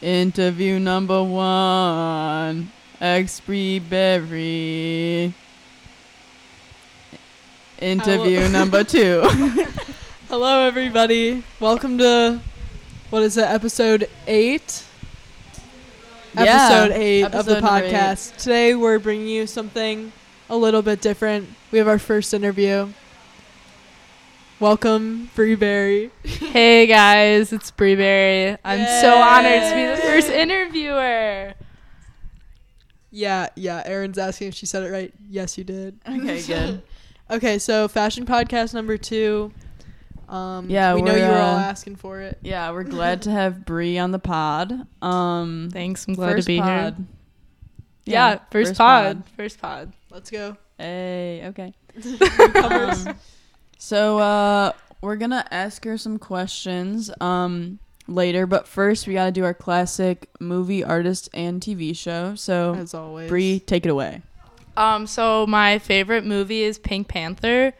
Interview 0.00 0.78
number 0.78 1.22
one. 1.22 2.70
Expree 3.00 3.78
Berry. 3.80 5.32
Interview 7.80 8.38
Hello. 8.40 8.48
number 8.50 8.84
two. 8.94 9.22
Hello, 10.28 10.66
everybody. 10.66 11.42
Welcome 11.60 11.98
to 11.98 12.40
what 13.10 13.22
is 13.22 13.36
it? 13.36 13.42
Episode 13.42 14.08
eight. 14.26 14.84
Yeah, 16.34 16.68
episode 16.68 16.92
eight 16.96 17.22
of 17.24 17.32
the 17.32 17.38
episode 17.38 17.62
number 17.62 17.84
eight. 17.86 17.92
podcast. 17.94 18.36
Today 18.36 18.74
we're 18.74 18.98
bringing 18.98 19.26
you 19.28 19.46
something 19.46 20.12
a 20.50 20.56
little 20.56 20.82
bit 20.82 21.00
different. 21.00 21.48
We 21.72 21.78
have 21.78 21.88
our 21.88 21.98
first 21.98 22.32
interview. 22.34 22.92
Welcome, 24.60 25.30
Bree 25.36 25.54
Berry. 25.54 26.10
Hey 26.24 26.88
guys, 26.88 27.52
it's 27.52 27.70
Breeberry. 27.70 28.58
I'm 28.64 28.84
so 29.00 29.14
honored 29.16 29.62
to 29.62 29.74
be 29.74 29.86
the 29.86 29.96
first 30.02 30.30
interviewer. 30.30 31.54
Yeah, 33.12 33.48
yeah. 33.54 33.84
Erin's 33.86 34.18
asking 34.18 34.48
if 34.48 34.54
she 34.54 34.66
said 34.66 34.82
it 34.82 34.90
right. 34.90 35.14
Yes, 35.28 35.56
you 35.58 35.64
did. 35.64 35.98
okay, 36.08 36.42
good. 36.42 36.82
Okay, 37.30 37.58
so 37.58 37.88
fashion 37.88 38.24
podcast 38.24 38.72
number 38.72 38.96
two. 38.96 39.52
Um, 40.30 40.70
Yeah, 40.70 40.94
we 40.94 41.02
know 41.02 41.12
we're, 41.12 41.18
you 41.18 41.24
were 41.26 41.36
all 41.38 41.56
uh, 41.56 41.60
asking 41.60 41.96
for 41.96 42.20
it. 42.20 42.38
Yeah, 42.40 42.70
we're 42.70 42.84
glad 42.84 43.20
to 43.22 43.30
have 43.30 43.66
Bree 43.66 43.98
on 43.98 44.12
the 44.12 44.18
pod. 44.18 44.86
Um, 45.02 45.68
Thanks, 45.70 46.08
I'm 46.08 46.14
glad 46.14 46.38
to 46.40 46.42
be 46.42 46.58
pod. 46.58 46.96
here. 46.96 47.06
Yeah, 48.06 48.38
first, 48.50 48.76
pod. 48.76 49.24
First 49.36 49.60
pod. 49.60 49.92
Let's 50.10 50.30
go. 50.30 50.56
Hey, 50.78 51.42
okay. 51.48 51.74
Um, 52.64 53.14
so 53.78 54.18
uh 54.18 54.72
we're 55.00 55.16
gonna 55.16 55.46
ask 55.50 55.84
her 55.84 55.96
some 55.96 56.18
questions 56.18 57.10
um 57.20 57.78
later, 58.08 58.46
but 58.46 58.66
first 58.66 59.06
we 59.06 59.14
gotta 59.14 59.30
do 59.30 59.44
our 59.44 59.54
classic 59.54 60.28
movie, 60.40 60.82
artist, 60.82 61.28
and 61.34 61.60
TV 61.60 61.96
show. 61.96 62.34
So 62.34 62.74
As 62.74 62.94
always. 62.94 63.28
Bree, 63.28 63.60
take 63.60 63.84
it 63.86 63.90
away. 63.90 64.22
Um, 64.76 65.06
so 65.06 65.46
my 65.46 65.78
favorite 65.78 66.24
movie 66.24 66.62
is 66.62 66.78
Pink 66.78 67.08
Panther. 67.08 67.74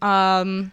Um, 0.00 0.72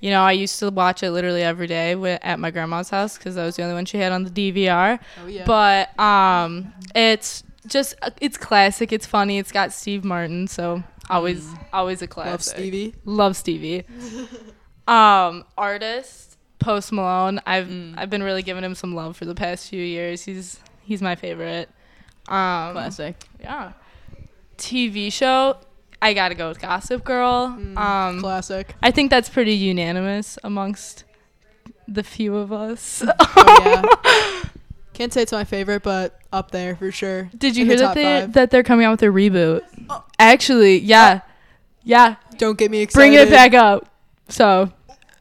you 0.00 0.10
know, 0.10 0.22
I 0.22 0.32
used 0.32 0.58
to 0.58 0.70
watch 0.70 1.02
it 1.02 1.10
literally 1.12 1.42
every 1.42 1.66
day 1.66 1.92
wi- 1.92 2.18
at 2.22 2.38
my 2.38 2.50
grandma's 2.50 2.90
house 2.90 3.16
because 3.16 3.36
that 3.36 3.44
was 3.44 3.56
the 3.56 3.62
only 3.62 3.74
one 3.74 3.84
she 3.84 3.98
had 3.98 4.12
on 4.12 4.24
the 4.24 4.30
DVR. 4.30 4.98
Oh 5.22 5.26
yeah. 5.26 5.44
But 5.44 5.98
um, 5.98 6.72
it's 6.94 7.42
just 7.66 7.94
it's 8.20 8.36
classic. 8.36 8.92
It's 8.92 9.06
funny. 9.06 9.38
It's 9.38 9.52
got 9.52 9.72
Steve 9.72 10.04
Martin, 10.04 10.46
so 10.46 10.82
always 11.10 11.46
always 11.72 12.02
a 12.02 12.06
classic. 12.06 12.30
Love 12.32 12.42
Stevie. 12.42 12.94
Love 13.04 13.36
Stevie. 13.36 13.84
um, 14.88 15.44
artist 15.56 16.36
Post 16.58 16.92
Malone. 16.92 17.40
I've 17.46 17.66
Mm. 17.68 17.94
I've 17.96 18.10
been 18.10 18.22
really 18.22 18.42
giving 18.42 18.64
him 18.64 18.74
some 18.74 18.94
love 18.94 19.16
for 19.16 19.24
the 19.24 19.34
past 19.34 19.68
few 19.68 19.82
years. 19.82 20.24
He's 20.24 20.58
he's 20.82 21.02
my 21.02 21.14
favorite. 21.14 21.68
Um, 22.28 22.72
Classic. 22.72 23.16
yeah. 23.40 23.72
TV 24.56 25.12
show. 25.12 25.58
I 26.00 26.12
gotta 26.14 26.34
go 26.34 26.48
with 26.48 26.60
Gossip 26.60 27.04
Girl. 27.04 27.48
Mm, 27.58 27.76
um, 27.78 28.20
classic. 28.20 28.74
I 28.82 28.90
think 28.90 29.10
that's 29.10 29.28
pretty 29.28 29.54
unanimous 29.54 30.38
amongst 30.44 31.04
the 31.88 32.02
few 32.02 32.36
of 32.36 32.52
us. 32.52 33.02
Oh 33.36 33.60
yeah. 33.64 34.40
Can't 34.94 35.12
say 35.12 35.22
it's 35.22 35.32
my 35.32 35.44
favorite, 35.44 35.82
but 35.82 36.18
up 36.32 36.50
there 36.52 36.76
for 36.76 36.90
sure. 36.92 37.28
Did 37.36 37.56
you 37.56 37.62
In 37.64 37.68
hear 37.68 37.76
the 37.78 37.82
that 37.84 37.94
they 37.94 38.20
five. 38.20 38.32
that 38.34 38.50
they're 38.50 38.62
coming 38.62 38.86
out 38.86 38.92
with 38.92 39.02
a 39.02 39.06
reboot? 39.12 39.62
Oh. 39.90 40.04
Actually, 40.18 40.78
yeah, 40.78 41.20
oh. 41.24 41.30
yeah. 41.82 42.16
Don't 42.38 42.56
get 42.56 42.70
me 42.70 42.78
excited. 42.80 42.98
Bring 43.10 43.14
it 43.14 43.30
back 43.30 43.54
up. 43.54 43.88
So, 44.28 44.72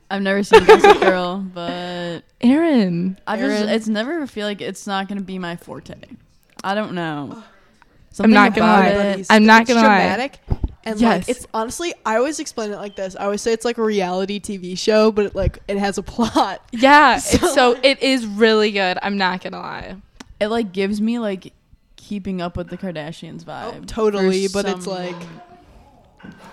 I've 0.09 0.21
never 0.21 0.43
seen 0.43 0.63
Gossip 0.65 1.01
Girl, 1.01 1.39
but 1.53 2.21
Aaron. 2.41 3.19
I 3.27 3.37
just 3.37 3.59
Aaron? 3.61 3.69
it's 3.69 3.87
never 3.87 4.25
feel 4.27 4.47
like 4.47 4.61
it's 4.61 4.87
not 4.87 5.07
gonna 5.07 5.21
be 5.21 5.37
my 5.39 5.55
forte. 5.55 5.95
I 6.63 6.75
don't 6.75 6.93
know. 6.93 7.43
I'm 8.19 8.31
not 8.31 8.53
gonna 8.55 8.71
about 8.71 8.95
lie. 8.95 9.11
it- 9.19 9.27
I'm 9.29 9.45
not 9.45 9.65
gonna 9.67 9.81
lie. 9.81 10.31
Dramatic, 10.83 10.91
And 10.91 11.01
Yes. 11.01 11.27
like 11.27 11.29
it's 11.37 11.47
honestly, 11.53 11.93
I 12.05 12.17
always 12.17 12.39
explain 12.39 12.71
it 12.71 12.77
like 12.77 12.95
this. 12.95 13.15
I 13.15 13.23
always 13.25 13.41
say 13.41 13.53
it's 13.53 13.65
like 13.65 13.77
a 13.77 13.83
reality 13.83 14.39
TV 14.39 14.77
show, 14.77 15.11
but 15.11 15.25
it, 15.27 15.35
like 15.35 15.59
it 15.67 15.77
has 15.77 15.97
a 15.97 16.03
plot. 16.13 16.61
Yeah, 16.71 17.17
So- 17.17 17.37
it's 17.45 17.53
so 17.53 17.79
it 17.83 18.01
is 18.01 18.25
really 18.25 18.71
good. 18.71 18.97
I'm 19.01 19.17
not 19.17 19.41
gonna 19.43 19.59
lie. 19.59 19.95
It 20.39 20.47
like 20.47 20.71
gives 20.73 20.99
me 21.01 21.19
like 21.19 21.53
keeping 21.95 22.41
up 22.41 22.57
with 22.57 22.69
the 22.69 22.77
Kardashians 22.77 23.43
oh, 23.47 23.51
vibe. 23.51 23.81
Oh, 23.81 23.85
totally, 23.85 24.47
but 24.49 24.65
it's 24.67 24.85
like 24.87 25.15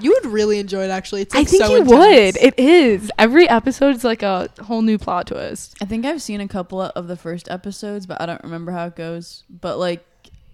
you 0.00 0.10
would 0.12 0.32
really 0.32 0.58
enjoy 0.58 0.84
it. 0.84 0.90
Actually, 0.90 1.22
it's 1.22 1.34
I 1.34 1.44
think 1.44 1.62
so 1.62 1.70
you 1.70 1.76
intense. 1.82 1.90
would. 2.36 2.36
It 2.44 2.58
is. 2.58 3.10
Every 3.18 3.48
episode 3.48 3.94
is 3.96 4.04
like 4.04 4.22
a 4.22 4.48
whole 4.62 4.82
new 4.82 4.98
plot 4.98 5.26
twist. 5.28 5.76
I 5.80 5.84
think 5.84 6.04
I've 6.06 6.22
seen 6.22 6.40
a 6.40 6.48
couple 6.48 6.80
of 6.80 7.06
the 7.08 7.16
first 7.16 7.48
episodes, 7.50 8.06
but 8.06 8.20
I 8.20 8.26
don't 8.26 8.42
remember 8.42 8.72
how 8.72 8.86
it 8.86 8.96
goes. 8.96 9.44
But 9.48 9.78
like, 9.78 10.04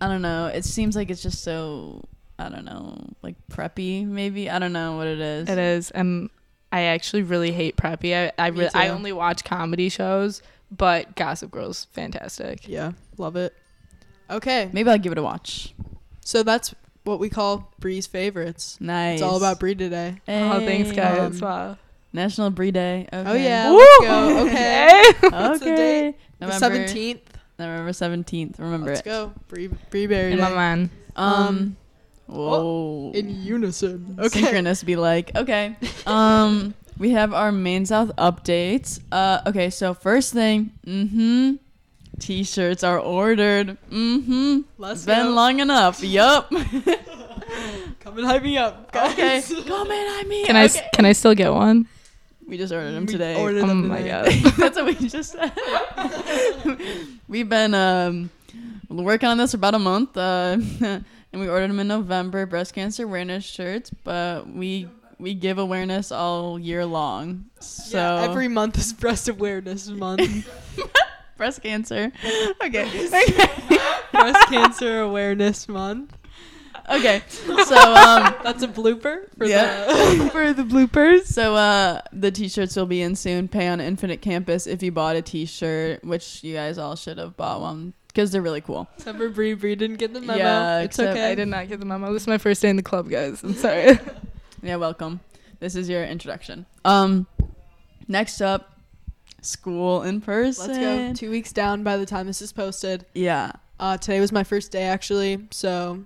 I 0.01 0.09
don't 0.09 0.23
know. 0.23 0.47
It 0.49 0.65
seems 0.65 0.97
like 0.97 1.11
it's 1.11 1.23
just 1.23 1.43
so 1.43 2.05
I 2.39 2.49
don't 2.49 2.65
know, 2.65 2.99
like 3.23 3.35
preppy. 3.51 4.07
Maybe 4.07 4.51
I 4.51 4.59
don't 4.59 4.73
know 4.73 4.97
what 4.97 5.07
it 5.07 5.21
is. 5.21 5.49
It 5.49 5.59
is, 5.59 5.91
and 5.93 6.29
I 6.73 6.83
actually 6.83 7.23
really 7.23 7.53
hate 7.53 7.77
preppy. 7.77 8.15
I 8.15 8.33
I, 8.43 8.49
re- 8.49 8.69
I 8.75 8.89
only 8.89 9.13
watch 9.13 9.43
comedy 9.45 9.89
shows, 9.89 10.43
but 10.71 11.17
Gossip 11.17 11.51
Girl's 11.51 11.87
fantastic. 11.93 12.69
Yeah, 12.69 12.93
love 13.17 13.37
it. 13.37 13.55
Okay, 14.29 14.69
Maybe 14.73 14.91
I'll 14.91 14.99
give 14.99 15.13
it 15.13 15.19
a 15.19 15.23
watch. 15.23 15.73
so 16.25 16.43
that's 16.43 16.75
what 17.05 17.21
we 17.21 17.29
call 17.31 17.73
Bree's 17.79 18.07
favorites. 18.09 18.77
Nice. 18.81 19.15
It's 19.15 19.23
all 19.23 19.37
about 19.37 19.61
Bree 19.61 19.77
today. 19.77 20.21
Oh, 20.27 20.59
thanks, 20.59 20.91
Hey. 20.91 20.97
guys. 20.97 21.41
Um, 21.41 21.49
wow. 21.49 21.79
National 22.13 22.51
Bree 22.51 22.71
Day. 22.73 23.07
Okay. 23.13 23.31
Oh 23.31 23.35
yeah, 23.35 23.71
Woo! 23.71 23.77
let's 23.79 24.01
go. 24.07 24.47
Okay, 24.47 25.03
What's 25.21 25.61
the 25.61 25.73
okay. 25.73 25.77
date? 25.77 26.15
the 26.41 26.47
November 26.47 26.59
seventeenth. 26.59 27.39
November 27.59 27.93
seventeenth. 27.93 28.59
Remember 28.59 28.89
Let's 28.89 29.01
it. 29.01 29.05
go. 29.05 29.33
Bree 29.49 29.69
Bree 29.91 30.07
Berry 30.07 30.33
In 30.33 30.41
my 30.41 30.49
Day. 30.51 30.55
mind. 30.55 30.91
Um. 31.15 31.77
oh, 31.79 31.86
Whoa. 32.27 33.13
in 33.15 33.43
unison. 33.43 34.17
Okay. 34.19 34.41
Synchronous 34.41 34.83
be 34.83 34.97
like, 34.97 35.35
okay. 35.37 35.77
Um, 36.07 36.75
we 36.99 37.11
have 37.11 37.33
our 37.35 37.51
Maine 37.53 37.85
South 37.87 38.11
updates. 38.17 39.01
Uh, 39.13 39.41
okay, 39.47 39.71
so 39.71 39.93
first 39.95 40.33
thing, 40.33 40.71
mm-hmm. 40.87 41.55
T-shirts 42.19 42.83
are 42.85 42.99
ordered. 42.99 43.77
Mm-hmm. 43.91 44.61
Let's 44.79 45.01
It's 45.01 45.07
been 45.07 45.27
go. 45.27 45.31
long 45.33 45.61
enough. 45.61 46.03
Yup. 46.03 46.49
Come 48.01 48.19
and 48.19 48.27
hype 48.27 48.43
me 48.43 48.57
up, 48.57 48.91
guys. 48.93 49.13
okay. 49.51 49.63
Come 49.69 49.91
in, 49.91 50.07
I 50.21 50.25
mean. 50.29 50.47
Can 50.47 50.57
I 50.57 50.65
s- 50.65 50.81
can 50.95 51.05
I 51.05 51.13
still 51.13 51.35
get 51.35 51.53
one? 51.53 51.87
We 52.47 52.57
just 52.57 52.73
ordered 52.73 52.93
them 52.93 53.07
We 53.07 53.13
today. 53.13 53.35
ordered 53.41 53.65
Oh 53.65 53.67
them 53.67 53.89
my 53.89 53.99
today. 53.99 54.41
god. 54.41 54.53
That's 54.57 54.77
what 54.77 54.87
we 54.87 55.09
just 55.09 55.33
said. 55.33 55.53
We've 57.29 57.49
been 57.49 57.75
um 57.75 58.31
working 58.89 59.29
on 59.29 59.37
this 59.39 59.51
for 59.51 59.57
about 59.59 59.75
a 59.75 59.79
month, 59.81 60.17
uh, 60.17 60.57
and 61.37 61.45
we 61.45 61.51
ordered 61.51 61.69
them 61.69 61.81
in 61.81 61.89
November. 61.89 62.47
Breast 62.47 62.73
cancer 62.73 63.05
awareness 63.05 63.45
shirts, 63.45 63.91
but 64.05 64.49
we 64.49 64.89
we 65.19 65.35
give 65.35 65.59
awareness 65.59 66.11
all 66.11 66.59
year 66.59 66.87
long. 66.87 67.45
So 67.61 67.99
Yeah, 67.99 68.23
every 68.23 68.49
month 68.49 68.79
is 68.79 68.95
Breast 68.95 69.29
Awareness 69.29 69.87
Month. 69.89 70.49
breast 71.37 71.63
cancer. 71.63 72.11
Okay. 72.65 72.89
Breast 74.13 74.49
Cancer 74.49 75.01
Awareness 75.01 75.69
Month. 75.69 76.17
okay. 76.91 77.23
So 77.67 77.77
um 77.77 78.35
That's 78.43 78.63
a 78.63 78.69
blooper 78.69 79.29
for 79.37 79.45
Yeah. 79.45 79.85
the 79.85 80.31
for 80.33 80.55
the 80.55 80.63
bloopers. 80.63 81.25
so 81.27 81.55
uh 81.55 82.01
the 82.15 82.31
t-shirts 82.31 82.77
will 82.77 82.87
be 82.87 83.03
in 83.03 83.15
soon. 83.15 83.47
Pay 83.49 83.69
on 83.69 83.79
Infinite 83.83 84.23
Campus 84.23 84.67
if 84.67 84.83
you 84.83 84.91
bought 84.91 85.17
a 85.17 85.23
t-shirt, 85.23 86.03
which 86.03 86.43
you 86.43 86.55
guys 86.55 86.79
all 86.79 86.97
should 86.97 87.19
have 87.19 87.37
bought 87.37 87.61
one 87.61 87.93
because 88.17 88.31
they're 88.33 88.41
really 88.41 88.63
cool. 88.63 88.89
Except 88.97 89.19
for 89.19 89.29
Bree. 89.29 89.53
Bree 89.53 89.75
didn't 89.75 89.97
get 89.97 90.15
the 90.15 90.23
memo. 90.23 90.39
Yeah, 90.39 90.81
it's 90.81 90.99
okay. 90.99 91.31
I 91.33 91.35
did 91.35 91.49
not 91.49 91.69
get 91.69 91.81
the 91.81 91.85
memo. 91.85 92.11
This 92.15 92.23
is 92.23 92.29
my 92.29 92.39
first 92.39 92.63
day 92.63 92.71
in 92.71 92.77
the 92.77 92.83
club, 92.83 93.11
guys. 93.11 93.43
I'm 93.45 93.55
sorry. 93.55 93.99
Yeah, 94.63 94.77
welcome. 94.77 95.21
This 95.61 95.77
is 95.77 95.87
your 95.89 96.03
introduction. 96.03 96.65
Um 96.85 97.27
next 98.09 98.41
up 98.41 98.81
school 99.43 100.03
in 100.03 100.23
person. 100.23 100.67
Let's 100.73 100.79
go. 100.81 101.13
Two 101.13 101.31
weeks 101.31 101.53
down 101.53 101.85
by 101.85 101.99
the 101.99 102.07
time 102.07 102.27
this 102.27 102.41
is 102.41 102.53
posted. 102.55 103.05
Yeah. 103.15 103.53
Uh, 103.79 103.99
today 103.99 104.19
was 104.19 104.33
my 104.33 104.43
first 104.45 104.73
day 104.73 104.85
actually, 104.85 105.47
so 105.51 106.03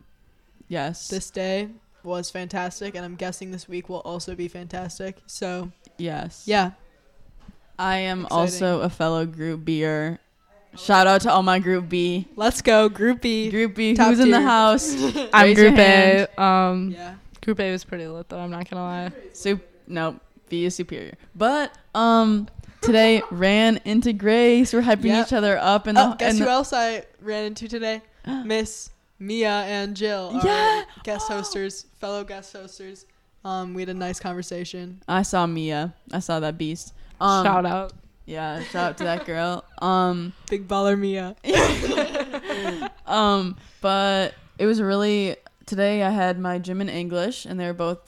Yes. 0.68 1.06
this 1.08 1.30
day 1.30 1.68
was 2.02 2.28
fantastic, 2.28 2.96
and 2.96 3.04
I'm 3.04 3.14
guessing 3.14 3.52
this 3.52 3.68
week 3.68 3.88
will 3.88 4.00
also 4.00 4.34
be 4.34 4.48
fantastic. 4.48 5.18
So 5.26 5.70
yes. 5.96 6.42
yeah, 6.44 6.72
I 7.78 7.98
am 7.98 8.22
Exciting. 8.26 8.36
also 8.36 8.80
a 8.80 8.90
fellow 8.90 9.24
group 9.26 9.64
B'er. 9.64 10.18
Shout 10.76 11.06
out 11.06 11.20
to 11.22 11.32
all 11.32 11.42
my 11.42 11.58
group 11.58 11.88
B. 11.88 12.26
let's 12.36 12.62
go 12.62 12.88
Group 12.88 13.20
B. 13.22 13.50
Group 13.50 13.74
B, 13.74 13.94
Top 13.94 14.08
who's 14.08 14.20
in 14.20 14.30
the 14.30 14.40
house? 14.40 14.94
I'm 15.32 15.46
Raise 15.46 15.56
Group 15.56 15.74
hand. 15.74 16.28
A. 16.38 16.42
Um, 16.42 16.90
Yeah. 16.90 17.14
Group 17.42 17.58
A 17.60 17.72
was 17.72 17.84
pretty 17.84 18.06
lit 18.06 18.28
though. 18.28 18.38
I'm 18.38 18.50
not 18.50 18.68
gonna 18.70 18.82
lie. 18.82 19.12
Sup- 19.32 19.58
no, 19.86 20.20
B 20.48 20.64
is 20.64 20.74
superior. 20.74 21.14
But 21.34 21.76
um, 21.94 22.48
today 22.82 23.22
ran 23.30 23.80
into 23.84 24.12
Grace. 24.12 24.72
We're 24.72 24.82
hyping 24.82 25.04
Yep. 25.06 25.26
each 25.26 25.32
other 25.32 25.58
up 25.58 25.86
in 25.88 25.94
the. 25.96 26.12
Oh, 26.12 26.14
guess 26.16 26.34
in 26.34 26.38
who 26.38 26.44
the- 26.44 26.50
else 26.50 26.72
I 26.72 27.04
ran 27.20 27.46
into 27.46 27.66
today? 27.66 28.02
Miss 28.44 28.90
Mia 29.18 29.50
and 29.50 29.96
Jill. 29.96 30.30
our 30.34 30.46
Yeah. 30.46 30.82
Guest 31.02 31.28
hosters, 31.28 31.86
fellow 31.98 32.22
guest 32.24 32.52
hosters. 32.52 33.06
Um, 33.44 33.74
we 33.74 33.82
had 33.82 33.88
a 33.88 33.94
nice 33.94 34.20
conversation. 34.20 35.02
I 35.08 35.22
saw 35.22 35.46
Mia. 35.46 35.94
I 36.12 36.18
saw 36.20 36.40
that 36.40 36.56
beast. 36.58 36.92
Um, 37.20 37.44
Shout 37.44 37.66
out. 37.66 37.92
Yeah, 38.30 38.62
shout 38.62 38.90
out 38.90 38.98
to 38.98 39.04
that 39.04 39.26
girl. 39.26 39.64
Um, 39.82 40.32
Big 40.48 40.68
baller 40.68 40.96
Mia. 40.96 41.34
um, 43.06 43.56
but 43.80 44.34
it 44.56 44.66
was 44.66 44.80
really 44.80 45.34
today. 45.66 46.04
I 46.04 46.10
had 46.10 46.38
my 46.38 46.60
gym 46.60 46.80
and 46.80 46.88
English, 46.88 47.44
and 47.44 47.58
they 47.58 47.66
were 47.66 47.72
both 47.72 47.98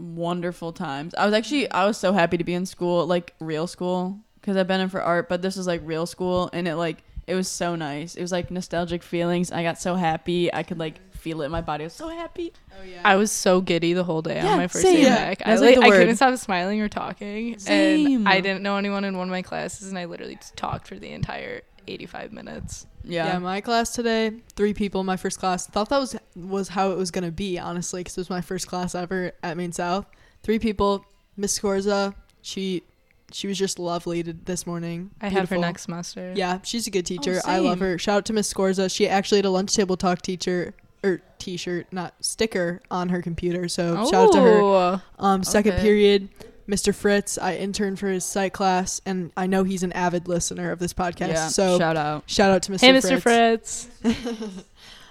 wonderful 0.00 0.72
times. 0.72 1.14
I 1.14 1.24
was 1.26 1.32
actually 1.32 1.70
I 1.70 1.86
was 1.86 1.96
so 1.96 2.12
happy 2.12 2.36
to 2.38 2.42
be 2.42 2.54
in 2.54 2.66
school, 2.66 3.06
like 3.06 3.34
real 3.38 3.68
school, 3.68 4.18
because 4.40 4.56
I've 4.56 4.66
been 4.66 4.80
in 4.80 4.88
for 4.88 5.00
art, 5.00 5.28
but 5.28 5.42
this 5.42 5.56
was 5.56 5.68
like 5.68 5.80
real 5.84 6.06
school, 6.06 6.50
and 6.52 6.66
it 6.66 6.74
like 6.74 7.04
it 7.28 7.36
was 7.36 7.46
so 7.46 7.76
nice. 7.76 8.16
It 8.16 8.22
was 8.22 8.32
like 8.32 8.50
nostalgic 8.50 9.04
feelings. 9.04 9.52
I 9.52 9.62
got 9.62 9.80
so 9.80 9.94
happy. 9.94 10.52
I 10.52 10.64
could 10.64 10.80
like 10.80 11.07
feel 11.18 11.42
it 11.42 11.46
in 11.46 11.50
my 11.52 11.60
body. 11.60 11.84
I 11.84 11.86
was 11.86 11.92
so 11.94 12.08
happy. 12.08 12.52
Oh 12.78 12.84
yeah. 12.84 13.00
I 13.04 13.16
was 13.16 13.30
so 13.32 13.60
giddy 13.60 13.92
the 13.92 14.04
whole 14.04 14.22
day 14.22 14.36
Yeah, 14.36 14.52
on 14.52 14.56
my 14.58 14.66
first 14.68 14.84
same. 14.84 14.96
day 14.96 15.02
Yeah, 15.02 15.16
back. 15.16 15.42
I, 15.46 15.54
like, 15.56 15.76
like, 15.76 15.92
I 15.92 15.96
couldn't 15.96 16.16
stop 16.16 16.36
smiling 16.38 16.80
or 16.80 16.88
talking, 16.88 17.58
Same. 17.58 18.18
and 18.18 18.28
I 18.28 18.40
didn't 18.40 18.62
know 18.62 18.76
anyone 18.76 19.04
in 19.04 19.16
one 19.18 19.28
of 19.28 19.32
my 19.32 19.42
classes, 19.42 19.88
and 19.88 19.98
I 19.98 20.04
literally 20.06 20.36
just 20.36 20.56
talked 20.56 20.88
for 20.88 20.98
the 20.98 21.10
entire 21.10 21.62
85 21.86 22.32
minutes. 22.32 22.86
yeah. 23.04 23.26
Yeah. 23.32 23.38
my 23.38 23.60
class 23.60 23.90
today, 23.94 24.32
three 24.56 24.74
people 24.74 25.00
in 25.00 25.06
my 25.06 25.16
first 25.16 25.38
class. 25.38 25.66
Thought 25.66 25.88
that 25.90 25.98
was 25.98 26.16
was 26.36 26.68
how 26.68 26.90
it 26.92 26.98
was 26.98 27.10
gonna 27.10 27.30
be, 27.30 27.58
honestly, 27.58 28.00
because 28.00 28.16
it 28.16 28.20
was 28.20 28.30
my 28.30 28.40
first 28.40 28.66
class 28.68 28.94
ever 28.94 29.32
at 29.42 29.56
Maine 29.56 29.72
South. 29.72 30.06
Three 30.42 30.58
people. 30.58 31.04
Miss 31.36 31.56
Scorza, 31.58 32.14
she 32.42 32.82
she 33.30 33.46
was 33.46 33.56
just 33.58 33.78
lovely 33.78 34.22
to, 34.24 34.32
this 34.32 34.66
morning. 34.66 35.10
I 35.20 35.28
have 35.28 35.48
her 35.50 35.58
next 35.58 35.82
semester. 35.82 36.32
Yeah, 36.34 36.58
she's 36.64 36.86
a 36.86 36.90
good 36.90 37.06
teacher. 37.06 37.40
Oh, 37.44 37.50
I 37.50 37.58
love 37.58 37.78
her. 37.80 37.96
Shout 37.98 38.16
out 38.18 38.24
to 38.26 38.32
Miss 38.32 38.52
Scorza. 38.52 38.90
She 38.94 39.08
actually 39.08 39.38
had 39.38 39.44
a 39.44 39.50
lunch 39.50 39.72
table 39.74 39.96
talk 39.96 40.20
teacher 40.22 40.74
or 41.02 41.20
t-shirt, 41.38 41.86
not 41.92 42.14
sticker, 42.20 42.82
on 42.90 43.08
her 43.10 43.22
computer. 43.22 43.68
So 43.68 43.94
shout 44.10 44.14
out 44.14 44.32
to 44.32 44.40
her. 44.40 44.58
Oh. 44.60 45.02
Um, 45.18 45.44
second 45.44 45.74
Okay. 45.74 45.82
period, 45.82 46.28
Mr. 46.68 46.94
Fritz. 46.94 47.38
I 47.38 47.56
interned 47.56 47.98
for 47.98 48.08
his 48.08 48.24
psych 48.24 48.52
class, 48.52 49.00
and 49.06 49.30
I 49.36 49.46
know 49.46 49.64
he's 49.64 49.82
an 49.82 49.92
avid 49.92 50.28
listener 50.28 50.70
of 50.72 50.78
this 50.78 50.92
podcast. 50.92 51.28
Yeah. 51.28 51.48
so 51.48 51.78
shout, 51.78 51.96
out, 51.96 52.24
shout 52.26 52.50
out. 52.50 52.54
out 52.56 52.62
to 52.64 52.72
Mr. 52.72 52.80
Hey, 52.80 52.92
Mr. 52.92 53.20
Fritz. 53.22 53.88
Fritz. 54.02 54.18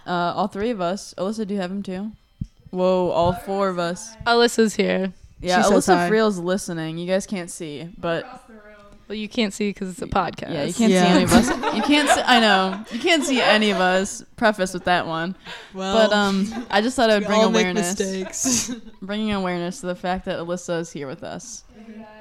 Uh, 0.05 0.31
all 0.37 0.47
three 0.47 0.69
of 0.69 0.79
us. 0.79 1.13
Alyssa, 1.17 1.45
do 1.45 1.53
you 1.53 1.59
have 1.59 1.69
him 1.69 1.83
too? 1.83 2.13
Whoa, 2.69 3.09
all 3.09 3.33
four 3.33 3.67
of 3.67 3.77
us. 3.77 4.15
Alyssa's 4.25 4.73
here. 4.73 5.11
Yeah, 5.41 5.57
She 5.57 5.63
says 5.63 5.85
Alyssa 5.85 5.95
hi. 5.97 6.07
Friel's 6.07 6.39
listening. 6.39 6.97
You 6.97 7.05
guys 7.07 7.25
can't 7.27 7.51
see, 7.51 7.89
but 7.97 8.23
Well, 9.07 9.15
you 9.15 9.29
can't 9.29 9.53
see 9.53 9.69
because 9.69 9.89
it's 9.89 10.01
a 10.01 10.07
podcast. 10.07 10.53
yeah, 10.53 10.63
you 10.65 10.73
can't 10.73 10.91
Yeah. 10.91 11.03
see 11.03 11.09
any 11.13 11.23
of 11.23 11.33
us. 11.33 11.47
You 11.77 11.83
can't. 11.83 12.09
See, 12.09 12.21
I 12.21 12.39
know 12.39 12.83
you 12.91 12.99
can't 12.99 13.23
see 13.23 13.39
any 13.41 13.69
of 13.71 13.77
us. 13.79 14.23
Preface 14.35 14.73
with 14.73 14.85
that 14.85 15.05
one, 15.07 15.35
Well, 15.73 16.07
but 16.09 16.15
um, 16.15 16.65
I 16.69 16.81
just 16.81 16.95
thought 16.95 17.09
I 17.09 17.17
would 17.19 17.27
bring 17.27 17.41
awareness, 17.43 17.97
mistakes. 17.99 18.71
bringing 19.01 19.31
awareness 19.31 19.79
to 19.81 19.85
the 19.87 19.95
fact 19.95 20.25
that 20.25 20.39
Alyssa 20.39 20.79
is 20.81 20.91
here 20.91 21.07
with 21.07 21.23
us. 21.23 21.63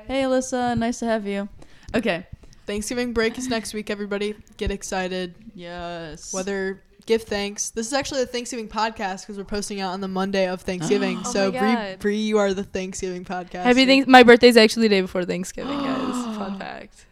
Hey, 0.07 0.23
Alyssa, 0.23 0.77
nice 0.79 0.99
to 1.01 1.07
have 1.07 1.27
you. 1.27 1.49
Okay. 1.95 2.27
Thanksgiving 2.67 3.13
break 3.13 3.39
is 3.39 3.49
next 3.49 3.73
week. 3.75 3.91
Everybody, 3.91 4.35
get 4.57 4.71
excited. 4.71 5.35
Yes. 5.55 6.33
Whether 6.35 6.83
give 7.07 7.23
thanks. 7.23 7.71
This 7.71 7.87
is 7.87 7.93
actually 7.93 8.23
a 8.23 8.27
Thanksgiving 8.27 8.69
podcast 8.69 9.23
because 9.23 9.39
we're 9.39 9.45
posting 9.45 9.81
out 9.81 9.93
on 9.93 10.01
the 10.01 10.09
Monday 10.09 10.49
of 10.49 10.61
Thanksgiving. 10.63 11.21
Oh 11.25 11.33
so 11.33 11.53
my 11.53 11.59
Bree, 11.59 11.73
God. 11.75 11.99
Bree, 12.01 12.17
you 12.21 12.39
are 12.39 12.53
the 12.53 12.65
Thanksgiving 12.65 13.25
podcast. 13.25 13.63
Happy 13.63 13.87
thanks. 13.87 14.09
My 14.09 14.23
birthday's 14.23 14.57
actually 14.57 14.83
the 14.89 14.95
day 14.97 15.01
before 15.01 15.25
Thanksgiving, 15.25 15.79
guys. 15.79 16.06
Fun 16.51 16.59
fact. 16.59 17.07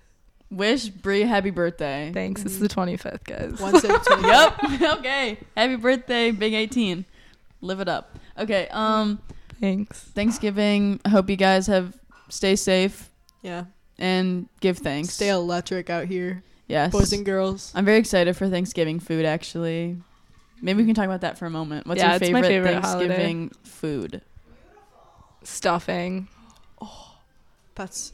wish 0.51 0.89
Bree 0.89 1.23
happy 1.23 1.51
birthday. 1.51 2.11
Thanks. 2.15 2.43
It's 2.45 2.59
the 2.59 2.69
25th, 2.69 3.25
guys. 3.25 3.61
Wednesday. 3.61 3.89
the 3.89 3.95
25th. 3.95 4.81
Yep. 4.81 4.99
okay. 4.99 5.39
Happy 5.57 5.77
birthday, 5.77 6.31
Big 6.31 6.55
18. 6.55 7.05
Live 7.61 7.81
it 7.81 7.89
up. 7.89 8.17
Okay. 8.39 8.69
Um, 8.71 9.21
Thanks. 9.61 10.01
Thanksgiving. 10.01 11.01
I 11.05 11.09
hope 11.09 11.31
you 11.31 11.37
guys 11.37 11.67
have 11.69 11.97
stay 12.29 12.57
safe 12.57 13.11
Yeah. 13.43 13.65
and 13.99 14.49
give 14.61 14.79
thanks. 14.79 15.11
Stay 15.15 15.29
electric 15.31 15.89
out 15.89 16.07
here, 16.07 16.43
yes. 16.67 16.93
boys 16.93 17.13
and 17.13 17.25
girls. 17.25 17.73
I'm 17.75 17.85
very 17.85 17.99
excited 17.99 18.37
for 18.37 18.49
Thanksgiving 18.49 18.99
food. 19.01 19.25
Actually, 19.25 19.97
maybe 20.61 20.83
we 20.83 20.87
can 20.87 20.95
talk 20.95 21.07
about 21.07 21.21
that 21.23 21.39
for 21.39 21.47
a 21.47 21.51
moment. 21.51 21.87
What's 21.87 22.01
Yeah, 22.01 22.09
your 22.09 22.17
it's 22.17 22.25
favorite, 22.27 22.43
my 22.43 22.49
favorite 22.49 22.75
holiday. 22.85 23.09
Thanksgiving 23.17 23.51
food? 23.63 24.23
Stuffing. 25.43 26.29
Oh 26.81 27.17
that's 27.75 28.13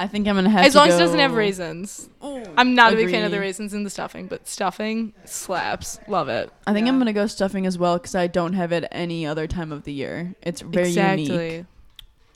I 0.00 0.06
think 0.06 0.26
I'm 0.26 0.34
gonna 0.34 0.48
have 0.48 0.64
As 0.64 0.72
to 0.72 0.78
long 0.78 0.88
as 0.88 0.94
it 0.96 0.98
doesn't 0.98 1.18
have 1.18 1.34
raisins. 1.34 2.08
I'm 2.22 2.74
not 2.74 2.94
a 2.94 2.96
big 2.96 3.10
fan 3.10 3.22
of 3.24 3.30
the 3.30 3.38
raisins 3.38 3.74
in 3.74 3.84
the 3.84 3.90
stuffing, 3.90 4.28
but 4.28 4.48
stuffing 4.48 5.12
slaps. 5.26 6.00
Love 6.08 6.30
it. 6.30 6.50
I 6.66 6.72
think 6.72 6.88
I'm 6.88 6.98
gonna 6.98 7.12
go 7.12 7.26
stuffing 7.26 7.66
as 7.66 7.76
well 7.76 7.98
because 7.98 8.14
I 8.14 8.26
don't 8.26 8.54
have 8.54 8.72
it 8.72 8.86
any 8.90 9.26
other 9.26 9.46
time 9.46 9.72
of 9.72 9.84
the 9.84 9.92
year. 9.92 10.34
It's 10.42 10.62
very 10.62 10.88
exactly. 10.88 11.24
unique. 11.24 11.66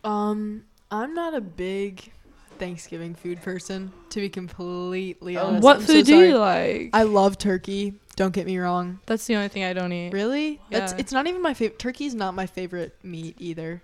um. 0.05 0.65
I'm 0.91 1.15
not 1.15 1.35
a 1.35 1.41
big 1.41 2.13
Thanksgiving 2.59 3.15
food 3.17 3.43
person, 3.43 3.93
to 4.11 4.21
be 4.21 4.29
completely 4.29 5.37
Oh, 5.37 5.47
honest. 5.47 5.65
what 5.65 5.77
I'm 5.79 5.83
so 5.83 5.93
food 5.95 6.07
do 6.07 6.13
sorry. 6.13 6.29
you 6.29 6.39
like? 6.39 6.91
I 6.93 7.03
love 7.03 7.37
turkey. 7.39 7.95
Don't 8.15 8.33
get 8.33 8.47
me 8.47 8.59
wrong. 8.59 9.01
That's 9.07 9.27
the 9.27 9.35
only 9.35 9.49
thing 9.49 9.65
I 9.65 9.73
don't 9.73 9.91
eat. 9.93 10.13
Really? 10.13 10.61
That's 10.71 10.93
Yeah. 10.93 10.99
it's 11.01 11.13
not 11.13 11.27
even 11.27 11.43
my 11.43 11.53
favorite. 11.55 11.81
Turkey's 11.81 12.15
not 12.15 12.35
my 12.35 12.47
favorite 12.47 12.95
meat 13.03 13.35
either. 13.41 13.83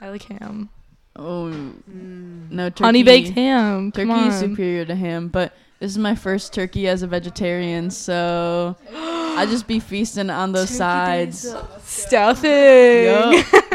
I 0.00 0.10
like 0.10 0.22
ham. 0.24 0.68
Oh 1.18 1.50
Mm. 1.90 2.50
no, 2.50 2.68
turkey. 2.70 2.84
Honey 2.84 3.02
baked 3.02 3.30
ham. 3.30 3.90
Come 3.92 4.08
Turkey 4.08 4.28
is 4.28 4.34
on. 4.42 4.50
superior 4.50 4.84
to 4.84 4.94
ham, 4.94 5.28
but 5.28 5.52
this 5.80 5.90
is 5.90 5.98
my 5.98 6.14
first 6.14 6.52
turkey 6.52 6.88
as 6.88 7.02
a 7.02 7.06
vegetarian, 7.06 7.90
so 7.90 8.76
I 8.92 9.46
just 9.48 9.66
be 9.66 9.80
feasting 9.80 10.30
on 10.30 10.52
those 10.52 10.70
sides. 10.70 11.46
Stuffing. 11.82 13.04
Yup. 13.04 13.46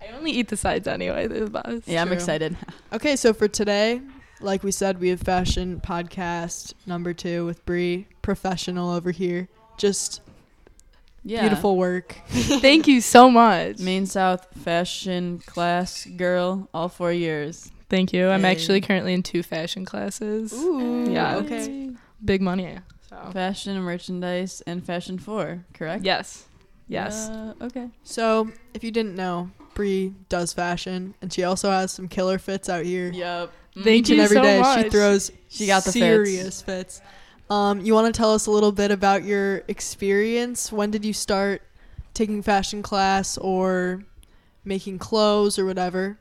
I 0.00 0.08
only 0.16 0.30
eat 0.32 0.48
the 0.48 0.56
sides 0.56 0.86
anyway. 0.88 1.26
The 1.26 1.48
best. 1.50 1.86
Yeah, 1.88 2.02
I'm 2.02 2.12
excited. 2.12 2.56
Okay, 2.92 3.16
so 3.16 3.32
for 3.32 3.48
today, 3.48 4.00
like 4.40 4.62
we 4.62 4.70
said, 4.70 4.98
we 5.00 5.08
have 5.10 5.20
fashion 5.20 5.80
podcast 5.84 6.74
number 6.86 7.12
two 7.14 7.46
with 7.46 7.64
Bree, 7.66 8.06
professional 8.22 8.90
over 8.90 9.10
here. 9.10 9.48
Just 9.78 10.20
Yeah. 11.28 11.40
beautiful 11.42 11.76
work. 11.76 12.16
Thank 12.28 12.86
you 12.86 13.00
so 13.00 13.30
much. 13.30 13.78
Main 13.80 14.06
South 14.06 14.46
fashion 14.62 15.40
class 15.46 16.06
girl, 16.06 16.68
all 16.72 16.88
four 16.88 17.12
years. 17.12 17.70
Thank 17.90 18.12
you. 18.12 18.28
I'm 18.28 18.42
Hey. 18.42 18.52
actually 18.52 18.80
currently 18.80 19.12
in 19.12 19.22
two 19.22 19.42
fashion 19.42 19.84
classes. 19.84 20.52
Ooh. 20.52 21.10
Yeah. 21.10 21.36
Okay. 21.38 21.90
Big 22.24 22.40
money. 22.42 22.78
So. 23.10 23.16
Fashion, 23.32 23.80
merchandise, 23.80 24.62
and 24.66 24.84
fashion 24.84 25.18
four, 25.18 25.64
correct? 25.74 26.04
Yes. 26.04 26.44
Yes. 26.88 27.28
Uh, 27.28 27.54
okay. 27.62 27.88
So 28.04 28.50
if 28.74 28.82
you 28.84 28.90
didn't 28.92 29.16
know, 29.16 29.50
Bree 29.74 30.14
does 30.28 30.52
fashion, 30.52 31.14
and 31.20 31.32
she 31.32 31.42
also 31.44 31.70
has 31.70 31.90
some 31.92 32.08
killer 32.08 32.38
fits 32.38 32.68
out 32.68 32.84
here. 32.84 33.10
Yep. 33.12 33.50
Thank 33.74 33.86
Each 33.88 34.08
and 34.10 34.16
you 34.18 34.22
every 34.24 34.36
so 34.36 34.42
day, 34.42 34.60
much. 34.60 34.84
she 34.84 34.90
throws 34.90 35.30
She 35.48 35.66
got 35.66 35.84
the 35.84 35.92
fits. 35.92 36.02
serious 36.04 36.62
fits. 36.62 37.00
Um, 37.48 37.80
you 37.80 37.94
want 37.94 38.12
to 38.12 38.16
tell 38.16 38.32
us 38.32 38.46
a 38.46 38.50
little 38.50 38.72
bit 38.72 38.90
about 38.90 39.22
your 39.22 39.62
experience? 39.68 40.72
When 40.72 40.90
did 40.90 41.04
you 41.04 41.12
start 41.12 41.62
taking 42.12 42.42
fashion 42.42 42.82
class 42.82 43.38
or 43.38 44.02
making 44.64 44.98
clothes 44.98 45.58
or 45.58 45.64
whatever? 45.64 46.18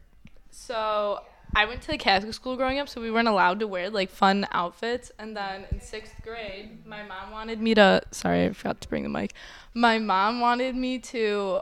So 0.52 1.22
I 1.56 1.66
went 1.66 1.82
to 1.82 1.88
the 1.88 1.98
Catholic 1.98 2.34
school 2.34 2.56
growing 2.56 2.80
up, 2.80 2.88
so 2.88 3.02
we 3.02 3.10
weren't 3.10 3.28
allowed 3.28 3.60
to 3.62 3.68
wear 3.68 3.90
like 3.90 4.12
fun 4.12 4.48
outfits. 4.52 5.12
And 5.18 5.36
then 5.36 5.66
in 5.72 5.82
sixth 5.82 6.14
grade, 6.24 6.86
my 6.86 7.02
mom 7.02 7.32
wanted 7.32 7.60
me 7.60 7.74
to. 7.74 8.02
Sorry, 8.12 8.46
I 8.46 8.54
forgot 8.54 8.82
to 8.82 8.90
bring 8.90 9.04
the 9.04 9.10
mic. 9.10 9.34
My 9.74 9.98
mom 9.98 10.40
wanted 10.40 10.76
me 10.76 11.00
to 11.00 11.62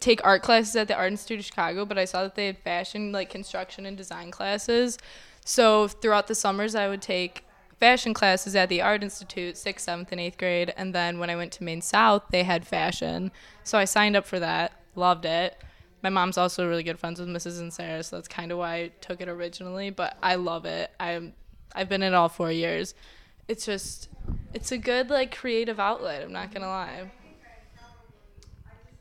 take 0.00 0.24
art 0.24 0.42
classes 0.42 0.74
at 0.76 0.88
the 0.88 0.94
Art 0.94 1.12
Institute 1.12 1.38
of 1.38 1.44
Chicago, 1.44 1.84
but 1.84 1.96
I 1.96 2.04
saw 2.04 2.24
that 2.24 2.34
they 2.34 2.46
had 2.46 2.58
fashion, 2.58 3.12
like 3.12 3.30
construction 3.30 3.86
and 3.86 3.96
design 3.96 4.30
classes. 4.30 4.98
So 5.44 5.86
throughout 5.88 6.26
the 6.26 6.34
summers, 6.34 6.74
I 6.74 6.88
would 6.88 7.02
take 7.02 7.45
fashion 7.78 8.14
classes 8.14 8.54
at 8.56 8.68
the 8.68 8.80
Art 8.82 9.02
Institute, 9.02 9.56
sixth, 9.56 9.84
seventh, 9.86 10.10
and 10.12 10.20
eighth 10.20 10.38
grade. 10.38 10.72
And 10.76 10.94
then 10.94 11.18
when 11.18 11.30
I 11.30 11.36
went 11.36 11.52
to 11.52 11.64
Maine 11.64 11.82
South, 11.82 12.22
they 12.30 12.42
had 12.42 12.66
fashion. 12.66 13.30
So 13.64 13.78
I 13.78 13.84
signed 13.84 14.16
up 14.16 14.26
for 14.26 14.38
that, 14.40 14.72
loved 14.94 15.24
it. 15.24 15.56
My 16.02 16.10
mom's 16.10 16.38
also 16.38 16.68
really 16.68 16.82
good 16.82 16.98
friends 16.98 17.18
with 17.18 17.28
Mrs. 17.28 17.58
and 17.58 17.72
Sarah, 17.72 18.02
so 18.02 18.16
that's 18.16 18.28
kind 18.28 18.52
of 18.52 18.58
why 18.58 18.74
I 18.74 18.90
took 19.00 19.20
it 19.20 19.28
originally. 19.28 19.90
But 19.90 20.16
I 20.22 20.36
love 20.36 20.64
it. 20.64 20.90
I'm 21.00 21.32
I've 21.74 21.88
been 21.88 22.02
in 22.02 22.12
it 22.12 22.16
all 22.16 22.28
four 22.28 22.52
years. 22.52 22.94
It's 23.48 23.66
just 23.66 24.08
it's 24.54 24.70
a 24.72 24.78
good 24.78 25.10
like 25.10 25.36
creative 25.36 25.80
outlet. 25.80 26.22
I'm 26.22 26.32
not 26.32 26.52
gonna 26.52 26.68
lie. 26.68 27.10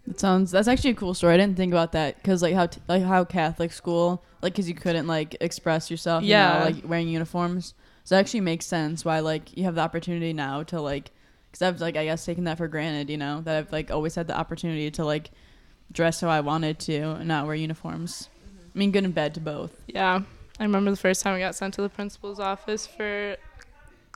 That 0.08 0.20
sounds. 0.20 0.52
That's 0.52 0.68
actually 0.68 0.92
a 0.92 0.96
cool 0.96 1.14
story. 1.14 1.34
I 1.34 1.38
didn't 1.38 1.58
think 1.58 1.74
about 1.74 1.92
that 1.94 2.18
because 2.18 2.42
like 2.42 2.54
how 2.54 2.68
t- 2.68 2.82
like 2.88 3.04
how 3.04 3.24
Catholic 3.26 3.72
school 3.72 4.24
like 4.42 4.54
because 4.54 4.70
you 4.70 4.76
couldn't 4.76 5.08
like 5.08 5.36
express 5.42 5.90
yourself. 5.90 6.24
you 6.24 6.30
know, 6.30 6.36
Yeah. 6.36 6.64
like 6.64 6.76
wearing 6.86 7.08
uniforms. 7.08 7.74
So 8.06 8.16
it 8.16 8.20
actually 8.20 8.42
makes 8.42 8.66
sense 8.66 9.04
why 9.04 9.20
like 9.20 9.58
you 9.58 9.64
have 9.66 9.76
the 9.76 9.82
opportunity 9.82 10.32
now 10.32 10.64
to 10.64 10.80
like 10.80 11.12
because 11.52 11.62
I've 11.62 11.82
like 11.82 11.98
I 11.98 12.06
guess 12.06 12.24
taken 12.24 12.44
that 12.46 12.58
for 12.58 12.68
granted. 12.68 13.10
You 13.10 13.18
know 13.18 13.42
that 13.42 13.58
I've 13.58 13.72
like 13.72 13.92
always 13.92 14.16
had 14.16 14.28
the 14.28 14.38
opportunity 14.38 14.90
to 14.92 15.04
like 15.04 15.32
dress 15.92 16.22
how 16.22 16.30
I 16.30 16.40
wanted 16.42 16.80
to 16.80 16.98
and 17.02 17.28
not 17.28 17.46
wear 17.48 17.56
uniforms. 17.56 18.30
I 18.74 18.78
mean, 18.78 18.92
good 18.92 19.04
and 19.06 19.14
bad 19.16 19.34
to 19.36 19.40
both. 19.40 19.72
Yeah, 19.88 20.22
I 20.60 20.64
remember 20.64 20.92
the 20.92 20.98
first 20.98 21.22
time 21.22 21.36
I 21.36 21.40
got 21.40 21.56
sent 21.56 21.74
to 21.76 21.82
the 21.82 21.90
principal's 21.90 22.40
office 22.40 22.86
for 22.86 23.38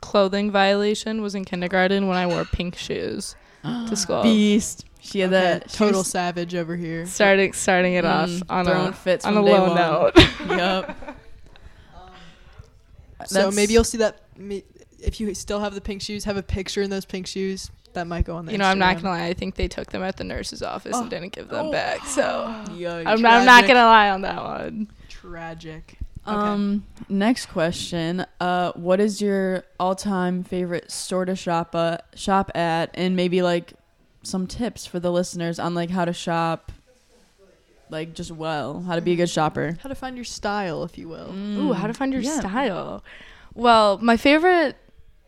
clothing 0.00 0.50
violation 0.50 1.20
was 1.20 1.34
in 1.34 1.44
kindergarten 1.44 2.06
when 2.08 2.16
I 2.16 2.26
wore 2.26 2.44
pink 2.44 2.76
shoes 2.76 3.34
to 3.62 3.96
school. 3.96 4.22
Beast. 4.22 4.84
She 5.02 5.20
had 5.20 5.32
Okay, 5.32 5.40
that 5.40 5.68
total 5.70 6.04
savage 6.04 6.54
over 6.54 6.76
here. 6.76 7.06
Starting 7.06 7.54
starting 7.54 7.94
it 7.94 8.04
off 8.04 8.28
mm, 8.28 8.42
on 8.50 8.66
throwing 8.66 8.88
a 8.88 8.92
fits 8.92 9.24
on 9.24 9.36
a 9.36 9.42
low 9.42 9.68
one. 9.68 9.74
note. 9.74 10.56
Yup. 10.56 10.96
So 13.28 13.50
maybe 13.50 13.72
you'll 13.72 13.84
see 13.84 13.98
that. 13.98 14.20
If 15.02 15.18
you 15.20 15.34
still 15.34 15.60
have 15.60 15.74
the 15.74 15.80
pink 15.80 16.02
shoes, 16.02 16.24
have 16.24 16.36
a 16.36 16.42
picture 16.42 16.82
in 16.82 16.90
those 16.90 17.04
pink 17.04 17.26
shoes. 17.26 17.70
That 17.94 18.06
might 18.06 18.24
go 18.24 18.36
on 18.36 18.46
the 18.46 18.52
You 18.52 18.58
know, 18.58 18.66
I'm 18.66 18.78
not 18.78 18.96
gonna 18.96 19.08
lie. 19.10 19.24
I 19.26 19.32
think 19.34 19.56
they 19.56 19.66
took 19.66 19.88
them 19.90 20.02
at 20.02 20.16
the 20.16 20.22
nurse's 20.24 20.62
office 20.62 20.92
Oh. 20.94 21.00
and 21.00 21.10
didn't 21.10 21.32
give 21.32 21.48
them 21.48 21.66
Oh. 21.66 21.72
back. 21.72 22.04
So 22.06 22.22
Yikes. 22.68 23.06
I'm 23.06 23.20
not, 23.20 23.32
I'm 23.40 23.46
not 23.46 23.66
gonna 23.66 23.84
lie 23.84 24.10
on 24.10 24.20
that 24.22 24.36
one. 24.42 24.88
Tragic. 25.08 25.96
Okay. 26.26 26.36
Um, 26.36 26.86
next 27.08 27.46
question. 27.46 28.26
Uh, 28.40 28.72
what 28.76 29.00
is 29.00 29.20
your 29.20 29.64
all-time 29.80 30.44
favorite 30.44 30.90
store 30.92 31.24
to 31.24 31.34
shop 31.34 31.74
uh, 31.74 31.96
shop 32.14 32.50
at, 32.54 32.90
and 32.94 33.16
maybe 33.16 33.42
like 33.42 33.72
some 34.22 34.46
tips 34.46 34.84
for 34.86 35.00
the 35.00 35.10
listeners 35.10 35.58
on 35.58 35.74
like 35.74 35.90
how 35.90 36.04
to 36.04 36.12
shop, 36.12 36.70
like 37.90 38.14
just 38.14 38.30
well, 38.30 38.80
how 38.82 38.94
to 38.94 39.00
be 39.00 39.12
a 39.12 39.16
good 39.16 39.30
shopper. 39.30 39.76
How 39.82 39.88
to 39.88 39.94
find 39.94 40.16
your 40.16 40.24
style, 40.24 40.84
if 40.84 40.96
you 40.98 41.08
will. 41.08 41.32
Ooh, 41.34 41.72
how 41.72 41.86
to 41.86 41.94
find 41.94 42.12
your 42.12 42.22
Mm. 42.22 42.26
Yeah. 42.26 42.40
style? 42.40 43.04
Well, 43.54 43.98
my 44.00 44.16
favorite 44.16 44.76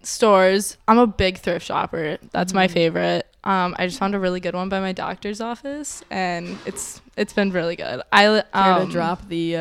stores. 0.03 0.77
I'm 0.89 0.99
a 0.99 1.07
big 1.07 1.39
thrift 1.39 1.67
shopper. 1.67 2.19
That's 2.33 2.53
my 2.53 2.67
Mhm. 2.67 2.71
favorite. 2.73 3.27
Um, 3.45 3.75
I 3.79 3.87
just 3.87 3.99
found 3.99 4.15
a 4.15 4.21
really 4.21 4.39
good 4.41 4.55
one 4.55 4.69
by 4.69 4.79
my 4.81 4.93
doctor's 4.93 5.41
office, 5.41 6.03
and 6.11 6.57
it's 6.65 7.01
it's 7.17 7.33
been 7.33 7.51
really 7.51 7.75
good. 7.77 8.01
I 8.13 8.29
li- 8.29 8.43
Care 8.55 8.73
um, 8.75 8.87
to 8.87 8.93
drop 8.93 9.29
the 9.29 9.57
uh, 9.57 9.61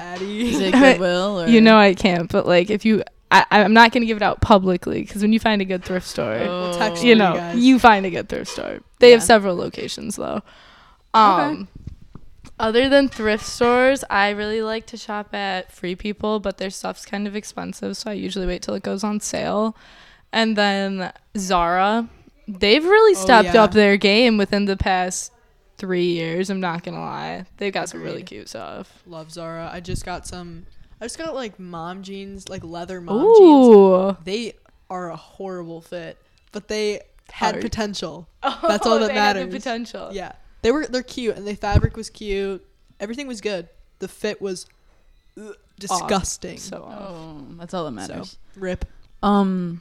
Addie. 0.00 0.50
is 0.54 0.60
it 0.60 0.72
Goodwill 0.98 1.40
or 1.42 1.46
You 1.46 1.60
know 1.60 1.76
I 1.78 1.94
can't, 1.94 2.30
but 2.32 2.46
like 2.46 2.70
if 2.70 2.84
you, 2.86 3.02
I, 3.30 3.44
I'm 3.50 3.74
not 3.74 3.92
gonna 3.92 4.06
give 4.06 4.16
it 4.16 4.22
out 4.22 4.40
publicly 4.40 5.02
because 5.02 5.20
when 5.22 5.32
you 5.34 5.38
find 5.40 5.60
a 5.60 5.66
good 5.66 5.84
thrift 5.84 6.06
store, 6.06 6.34
We'll 6.38 6.96
you 6.98 7.08
you 7.10 7.14
know, 7.14 7.34
guys. 7.34 7.58
you 7.58 7.78
find 7.78 8.06
a 8.06 8.10
good 8.10 8.28
thrift 8.30 8.50
store. 8.50 8.80
They 9.00 9.10
have 9.12 9.22
several 9.22 9.54
locations 9.54 10.16
though. 10.16 10.40
Um, 11.12 11.68
other 12.60 12.88
than 12.88 13.08
thrift 13.08 13.44
stores, 13.44 14.04
I 14.10 14.30
really 14.30 14.62
like 14.62 14.86
to 14.86 14.96
shop 14.96 15.34
at 15.34 15.72
Free 15.72 15.96
People, 15.96 16.38
but 16.40 16.58
their 16.58 16.70
stuff's 16.70 17.04
kind 17.04 17.26
of 17.26 17.34
expensive, 17.34 17.96
so 17.96 18.10
I 18.10 18.14
usually 18.14 18.46
wait 18.46 18.62
till 18.62 18.74
it 18.74 18.82
goes 18.82 19.02
on 19.02 19.18
sale. 19.20 19.76
And 20.32 20.56
then 20.56 21.12
Zara, 21.36 22.08
they've 22.46 22.84
really 22.84 23.16
Oh, 23.16 23.20
stepped 23.22 23.54
yeah. 23.54 23.62
up 23.64 23.72
their 23.72 23.96
game 23.96 24.36
within 24.36 24.66
the 24.66 24.76
past 24.76 25.32
three 25.78 26.06
years. 26.12 26.50
I'm 26.50 26.60
not 26.60 26.84
gonna 26.84 27.00
lie, 27.00 27.46
they've 27.56 27.72
got 27.72 27.88
some 27.88 28.02
really 28.02 28.22
cute 28.22 28.48
stuff. 28.48 29.02
Love 29.06 29.32
Zara. 29.32 29.68
I 29.72 29.80
just 29.80 30.04
got 30.04 30.26
some. 30.26 30.66
I 31.00 31.06
just 31.06 31.16
got 31.18 31.34
like 31.34 31.58
mom 31.58 32.02
jeans, 32.02 32.48
like 32.48 32.62
leather 32.62 33.00
mom 33.00 33.34
jeans. 33.38 34.16
They 34.24 34.52
are 34.90 35.10
a 35.10 35.16
horrible 35.16 35.80
fit, 35.80 36.18
but 36.52 36.68
they 36.68 37.00
had 37.32 37.54
Hard. 37.54 37.62
potential. 37.62 38.28
Oh, 38.42 38.58
That's 38.68 38.86
all 38.86 38.98
that 38.98 39.08
They 39.08 39.14
have 39.14 39.34
the 39.36 39.40
matters. 39.46 39.54
potential. 39.54 40.10
Yeah, 40.12 40.32
they 40.62 40.70
were. 40.72 40.86
They're 40.86 41.02
cute, 41.02 41.36
and 41.36 41.46
the 41.46 41.54
fabric 41.54 41.96
was 41.96 42.10
cute. 42.10 42.64
Everything 42.98 43.26
was 43.26 43.40
good. 43.40 43.68
The 43.98 44.08
fit 44.08 44.40
was 44.42 44.66
ugh, 45.40 45.54
disgusting. 45.78 46.58
So 46.58 46.84
uh, 46.84 47.06
Oh, 47.08 47.44
that's 47.58 47.74
all 47.74 47.84
that 47.84 47.90
matters. 47.92 48.36
Rip. 48.56 48.84
Um, 49.22 49.80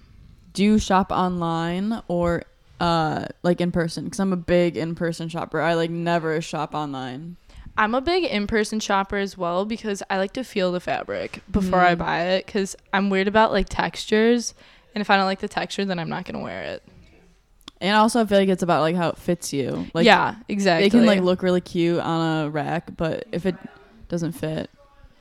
do 0.53 0.63
you 0.63 0.79
shop 0.79 1.11
online 1.11 2.01
or 2.07 2.43
uh 2.79 3.25
like 3.43 3.59
in 3.61 3.71
person? 3.71 4.05
Because 4.05 4.19
I'm 4.19 4.33
a 4.33 4.37
big 4.37 4.77
in 4.77 4.95
person 4.95 5.29
shopper. 5.29 5.61
I 5.61 5.73
like 5.75 5.89
never 5.89 6.39
shop 6.41 6.73
online. 6.73 7.35
I'm 7.77 7.95
a 7.95 8.01
big 8.01 8.25
in-person 8.25 8.81
shopper 8.81 9.15
as 9.15 9.37
well 9.37 9.63
because 9.63 10.03
I 10.09 10.17
like 10.17 10.33
to 10.33 10.43
feel 10.43 10.73
the 10.73 10.81
fabric 10.81 11.41
before 11.49 11.79
I 11.79 11.95
Mm. 11.95 11.99
buy 11.99 12.21
it 12.25 12.45
because 12.45 12.75
I'm 12.91 13.09
weird 13.09 13.29
about 13.29 13.53
like 13.53 13.67
textures, 13.69 14.53
and 14.93 15.01
if 15.01 15.09
I 15.09 15.15
don't 15.15 15.27
like 15.27 15.39
the 15.39 15.47
texture, 15.47 15.85
then 15.85 15.97
I'm 15.97 16.09
not 16.09 16.25
gonna 16.25 16.43
wear 16.43 16.61
it. 16.63 16.83
And 17.81 17.95
also, 17.95 18.21
I 18.21 18.25
feel 18.25 18.39
like 18.39 18.49
it's 18.49 18.63
about 18.63 18.81
like 18.81 18.95
how 18.95 19.09
it 19.09 19.17
fits 19.17 19.53
you. 19.53 19.87
Like, 19.93 20.05
yeah, 20.05 20.35
exactly. 20.49 20.87
It 20.87 20.89
can 20.89 21.05
like 21.05 21.21
look 21.21 21.41
really 21.41 21.61
cute 21.61 21.99
on 21.99 22.45
a 22.45 22.49
rack, 22.49 22.95
but 22.97 23.25
if 23.31 23.45
it 23.45 23.55
doesn't 24.09 24.33
fit, 24.33 24.69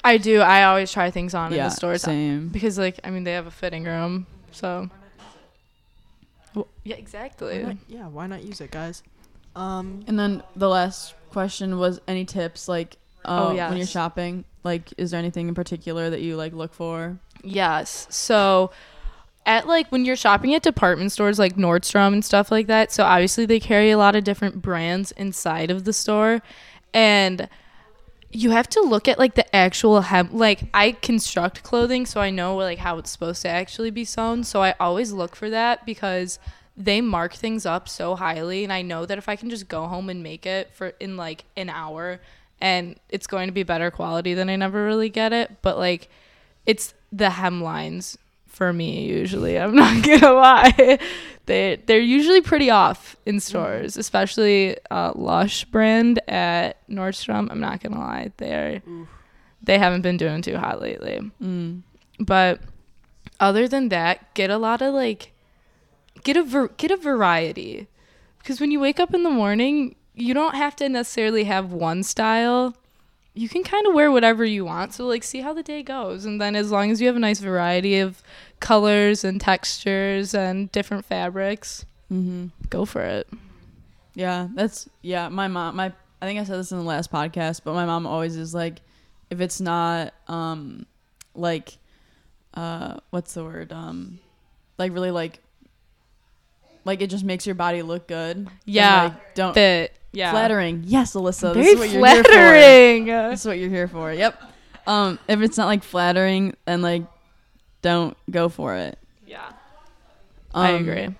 I 0.02 0.16
do. 0.16 0.40
I 0.40 0.64
always 0.64 0.90
try 0.90 1.10
things 1.10 1.34
on 1.34 1.52
yeah, 1.52 1.58
in 1.58 1.64
the 1.64 1.70
stores 1.70 2.02
same. 2.02 2.48
because, 2.48 2.78
like, 2.78 2.98
I 3.04 3.10
mean, 3.10 3.24
they 3.24 3.32
have 3.32 3.46
a 3.46 3.50
fitting 3.50 3.84
room, 3.84 4.26
so. 4.50 4.90
Well, 6.54 6.68
yeah, 6.84 6.96
exactly. 6.96 7.58
Why 7.62 7.68
not- 7.68 7.76
yeah, 7.88 8.08
why 8.08 8.26
not 8.26 8.42
use 8.42 8.60
it, 8.60 8.70
guys? 8.70 9.02
Um, 9.54 10.02
And 10.06 10.18
then 10.18 10.42
the 10.56 10.68
last 10.68 11.14
question 11.30 11.78
was 11.78 12.00
any 12.08 12.24
tips 12.24 12.68
like 12.68 12.96
uh, 13.24 13.48
Oh, 13.50 13.54
when 13.54 13.76
you're 13.76 13.86
shopping? 13.86 14.44
Like, 14.64 14.92
is 14.96 15.10
there 15.10 15.18
anything 15.18 15.48
in 15.48 15.54
particular 15.54 16.10
that 16.10 16.20
you 16.20 16.36
like 16.36 16.52
look 16.52 16.72
for? 16.74 17.18
Yes. 17.42 18.06
So 18.10 18.70
at 19.48 19.66
like 19.66 19.90
when 19.90 20.04
you're 20.04 20.14
shopping 20.14 20.54
at 20.54 20.62
department 20.62 21.10
stores 21.10 21.38
like 21.38 21.56
Nordstrom 21.56 22.12
and 22.12 22.24
stuff 22.24 22.52
like 22.52 22.66
that, 22.66 22.92
so 22.92 23.02
obviously 23.02 23.46
they 23.46 23.58
carry 23.58 23.90
a 23.90 23.96
lot 23.98 24.14
of 24.14 24.22
different 24.22 24.60
brands 24.60 25.10
inside 25.12 25.70
of 25.70 25.84
the 25.84 25.92
store 25.92 26.42
and 26.92 27.48
you 28.30 28.50
have 28.50 28.68
to 28.68 28.80
look 28.82 29.08
at 29.08 29.18
like 29.18 29.36
the 29.36 29.56
actual 29.56 30.02
hem 30.02 30.28
like 30.32 30.64
I 30.74 30.92
construct 30.92 31.62
clothing 31.62 32.04
so 32.04 32.20
I 32.20 32.28
know 32.28 32.56
like 32.56 32.78
how 32.78 32.98
it's 32.98 33.10
supposed 33.10 33.40
to 33.42 33.48
actually 33.48 33.90
be 33.90 34.04
sewn, 34.04 34.44
so 34.44 34.62
I 34.62 34.74
always 34.78 35.12
look 35.12 35.34
for 35.34 35.48
that 35.48 35.86
because 35.86 36.38
they 36.76 37.00
mark 37.00 37.32
things 37.32 37.64
up 37.64 37.88
so 37.88 38.16
highly 38.16 38.64
and 38.64 38.72
I 38.72 38.82
know 38.82 39.06
that 39.06 39.16
if 39.16 39.30
I 39.30 39.36
can 39.36 39.48
just 39.48 39.66
go 39.66 39.86
home 39.86 40.10
and 40.10 40.22
make 40.22 40.44
it 40.44 40.74
for 40.74 40.88
in 41.00 41.16
like 41.16 41.44
an 41.56 41.70
hour 41.70 42.20
and 42.60 42.96
it's 43.08 43.26
going 43.26 43.48
to 43.48 43.52
be 43.52 43.62
better 43.62 43.90
quality 43.90 44.34
than 44.34 44.50
I 44.50 44.56
never 44.56 44.84
really 44.84 45.08
get 45.08 45.32
it, 45.32 45.62
but 45.62 45.78
like 45.78 46.10
it's 46.66 46.92
the 47.10 47.30
hemlines 47.30 48.18
for 48.58 48.72
me 48.72 49.06
usually. 49.06 49.56
I'm 49.58 49.74
not 49.74 50.02
gonna 50.04 50.32
lie. 50.32 50.98
They 51.46 51.80
they're 51.86 52.00
usually 52.00 52.42
pretty 52.42 52.68
off 52.68 53.16
in 53.24 53.38
stores, 53.40 53.96
especially 53.96 54.76
uh, 54.90 55.12
Lush 55.14 55.64
brand 55.66 56.20
at 56.28 56.86
Nordstrom. 56.88 57.48
I'm 57.50 57.60
not 57.60 57.80
gonna 57.80 58.00
lie. 58.00 58.32
They're 58.36 58.82
they 59.62 59.78
haven't 59.78 60.02
been 60.02 60.16
doing 60.16 60.42
too 60.42 60.56
hot 60.56 60.82
lately. 60.82 61.20
Mm. 61.40 61.82
But 62.18 62.60
other 63.38 63.68
than 63.68 63.88
that, 63.90 64.34
get 64.34 64.50
a 64.50 64.58
lot 64.58 64.82
of 64.82 64.92
like 64.92 65.32
get 66.24 66.36
a 66.36 66.42
ver- 66.42 66.68
get 66.76 66.90
a 66.90 66.96
variety. 66.96 67.86
Because 68.38 68.60
when 68.60 68.72
you 68.72 68.80
wake 68.80 68.98
up 68.98 69.14
in 69.14 69.22
the 69.22 69.30
morning, 69.30 69.94
you 70.14 70.34
don't 70.34 70.56
have 70.56 70.74
to 70.76 70.88
necessarily 70.88 71.44
have 71.44 71.72
one 71.72 72.02
style. 72.02 72.74
You 73.34 73.48
can 73.48 73.62
kind 73.62 73.86
of 73.86 73.94
wear 73.94 74.10
whatever 74.10 74.44
you 74.44 74.64
want. 74.64 74.94
So 74.94 75.06
like 75.06 75.22
see 75.22 75.40
how 75.40 75.52
the 75.52 75.62
day 75.62 75.82
goes 75.82 76.24
and 76.24 76.40
then 76.40 76.56
as 76.56 76.70
long 76.72 76.90
as 76.90 77.00
you 77.00 77.06
have 77.06 77.16
a 77.16 77.20
nice 77.20 77.38
variety 77.40 77.98
of 78.00 78.22
colors 78.60 79.22
and 79.24 79.40
textures 79.40 80.34
and 80.34 80.70
different 80.72 81.04
fabrics, 81.04 81.84
Mm-hmm. 82.12 82.46
go 82.70 82.84
for 82.86 83.02
it. 83.02 83.28
Yeah, 84.14 84.48
that's 84.54 84.88
yeah. 85.02 85.28
My 85.28 85.46
mom, 85.46 85.76
my 85.76 85.92
I 86.22 86.26
think 86.26 86.40
I 86.40 86.44
said 86.44 86.58
this 86.58 86.72
in 86.72 86.78
the 86.78 86.84
last 86.84 87.12
podcast, 87.12 87.60
but 87.64 87.74
my 87.74 87.84
mom 87.84 88.06
always 88.06 88.34
is 88.36 88.54
like, 88.54 88.80
if 89.30 89.40
it's 89.40 89.60
not 89.60 90.14
um, 90.26 90.86
like, 91.34 91.76
uh, 92.54 92.96
what's 93.10 93.34
the 93.34 93.44
word 93.44 93.72
um, 93.72 94.18
like 94.78 94.92
really 94.92 95.10
like, 95.12 95.38
like 96.84 97.02
it 97.02 97.08
just 97.10 97.24
makes 97.24 97.46
your 97.46 97.54
body 97.54 97.82
look 97.82 98.08
good. 98.08 98.48
Yeah, 98.64 99.02
like, 99.04 99.34
don't 99.34 99.54
Fit. 99.54 99.92
Yeah. 100.12 100.30
flattering. 100.30 100.82
Yes, 100.86 101.12
Alyssa, 101.14 101.52
Very 101.54 101.74
this 101.74 101.74
is 101.74 101.78
what 101.78 101.90
you're 101.90 102.06
here 102.06 102.22
for. 102.22 102.28
flattering. 102.30 103.04
This 103.06 103.40
is 103.40 103.46
what 103.46 103.58
you're 103.58 103.68
here 103.70 103.88
for. 103.88 104.12
Yep. 104.12 104.42
Um, 104.86 105.18
if 105.28 105.40
it's 105.40 105.56
not 105.58 105.66
like 105.66 105.82
flattering, 105.82 106.54
then 106.64 106.80
like, 106.82 107.02
don't 107.82 108.16
go 108.30 108.48
for 108.48 108.74
it. 108.74 108.98
Yeah. 109.26 109.52
I 110.54 110.72
Um, 110.72 110.88
agree. 110.88 111.14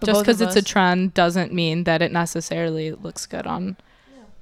but 0.00 0.06
just 0.06 0.20
because 0.20 0.40
of 0.42 0.48
it's 0.48 0.56
a 0.56 0.62
trend 0.62 1.14
doesn't 1.14 1.52
mean 1.54 1.84
that 1.84 2.02
it 2.02 2.12
necessarily 2.12 2.92
looks 2.92 3.24
good 3.26 3.46
on 3.46 3.76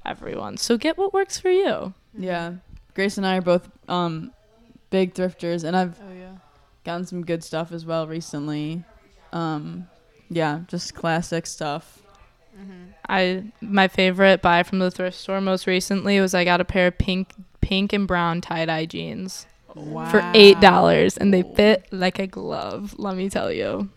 everyone. 0.05 0.57
So 0.57 0.77
get 0.77 0.99
what 0.99 1.15
works 1.15 1.39
for 1.39 1.51
you. 1.51 1.95
Yeah, 2.19 2.55
Grace 2.95 3.17
and 3.17 3.27
I 3.27 3.37
are 3.39 3.41
both 3.41 3.71
um, 3.89 4.33
big 4.91 5.15
thrifters, 5.15 5.65
and 5.65 5.77
I've 5.77 5.99
oh 6.01 6.13
yeah. 6.13 6.33
gotten 6.85 7.07
some 7.07 7.25
good 7.25 7.43
stuff 7.45 7.73
as 7.73 7.87
well 7.87 8.07
recently. 8.07 8.85
Um, 9.33 9.89
yeah, 10.29 10.61
just 10.69 10.95
classic 10.95 11.47
stuff. 11.47 12.03
I 13.09 13.45
my 13.61 13.89
favorite 13.89 14.41
buy 14.43 14.63
from 14.63 14.79
the 14.79 14.91
thrift 14.91 15.19
store 15.19 15.41
most 15.41 15.67
recently 15.67 16.21
was 16.21 16.35
I 16.35 16.45
got 16.45 16.61
a 16.61 16.65
pair 16.65 16.87
of 16.87 16.99
pink 16.99 17.33
pink 17.61 17.93
and 17.93 18.07
brown 18.07 18.41
tie 18.41 18.65
dye 18.67 18.87
jeans 18.87 19.47
Wow. 19.75 20.09
for 20.09 20.23
eight 20.35 20.61
dollars 20.61 21.17
and 21.17 21.35
they 21.35 21.43
fit 21.43 21.87
like 21.91 22.19
a 22.19 22.27
glove. 22.29 22.95
Let 22.97 23.17
me 23.17 23.29
tell 23.29 23.51
you. 23.53 23.89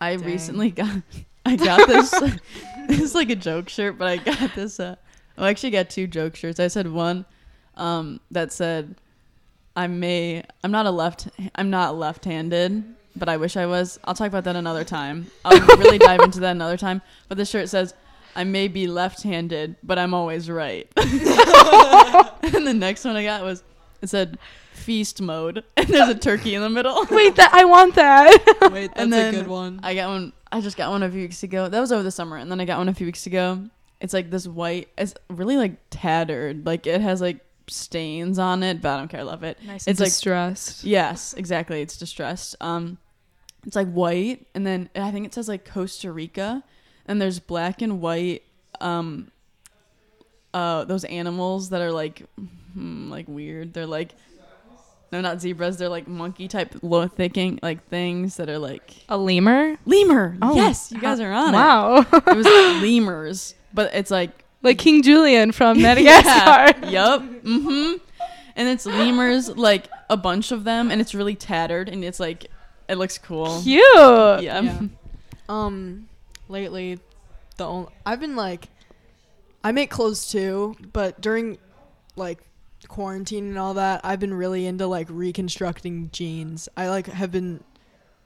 I 0.00 0.16
Dang. 0.16 0.26
recently 0.26 0.70
got 0.72 1.02
I 1.46 1.54
got 1.56 1.86
this. 1.86 2.10
this 2.88 3.00
is 3.00 3.14
like 3.14 3.30
a 3.30 3.36
joke 3.36 3.68
shirt, 3.68 3.98
but 3.98 4.08
I 4.08 4.16
got 4.16 4.54
this. 4.56 4.80
Uh, 4.80 4.96
I 5.38 5.48
actually 5.48 5.70
got 5.70 5.88
two 5.90 6.06
joke 6.08 6.34
shirts. 6.34 6.58
I 6.58 6.66
said 6.66 6.90
one 6.90 7.24
um, 7.76 8.20
that 8.32 8.52
said, 8.52 8.96
"I 9.76 9.86
may. 9.86 10.42
I'm 10.64 10.72
not 10.72 10.86
a 10.86 10.90
left. 10.90 11.28
I'm 11.54 11.70
not 11.70 11.96
left-handed." 11.96 12.82
But 13.16 13.28
I 13.30 13.36
wish 13.38 13.56
I 13.56 13.64
was. 13.66 13.98
I'll 14.04 14.14
talk 14.14 14.28
about 14.28 14.44
that 14.44 14.56
another 14.56 14.84
time. 14.84 15.30
I'll 15.44 15.58
really 15.78 15.98
dive 15.98 16.20
into 16.20 16.38
that 16.40 16.50
another 16.52 16.76
time. 16.76 17.00
But 17.28 17.38
the 17.38 17.44
shirt 17.46 17.68
says, 17.70 17.94
I 18.34 18.44
may 18.44 18.68
be 18.68 18.86
left-handed, 18.86 19.76
but 19.82 19.98
I'm 19.98 20.12
always 20.12 20.50
right. 20.50 20.86
and 20.96 22.66
the 22.66 22.74
next 22.76 23.04
one 23.04 23.16
I 23.16 23.24
got 23.24 23.42
was 23.42 23.62
it 24.02 24.08
said 24.10 24.38
feast 24.74 25.20
mode, 25.22 25.64
and 25.76 25.88
there's 25.88 26.08
a 26.10 26.14
turkey 26.14 26.54
in 26.54 26.60
the 26.62 26.68
middle. 26.70 27.04
Wait, 27.10 27.36
that 27.36 27.52
I 27.54 27.64
want 27.64 27.94
that. 27.94 28.70
Wait, 28.72 28.88
that's 28.94 29.00
And 29.00 29.14
a 29.14 29.30
good 29.30 29.46
one. 29.48 29.80
I 29.82 29.94
got 29.94 30.08
one. 30.08 30.32
I 30.52 30.60
just 30.60 30.76
got 30.76 30.90
one 30.90 31.02
a 31.02 31.10
few 31.10 31.22
weeks 31.22 31.42
ago. 31.42 31.68
That 31.68 31.80
was 31.80 31.90
over 31.92 32.02
the 32.02 32.10
summer, 32.10 32.36
and 32.36 32.50
then 32.50 32.60
I 32.60 32.64
got 32.66 32.78
one 32.78 32.88
a 32.88 32.94
few 32.94 33.06
weeks 33.06 33.26
ago. 33.26 33.62
It's 34.00 34.12
like 34.12 34.30
this 34.30 34.46
white. 34.46 34.88
It's 34.98 35.14
really 35.30 35.56
like 35.56 35.76
tattered. 35.90 36.66
Like 36.66 36.86
it 36.86 37.00
has 37.00 37.20
like 37.22 37.38
stains 37.68 38.38
on 38.38 38.62
it, 38.62 38.82
but 38.82 38.90
I 38.90 38.96
don't 38.98 39.08
care. 39.08 39.20
I 39.20 39.24
love 39.24 39.42
it. 39.42 39.58
Nice. 39.64 39.82
It's 39.82 39.88
It's 39.88 40.00
like- 40.00 40.08
distressed. 40.08 40.84
Yes, 40.84 41.32
exactly. 41.34 41.80
It's 41.80 41.96
distressed. 41.96 42.54
Um, 42.60 42.98
it's 43.66 43.76
like 43.76 43.90
white, 43.90 44.46
and 44.54 44.66
then 44.66 44.88
I 44.94 45.10
think 45.10 45.26
it 45.26 45.34
says 45.34 45.48
like 45.48 45.68
Costa 45.68 46.12
Rica, 46.12 46.62
and 47.06 47.20
there's 47.20 47.40
black 47.40 47.82
and 47.82 48.00
white. 48.00 48.42
Um, 48.80 49.30
uh, 50.54 50.84
those 50.84 51.04
animals 51.04 51.70
that 51.70 51.82
are 51.82 51.92
like, 51.92 52.22
hmm, 52.72 53.10
like 53.10 53.26
weird. 53.28 53.74
They're 53.74 53.86
like, 53.86 54.14
no, 55.12 55.20
not 55.20 55.40
zebras. 55.40 55.76
They're 55.76 55.88
like 55.88 56.08
monkey 56.08 56.48
type 56.48 56.76
low 56.82 57.06
thinking 57.08 57.58
like 57.62 57.86
things 57.88 58.36
that 58.36 58.48
are 58.48 58.58
like 58.58 58.94
A 59.08 59.18
lemur. 59.18 59.76
lemur. 59.84 60.36
Oh, 60.40 60.54
yes, 60.54 60.90
you 60.92 61.00
guys 61.00 61.20
are 61.20 61.32
on 61.32 61.52
wow. 61.52 61.98
it. 61.98 62.12
Wow. 62.12 62.22
it 62.26 62.36
was 62.36 62.46
lemurs, 62.82 63.54
but 63.74 63.94
it's 63.94 64.10
like 64.10 64.44
like 64.62 64.78
King 64.78 65.02
Julien 65.02 65.52
from 65.52 65.82
Madagascar. 65.82 66.86
yeah, 66.86 66.90
yup. 66.90 67.22
Mm-hmm. 67.22 67.98
And 68.58 68.68
it's 68.68 68.86
lemurs, 68.86 69.50
like 69.50 69.88
a 70.08 70.16
bunch 70.16 70.50
of 70.50 70.64
them, 70.64 70.90
and 70.90 71.00
it's 71.00 71.14
really 71.14 71.34
tattered, 71.34 71.90
and 71.90 72.02
it's 72.02 72.18
like 72.18 72.46
it 72.88 72.96
looks 72.96 73.18
cool. 73.18 73.62
Cute. 73.62 73.82
Yeah. 73.86 74.40
Yeah. 74.40 74.80
Um, 75.48 76.08
lately, 76.48 76.98
the 77.56 77.64
only 77.64 77.92
I've 78.04 78.18
been 78.18 78.34
like, 78.34 78.68
I 79.62 79.70
make 79.70 79.90
clothes 79.90 80.28
too, 80.28 80.74
but 80.92 81.20
during 81.20 81.58
like 82.16 82.40
quarantine 82.88 83.46
and 83.46 83.56
all 83.56 83.74
that, 83.74 84.00
I've 84.04 84.18
been 84.18 84.34
really 84.34 84.66
into 84.66 84.88
like 84.88 85.06
reconstructing 85.08 86.10
jeans. 86.12 86.68
I 86.76 86.88
like 86.88 87.06
have 87.06 87.30
been 87.30 87.62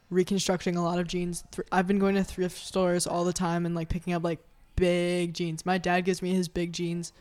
reconstructing 0.09 0.77
a 0.77 0.83
lot 0.83 0.99
of 0.99 1.07
jeans. 1.07 1.45
Thr- 1.53 1.63
I've 1.71 1.87
been 1.87 1.99
going 1.99 2.15
to 2.15 2.25
thrift 2.25 2.59
stores 2.59 3.07
all 3.07 3.25
the 3.25 3.33
time 3.33 3.67
and 3.67 3.75
like 3.75 3.89
picking 3.89 4.13
up 4.13 4.25
like 4.25 4.41
big 4.77 5.35
jeans. 5.35 5.65
My 5.67 5.79
dad 5.79 6.07
gives 6.07 6.23
me 6.23 6.35
his 6.35 6.49
big 6.49 6.73
jeans. 6.73 7.13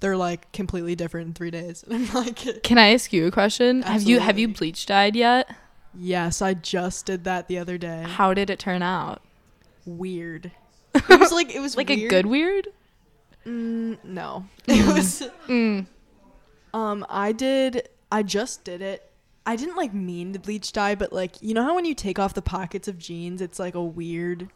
They're 0.00 0.16
like 0.16 0.50
completely 0.52 0.94
different 0.94 1.28
in 1.28 1.34
three 1.34 1.50
days. 1.50 1.84
And 1.90 2.08
I'm 2.08 2.14
like, 2.14 2.62
Can 2.62 2.78
I 2.78 2.94
ask 2.94 3.12
you 3.12 3.26
a 3.26 3.30
question? 3.30 3.82
Have 3.82 4.04
you 4.04 4.20
have 4.20 4.38
you 4.38 4.48
bleach 4.48 4.86
dyed 4.86 5.16
yet? 5.16 5.50
Yes, 5.94 6.40
I 6.42 6.54
just 6.54 7.06
did 7.06 7.24
that 7.24 7.48
the 7.48 7.58
other 7.58 7.78
day. 7.78 8.04
How 8.06 8.34
did 8.34 8.50
it 8.50 8.58
turn 8.58 8.82
out? 8.82 9.22
Weird. 9.86 10.52
It 10.94 11.20
was 11.20 11.30
like 11.32 11.54
it 11.54 11.60
was 11.60 11.76
Like 11.76 11.90
a 11.90 12.08
good 12.08 12.26
weird? 12.26 12.68
Mm, 13.46 13.98
no. 14.04 14.46
It 14.66 14.86
was 14.92 15.22
Mm. 15.48 15.86
um 16.74 17.06
I 17.08 17.32
did 17.32 17.88
I 18.12 18.22
just 18.22 18.64
did 18.64 18.82
it. 18.82 19.10
I 19.46 19.56
didn't 19.56 19.76
like 19.76 19.94
mean 19.94 20.32
to 20.32 20.38
bleach 20.38 20.72
dye, 20.72 20.94
but 20.96 21.12
like 21.12 21.40
you 21.40 21.54
know 21.54 21.62
how 21.62 21.74
when 21.74 21.84
you 21.84 21.94
take 21.94 22.18
off 22.18 22.34
the 22.34 22.42
pockets 22.42 22.88
of 22.88 22.98
jeans, 22.98 23.40
it's 23.40 23.58
like 23.58 23.74
a 23.74 23.82
weird 23.82 24.48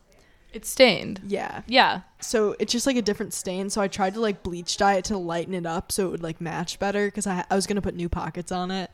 It's 0.52 0.68
stained. 0.68 1.20
yeah. 1.26 1.62
Yeah. 1.66 2.00
So 2.20 2.54
it's 2.58 2.72
just 2.72 2.86
like 2.86 2.96
a 2.96 3.02
different 3.02 3.32
stain. 3.32 3.70
So 3.70 3.80
I 3.80 3.88
tried 3.88 4.14
to 4.14 4.20
like 4.20 4.42
bleach 4.42 4.76
dye 4.76 4.94
it 4.94 5.04
to 5.06 5.16
lighten 5.16 5.54
it 5.54 5.66
up 5.66 5.90
so 5.92 6.06
it 6.06 6.10
would 6.10 6.22
like 6.22 6.40
match 6.40 6.78
better 6.78 7.06
because 7.06 7.26
I 7.26 7.44
I 7.50 7.54
was 7.54 7.66
gonna 7.68 7.80
put 7.82 7.94
new 7.94 8.08
pockets 8.08 8.50
on 8.52 8.70
it 8.70 8.90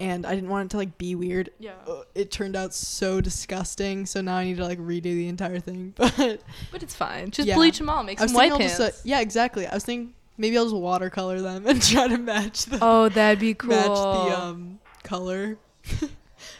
and 0.00 0.24
I 0.26 0.34
didn't 0.34 0.50
want 0.50 0.66
it 0.66 0.70
to 0.72 0.76
like 0.78 0.96
be 0.98 1.14
weird. 1.14 1.50
Yeah. 1.58 1.72
Uh, 1.86 2.02
It 2.14 2.30
turned 2.30 2.56
out 2.56 2.72
so 2.74 3.20
disgusting. 3.20 4.06
So 4.06 4.20
now 4.22 4.36
I 4.36 4.44
need 4.44 4.56
to 4.56 4.64
like 4.64 4.78
redo 4.78 5.02
the 5.04 5.28
entire 5.28 5.60
thing. 5.60 5.92
But 5.96 6.40
But 6.72 6.82
it's 6.82 6.94
fine. 6.94 7.30
Just 7.30 7.46
Yeah. 7.46 7.54
bleach 7.56 7.78
them 7.78 7.88
all. 7.90 8.02
Make 8.02 8.18
some 8.18 8.32
white 8.32 8.50
pants. 8.52 8.78
just 8.78 8.80
uh, 8.80 9.00
yeah 9.04 9.20
exactly. 9.20 9.66
I 9.66 9.74
was 9.74 9.84
thinking 9.84 10.14
maybe 10.38 10.56
I'll 10.56 10.64
just 10.64 10.74
watercolor 10.76 11.40
them 11.42 11.66
and 11.68 11.82
try 11.82 12.08
to 12.08 12.18
match 12.18 12.64
the 12.64 12.78
oh, 12.82 13.08
that'd 13.10 13.38
be 13.38 13.54
cool. 13.54 13.70
match 13.76 13.86
the 13.86 14.40
um 14.42 14.80
color. 15.04 15.58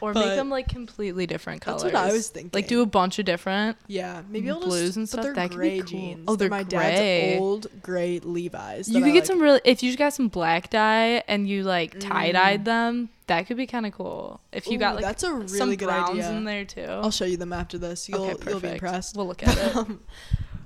or 0.03 0.13
but- 0.13 0.27
make 0.27 0.37
them 0.37 0.51
like 0.51 0.69
completely 0.69 1.27
different 1.27 1.63
colors. 1.63 1.83
That's 1.83 1.95
what 1.95 2.03
I 2.11 2.13
was 2.13 2.29
thinking. 2.29 2.51
Like 2.53 2.69
do 2.69 2.83
a 2.83 2.87
bunch 2.87 3.19
of 3.19 3.25
different. 3.25 3.77
Yeah, 3.87 4.23
maybe 4.29 4.51
I'll 4.51 4.61
blues 4.61 4.95
just, 4.95 4.97
and 4.99 5.05
but 5.07 5.09
stuff, 5.11 5.25
They're 5.25 5.35
that 5.35 5.51
gray 5.51 5.79
cool. 5.79 5.87
jeans. 5.87 6.25
Oh, 6.29 6.37
they're 6.37 6.51
my 6.51 6.63
gray. 6.65 7.33
dad's 7.37 7.41
old 7.41 7.67
gray 7.83 8.19
Levi's. 8.21 8.89
You 8.89 9.01
could 9.01 9.05
I 9.09 9.13
get 9.13 9.15
like. 9.21 9.25
some 9.27 9.41
really 9.41 9.61
if 9.65 9.83
you 9.83 9.97
got 9.97 10.13
some 10.13 10.29
black 10.29 10.69
dye 10.71 11.23
and 11.29 11.49
you 11.49 11.63
like 11.65 11.99
tie 11.99 12.33
dyed 12.33 12.61
Mm. 12.63 12.65
them. 12.65 13.09
That 13.31 13.47
could 13.47 13.57
be 13.57 13.69
kind 13.69 13.87
of 13.87 13.93
cool. 13.93 14.41
If 14.51 14.67
you 14.67 14.77
got 14.77 14.97
like 14.97 15.05
that's 15.05 15.23
a 15.23 15.33
really 15.33 15.47
some 15.47 15.73
good 15.77 15.87
browns 15.87 16.11
idea. 16.11 16.31
in 16.33 16.43
there 16.43 16.65
too. 16.65 16.83
I'll 16.83 17.13
show 17.13 17.25
you 17.25 17.37
them 17.37 17.53
after 17.53 17.79
this. 17.79 18.09
You'll 18.09 18.25
okay, 18.25 18.51
you'll 18.51 18.59
be 18.59 18.71
impressed. 18.71 19.17
We'll 19.17 19.29
look 19.29 19.45
at 19.47 19.57
it. 19.57 19.77
Um, 19.77 20.01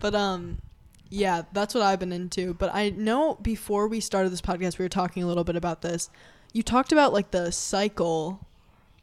but 0.01 0.15
um, 0.15 0.63
yeah, 1.11 1.43
that's 1.53 1.75
what 1.75 1.83
I've 1.83 1.99
been 2.01 2.11
into. 2.11 2.55
But 2.55 2.75
I 2.75 2.89
know 2.89 3.35
before 3.35 3.87
we 3.87 4.01
started 4.01 4.31
this 4.31 4.41
podcast, 4.41 4.79
we 4.79 4.85
were 4.87 4.89
talking 4.89 5.23
a 5.23 5.27
little 5.27 5.45
bit 5.45 5.57
about 5.57 5.83
this. 5.83 6.09
You 6.55 6.63
talked 6.63 6.91
about 6.91 7.13
like 7.13 7.33
the 7.33 7.51
cycle, 7.53 8.41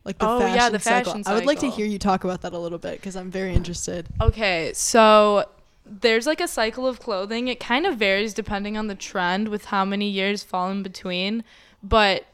like 0.05 0.17
the 0.17 0.27
Oh, 0.27 0.39
fashion 0.39 0.55
yeah, 0.55 0.69
the 0.71 0.79
cycle. 0.79 1.11
fashion 1.13 1.23
I 1.27 1.35
would 1.35 1.45
like 1.45 1.59
to 1.59 1.69
hear 1.69 1.85
you 1.85 1.99
talk 1.99 2.23
about 2.23 2.41
that 2.41 2.53
a 2.53 2.57
little 2.57 2.79
bit 2.79 2.93
because 2.93 3.15
I'm 3.15 3.29
very 3.29 3.53
interested. 3.53 4.07
Okay, 4.19 4.71
so 4.73 5.45
there's 5.85 6.25
like 6.25 6.41
a 6.41 6.47
cycle 6.47 6.87
of 6.87 6.99
clothing. 6.99 7.47
It 7.47 7.59
kind 7.59 7.85
of 7.85 7.97
varies 7.97 8.33
depending 8.33 8.75
on 8.75 8.87
the 8.87 8.95
trend 8.95 9.49
with 9.49 9.65
how 9.65 9.85
many 9.85 10.09
years 10.09 10.41
fall 10.41 10.71
in 10.71 10.81
between, 10.81 11.43
but 11.83 12.25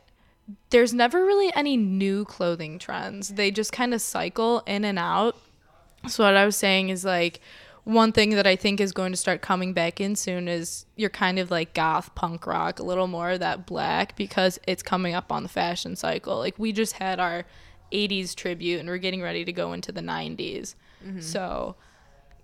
there's 0.69 0.93
never 0.93 1.25
really 1.25 1.53
any 1.55 1.77
new 1.77 2.25
clothing 2.25 2.79
trends. 2.79 3.29
They 3.29 3.51
just 3.51 3.71
kind 3.71 3.93
of 3.93 4.01
cycle 4.01 4.63
in 4.65 4.85
and 4.85 4.97
out. 4.99 5.37
So 6.07 6.23
what 6.23 6.37
I 6.37 6.45
was 6.45 6.55
saying 6.55 6.89
is 6.89 7.03
like 7.03 7.41
one 7.83 8.11
thing 8.11 8.31
that 8.31 8.45
I 8.45 8.55
think 8.55 8.81
is 8.81 8.91
going 8.91 9.13
to 9.13 9.17
start 9.17 9.41
coming 9.41 9.73
back 9.73 10.01
in 10.01 10.15
soon 10.15 10.47
is 10.47 10.85
you're 10.95 11.09
kind 11.09 11.39
of 11.39 11.49
like 11.49 11.73
goth 11.73 12.13
punk 12.15 12.45
rock, 12.45 12.79
a 12.79 12.83
little 12.83 13.07
more 13.07 13.31
of 13.31 13.39
that 13.39 13.65
black 13.65 14.15
because 14.17 14.59
it's 14.67 14.83
coming 14.83 15.13
up 15.13 15.31
on 15.31 15.43
the 15.43 15.49
fashion 15.49 15.95
cycle. 15.95 16.37
Like 16.37 16.57
we 16.57 16.71
just 16.71 16.93
had 16.93 17.19
our 17.19 17.45
80s 17.91 18.35
tribute 18.35 18.79
and 18.79 18.89
we're 18.89 18.97
getting 18.97 19.21
ready 19.21 19.45
to 19.45 19.53
go 19.53 19.73
into 19.73 19.91
the 19.91 20.01
90s. 20.01 20.75
So 21.21 21.75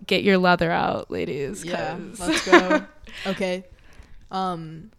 get 0.06 0.22
your 0.24 0.38
leather 0.38 0.70
out, 0.70 1.10
ladies. 1.10 1.64
Yeah, 1.64 1.98
let's 2.18 2.48
go. 2.48 2.84
okay. 3.26 3.64
Um 4.30 4.90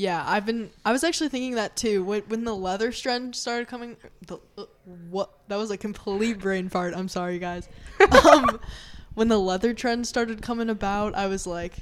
yeah, 0.00 0.24
I've 0.26 0.46
been 0.46 0.70
I 0.82 0.92
was 0.92 1.04
actually 1.04 1.28
thinking 1.28 1.56
that 1.56 1.76
too. 1.76 2.02
When 2.02 2.22
when 2.22 2.44
the 2.44 2.56
leather 2.56 2.90
trend 2.90 3.36
started 3.36 3.68
coming 3.68 3.96
the 4.26 4.38
uh, 4.56 4.64
what 5.10 5.30
that 5.48 5.56
was 5.56 5.70
a 5.70 5.76
complete 5.76 6.38
brain 6.38 6.70
fart. 6.70 6.94
I'm 6.96 7.08
sorry 7.08 7.38
guys. 7.38 7.68
um 8.26 8.58
when 9.14 9.28
the 9.28 9.38
leather 9.38 9.74
trend 9.74 10.06
started 10.06 10.40
coming 10.40 10.70
about, 10.70 11.14
I 11.14 11.26
was 11.26 11.46
like 11.46 11.74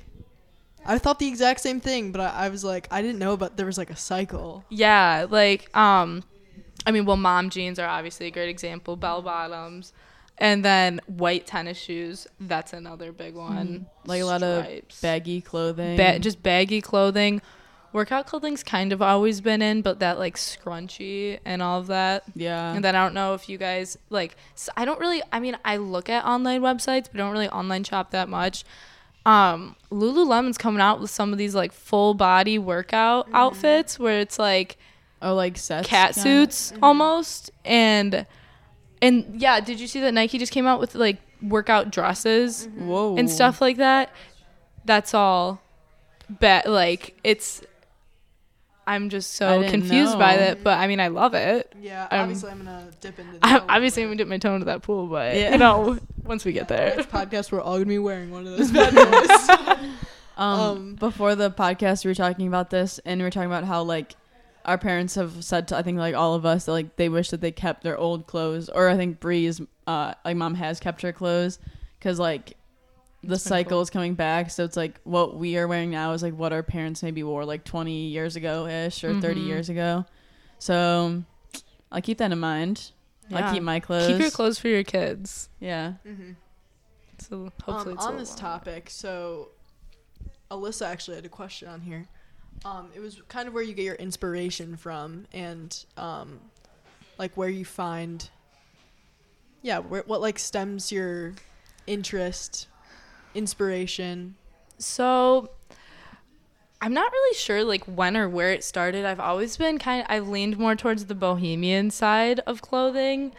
I 0.84 0.98
thought 0.98 1.20
the 1.20 1.28
exact 1.28 1.60
same 1.60 1.80
thing, 1.80 2.10
but 2.10 2.20
I, 2.20 2.46
I 2.46 2.48
was 2.48 2.64
like 2.64 2.88
I 2.90 3.02
didn't 3.02 3.20
know 3.20 3.34
about 3.34 3.56
there 3.56 3.66
was 3.66 3.78
like 3.78 3.90
a 3.90 3.96
cycle. 3.96 4.64
Yeah, 4.68 5.26
like 5.30 5.74
um 5.76 6.24
I 6.84 6.90
mean, 6.90 7.04
well 7.04 7.16
mom 7.16 7.50
jeans 7.50 7.78
are 7.78 7.86
obviously 7.88 8.26
a 8.26 8.30
great 8.32 8.48
example, 8.48 8.96
bell 8.96 9.22
bottoms. 9.22 9.92
And 10.40 10.64
then 10.64 11.00
white 11.06 11.46
tennis 11.48 11.78
shoes, 11.78 12.26
that's 12.38 12.72
another 12.72 13.10
big 13.12 13.34
one. 13.34 13.86
like 14.06 14.22
a 14.22 14.24
lot 14.24 14.42
of 14.42 14.66
baggy 15.02 15.40
clothing. 15.40 15.96
ba- 15.96 16.18
just 16.20 16.42
baggy 16.42 16.80
clothing. 16.80 17.42
Workout 17.92 18.26
clothing's 18.26 18.62
kind 18.62 18.92
of 18.92 19.00
always 19.00 19.40
been 19.40 19.62
in, 19.62 19.80
but 19.82 20.00
that 20.00 20.18
like 20.18 20.36
scrunchy 20.36 21.38
and 21.44 21.62
all 21.62 21.80
of 21.80 21.86
that. 21.86 22.24
yeah. 22.34 22.74
And 22.74 22.84
then 22.84 22.94
I 22.94 23.02
don't 23.02 23.14
know 23.14 23.34
if 23.34 23.48
you 23.48 23.56
guys 23.58 23.96
like. 24.10 24.36
I 24.76 24.84
don't 24.84 25.00
really. 25.00 25.22
I 25.32 25.40
mean, 25.40 25.56
I 25.64 25.78
look 25.78 26.08
at 26.10 26.24
online 26.24 26.60
websites, 26.60 27.04
but 27.10 27.14
don't 27.16 27.32
really 27.32 27.48
online 27.48 27.84
shop 27.84 28.10
that 28.10 28.28
much. 28.28 28.64
Um, 29.26 29.74
Lululemon's 29.90 30.56
coming 30.58 30.80
out 30.80 31.00
with 31.00 31.10
some 31.10 31.32
of 31.32 31.38
these 31.38 31.54
like 31.54 31.72
full 31.72 32.14
body 32.14 32.58
workout 32.58 33.26
Mm-hmm. 33.26 33.36
outfits 33.36 33.98
where 33.98 34.20
it's 34.20 34.38
like 34.38 34.76
oh, 35.20 35.34
like 35.34 35.56
sets. 35.58 35.88
cat 35.88 36.14
kinda? 36.14 36.22
suits 36.28 36.72
Mm-hmm. 36.72 36.84
almost, 36.84 37.50
and 37.64 38.26
and 39.00 39.40
yeah, 39.40 39.60
did 39.60 39.80
you 39.80 39.86
see 39.86 40.00
that 40.00 40.12
Nike 40.12 40.38
just 40.38 40.52
came 40.52 40.66
out 40.66 40.78
with 40.80 40.94
like 40.94 41.18
workout 41.42 41.90
dresses? 41.90 42.66
Mm-hmm. 42.66 42.86
Whoa. 42.88 43.16
and 43.16 43.30
stuff 43.30 43.60
like 43.60 43.78
that. 43.78 44.12
That's 44.84 45.14
all. 45.14 45.60
Bet 46.28 46.68
like 46.68 47.18
it's. 47.24 47.62
I'm 48.88 49.10
just 49.10 49.34
so 49.34 49.60
didn't 49.62 49.70
confused 49.80 50.18
by 50.18 50.32
know. 50.34 50.40
that, 50.40 50.64
but 50.64 50.78
I 50.78 50.86
mean, 50.86 50.98
I 51.00 51.08
love 51.08 51.34
it. 51.34 51.72
Yeah, 51.80 52.08
Um, 52.10 52.20
obviously 52.20 52.50
I'm 52.50 52.58
gonna 52.58 52.88
dip 53.00 53.18
into. 53.18 53.38
I, 53.42 53.52
that 53.58 53.62
a 53.62 53.72
obviously, 53.72 54.02
I'm 54.02 54.08
gonna 54.08 54.16
dip 54.18 54.28
my 54.28 54.38
toe 54.38 54.54
into 54.54 54.64
that 54.66 54.82
pool, 54.82 55.06
but 55.06 55.36
Yeah. 55.36 55.52
you 55.52 55.58
know, 55.58 55.98
once 56.24 56.44
we 56.44 56.52
get 56.52 56.68
there. 56.68 56.96
Next 56.96 57.10
podcast, 57.10 57.52
we're 57.52 57.60
all 57.60 57.74
gonna 57.74 57.84
be 57.86 57.98
wearing 57.98 58.30
one 58.30 58.46
of 58.46 58.56
those 58.56 58.70
bad 58.72 58.94
boys. 58.94 59.88
Um, 60.36 60.60
Um, 60.60 60.94
before 60.94 61.34
the 61.34 61.50
podcast, 61.50 62.04
we 62.04 62.10
were 62.10 62.14
talking 62.14 62.46
about 62.46 62.70
this, 62.70 62.98
and 63.04 63.20
we 63.20 63.24
were 63.24 63.30
talking 63.30 63.46
about 63.50 63.64
how 63.64 63.82
like 63.82 64.14
our 64.64 64.78
parents 64.78 65.14
have 65.14 65.42
said 65.44 65.66
to 65.68 65.76
I 65.76 65.82
think 65.82 65.98
like 65.98 66.14
all 66.14 66.34
of 66.34 66.44
us 66.44 66.66
that 66.66 66.72
like 66.72 66.96
they 66.96 67.08
wish 67.08 67.30
that 67.30 67.40
they 67.40 67.50
kept 67.52 67.82
their 67.82 67.96
old 67.96 68.26
clothes, 68.26 68.68
or 68.68 68.88
I 68.88 68.96
think 68.96 69.18
Bree's 69.20 69.60
uh 69.86 70.14
like 70.24 70.36
mom 70.36 70.54
has 70.54 70.78
kept 70.80 71.02
her 71.02 71.12
clothes 71.12 71.58
because 71.98 72.18
like 72.18 72.54
the 73.22 73.34
It's 73.34 73.42
cycle 73.42 73.70
cool. 73.76 73.80
is 73.82 73.90
coming 73.90 74.14
back. 74.14 74.50
So 74.50 74.64
it's 74.64 74.76
like 74.76 75.00
what 75.04 75.36
we 75.36 75.56
are 75.58 75.66
wearing 75.66 75.90
now 75.90 76.12
is 76.12 76.22
like 76.22 76.34
what 76.34 76.52
our 76.52 76.62
parents 76.62 77.02
maybe 77.02 77.22
wore 77.22 77.44
like 77.44 77.64
20 77.64 78.06
years 78.08 78.36
ago 78.36 78.66
ish 78.66 79.02
or 79.04 79.20
30 79.20 79.40
Mhm. 79.42 79.46
years 79.46 79.68
ago. 79.68 80.04
So 80.58 81.24
I'll 81.90 82.00
keep 82.02 82.18
that 82.18 82.30
in 82.32 82.38
mind. 82.38 82.92
Yeah. 83.28 83.46
I'll 83.46 83.54
keep 83.54 83.62
my 83.62 83.80
clothes. 83.80 84.06
Keep 84.06 84.20
your 84.20 84.30
clothes 84.30 84.58
for 84.58 84.68
your 84.68 84.84
kids. 84.84 85.48
Yeah. 85.60 85.94
mm-hmm. 86.06 86.32
So 87.18 87.50
hopefully, 87.64 87.92
um, 87.92 87.98
it's 87.98 88.06
on 88.06 88.16
this 88.16 88.28
longer. 88.30 88.40
topic, 88.40 88.90
so 88.90 89.48
Alyssa 90.52 90.86
actually 90.86 91.16
had 91.16 91.26
a 91.26 91.28
question 91.28 91.68
on 91.68 91.80
here. 91.80 92.06
Um, 92.64 92.90
it 92.94 93.00
was 93.00 93.20
kind 93.28 93.48
of 93.48 93.54
where 93.54 93.62
you 93.64 93.74
get 93.74 93.82
your 93.84 93.96
inspiration 93.96 94.76
from, 94.76 95.26
and 95.32 95.84
um, 95.96 96.38
like 97.18 97.36
where 97.36 97.48
you 97.48 97.64
find, 97.64 98.30
yeah, 99.62 99.78
where, 99.78 100.04
what 100.06 100.20
like 100.20 100.38
stems 100.38 100.90
your 100.92 101.34
interest, 101.88 102.68
inspiration. 103.38 104.34
So 104.78 105.50
I'm 106.80 106.94
not 106.94 107.10
really 107.10 107.34
sure 107.36 107.64
like 107.64 107.84
when 107.84 108.16
or 108.16 108.28
where 108.28 108.52
it 108.52 108.62
started. 108.62 109.04
I've 109.04 109.20
always 109.20 109.56
been 109.56 109.78
kind 109.78 110.02
of 110.02 110.06
I've 110.10 110.28
leaned 110.28 110.58
more 110.58 110.76
towards 110.76 111.06
the 111.06 111.14
bohemian 111.14 111.90
side 111.90 112.40
of 112.40 112.62
clothing. 112.62 113.32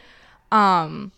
Um 0.51 1.11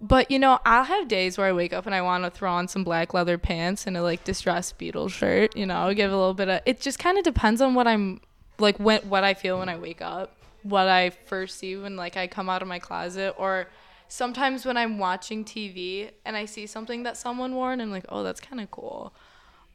but 0.00 0.30
you 0.30 0.38
know, 0.38 0.60
I'll 0.64 0.84
have 0.84 1.08
days 1.08 1.36
where 1.38 1.46
I 1.46 1.52
wake 1.52 1.72
up 1.72 1.86
and 1.86 1.94
I 1.94 2.02
want 2.02 2.24
to 2.24 2.30
throw 2.30 2.52
on 2.52 2.68
some 2.68 2.84
black 2.84 3.14
leather 3.14 3.36
pants 3.36 3.86
and 3.86 3.96
a 3.96 4.02
like 4.02 4.24
distressed 4.24 4.78
beetle 4.78 5.08
shirt, 5.08 5.56
you 5.56 5.66
know, 5.66 5.92
give 5.92 6.12
a 6.12 6.16
little 6.16 6.34
bit 6.34 6.48
of 6.48 6.60
it 6.66 6.80
just 6.80 6.98
kind 6.98 7.18
of 7.18 7.24
depends 7.24 7.60
on 7.60 7.74
what 7.74 7.86
I'm 7.86 8.20
like 8.58 8.78
when 8.78 9.00
what 9.02 9.24
I 9.24 9.34
feel 9.34 9.58
when 9.58 9.68
I 9.68 9.76
wake 9.76 10.02
up, 10.02 10.36
what 10.62 10.88
I 10.88 11.10
first 11.10 11.58
see 11.58 11.76
when 11.76 11.96
like 11.96 12.16
I 12.16 12.26
come 12.26 12.48
out 12.48 12.62
of 12.62 12.68
my 12.68 12.78
closet 12.78 13.34
or 13.38 13.68
sometimes 14.08 14.64
when 14.66 14.76
I'm 14.76 14.98
watching 14.98 15.44
TV 15.44 16.10
and 16.24 16.36
I 16.36 16.46
see 16.46 16.66
something 16.66 17.02
that 17.04 17.16
someone 17.16 17.54
wore 17.54 17.72
and 17.72 17.80
I'm 17.80 17.90
like, 17.90 18.06
"Oh, 18.08 18.22
that's 18.22 18.40
kind 18.40 18.60
of 18.60 18.70
cool." 18.70 19.12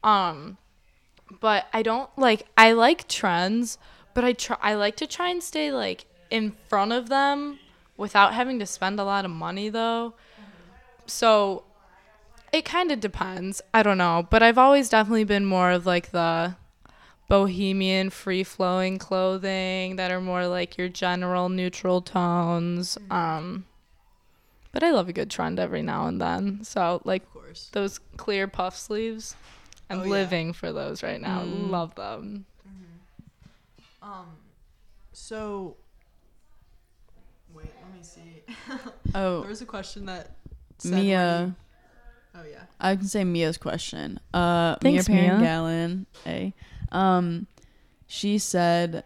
Um 0.02 0.58
but 1.40 1.66
I 1.72 1.82
don't 1.82 2.10
like 2.18 2.46
I 2.56 2.72
like 2.72 3.08
trends, 3.08 3.78
but 4.12 4.24
I 4.24 4.32
try 4.32 4.56
I 4.60 4.74
like 4.74 4.96
to 4.96 5.06
try 5.06 5.28
and 5.28 5.42
stay 5.42 5.72
like 5.72 6.06
in 6.30 6.52
front 6.68 6.92
of 6.92 7.08
them 7.08 7.58
without 7.96 8.34
having 8.34 8.58
to 8.58 8.66
spend 8.66 8.98
a 8.98 9.04
lot 9.04 9.24
of 9.24 9.30
money 9.30 9.68
though. 9.68 10.14
So 11.06 11.64
it 12.52 12.64
kind 12.64 12.90
of 12.92 13.00
depends. 13.00 13.60
I 13.72 13.82
don't 13.82 13.98
know, 13.98 14.26
but 14.30 14.42
I've 14.42 14.58
always 14.58 14.88
definitely 14.88 15.24
been 15.24 15.44
more 15.44 15.70
of 15.70 15.86
like 15.86 16.10
the 16.10 16.56
bohemian 17.28 18.10
free 18.10 18.44
flowing 18.44 18.98
clothing 18.98 19.96
that 19.96 20.10
are 20.10 20.20
more 20.20 20.46
like 20.46 20.76
your 20.76 20.88
general 20.88 21.48
neutral 21.48 22.00
tones. 22.02 22.98
Um 23.10 23.64
but 24.74 24.82
I 24.82 24.90
love 24.90 25.08
a 25.08 25.12
good 25.14 25.30
trend 25.30 25.58
every 25.58 25.80
now 25.80 26.06
and 26.06 26.20
then. 26.20 26.62
So 26.64 27.00
like 27.04 27.22
Of 27.22 27.32
course. 27.32 27.70
those 27.72 27.98
clear 28.18 28.46
puff 28.46 28.76
sleeves. 28.76 29.34
I'm 29.88 30.00
Oh, 30.00 30.02
yeah. 30.04 30.10
living 30.10 30.52
for 30.52 30.72
those 30.72 31.02
right 31.02 31.20
now. 31.20 31.40
Mm. 31.42 31.70
Love 31.70 31.94
them. 31.94 32.44
Um, 34.02 34.26
so 35.12 35.76
wait, 37.54 37.66
let 37.82 37.96
me 37.96 38.02
see. 38.02 38.42
Oh, 39.14 39.40
There 39.40 39.48
was 39.48 39.62
a 39.62 39.66
question 39.66 40.06
that 40.06 40.32
said 40.78 40.92
Mia. 40.94 41.54
oh 42.34 42.40
yeah. 42.50 42.64
I 42.80 42.96
can 42.96 43.06
say 43.06 43.24
Mia's 43.24 43.56
question. 43.56 44.18
Uh, 44.34 44.76
Thanks, 44.80 45.08
Mia 45.08 45.34
Mia. 45.34 45.40
Gallon. 45.40 46.06
A. 46.26 46.52
Um, 46.92 47.46
she 48.06 48.38
said, 48.38 49.04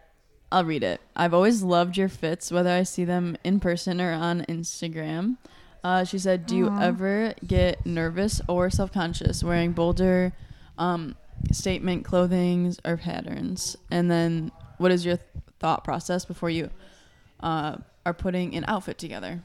"I'll 0.51 0.65
read 0.65 0.83
it. 0.83 0.99
I've 1.15 1.33
always 1.33 1.61
loved 1.63 1.95
your 1.95 2.09
fits, 2.09 2.51
whether 2.51 2.69
I 2.71 2.83
see 2.83 3.05
them 3.05 3.37
in 3.43 3.59
person 3.59 4.01
or 4.01 4.11
on 4.11 4.41
Instagram." 4.49 5.37
Uh, 5.83 6.03
she 6.03 6.17
said, 6.19 6.45
"Do 6.45 6.55
you 6.55 6.67
Aw. 6.69 6.81
ever 6.81 7.33
get 7.45 7.85
nervous 7.85 8.41
or 8.47 8.69
self-conscious 8.69 9.43
wearing 9.43 9.71
bolder, 9.71 10.33
um, 10.77 11.15
statement 11.51 12.03
clothing 12.03 12.75
or 12.85 12.97
patterns? 12.97 13.77
And 13.89 14.11
then, 14.11 14.51
what 14.77 14.91
is 14.91 15.05
your 15.05 15.17
th- 15.17 15.27
thought 15.59 15.83
process 15.83 16.25
before 16.25 16.49
you, 16.49 16.69
uh, 17.39 17.77
are 18.05 18.13
putting 18.13 18.55
an 18.55 18.65
outfit 18.67 18.97
together?" 18.97 19.41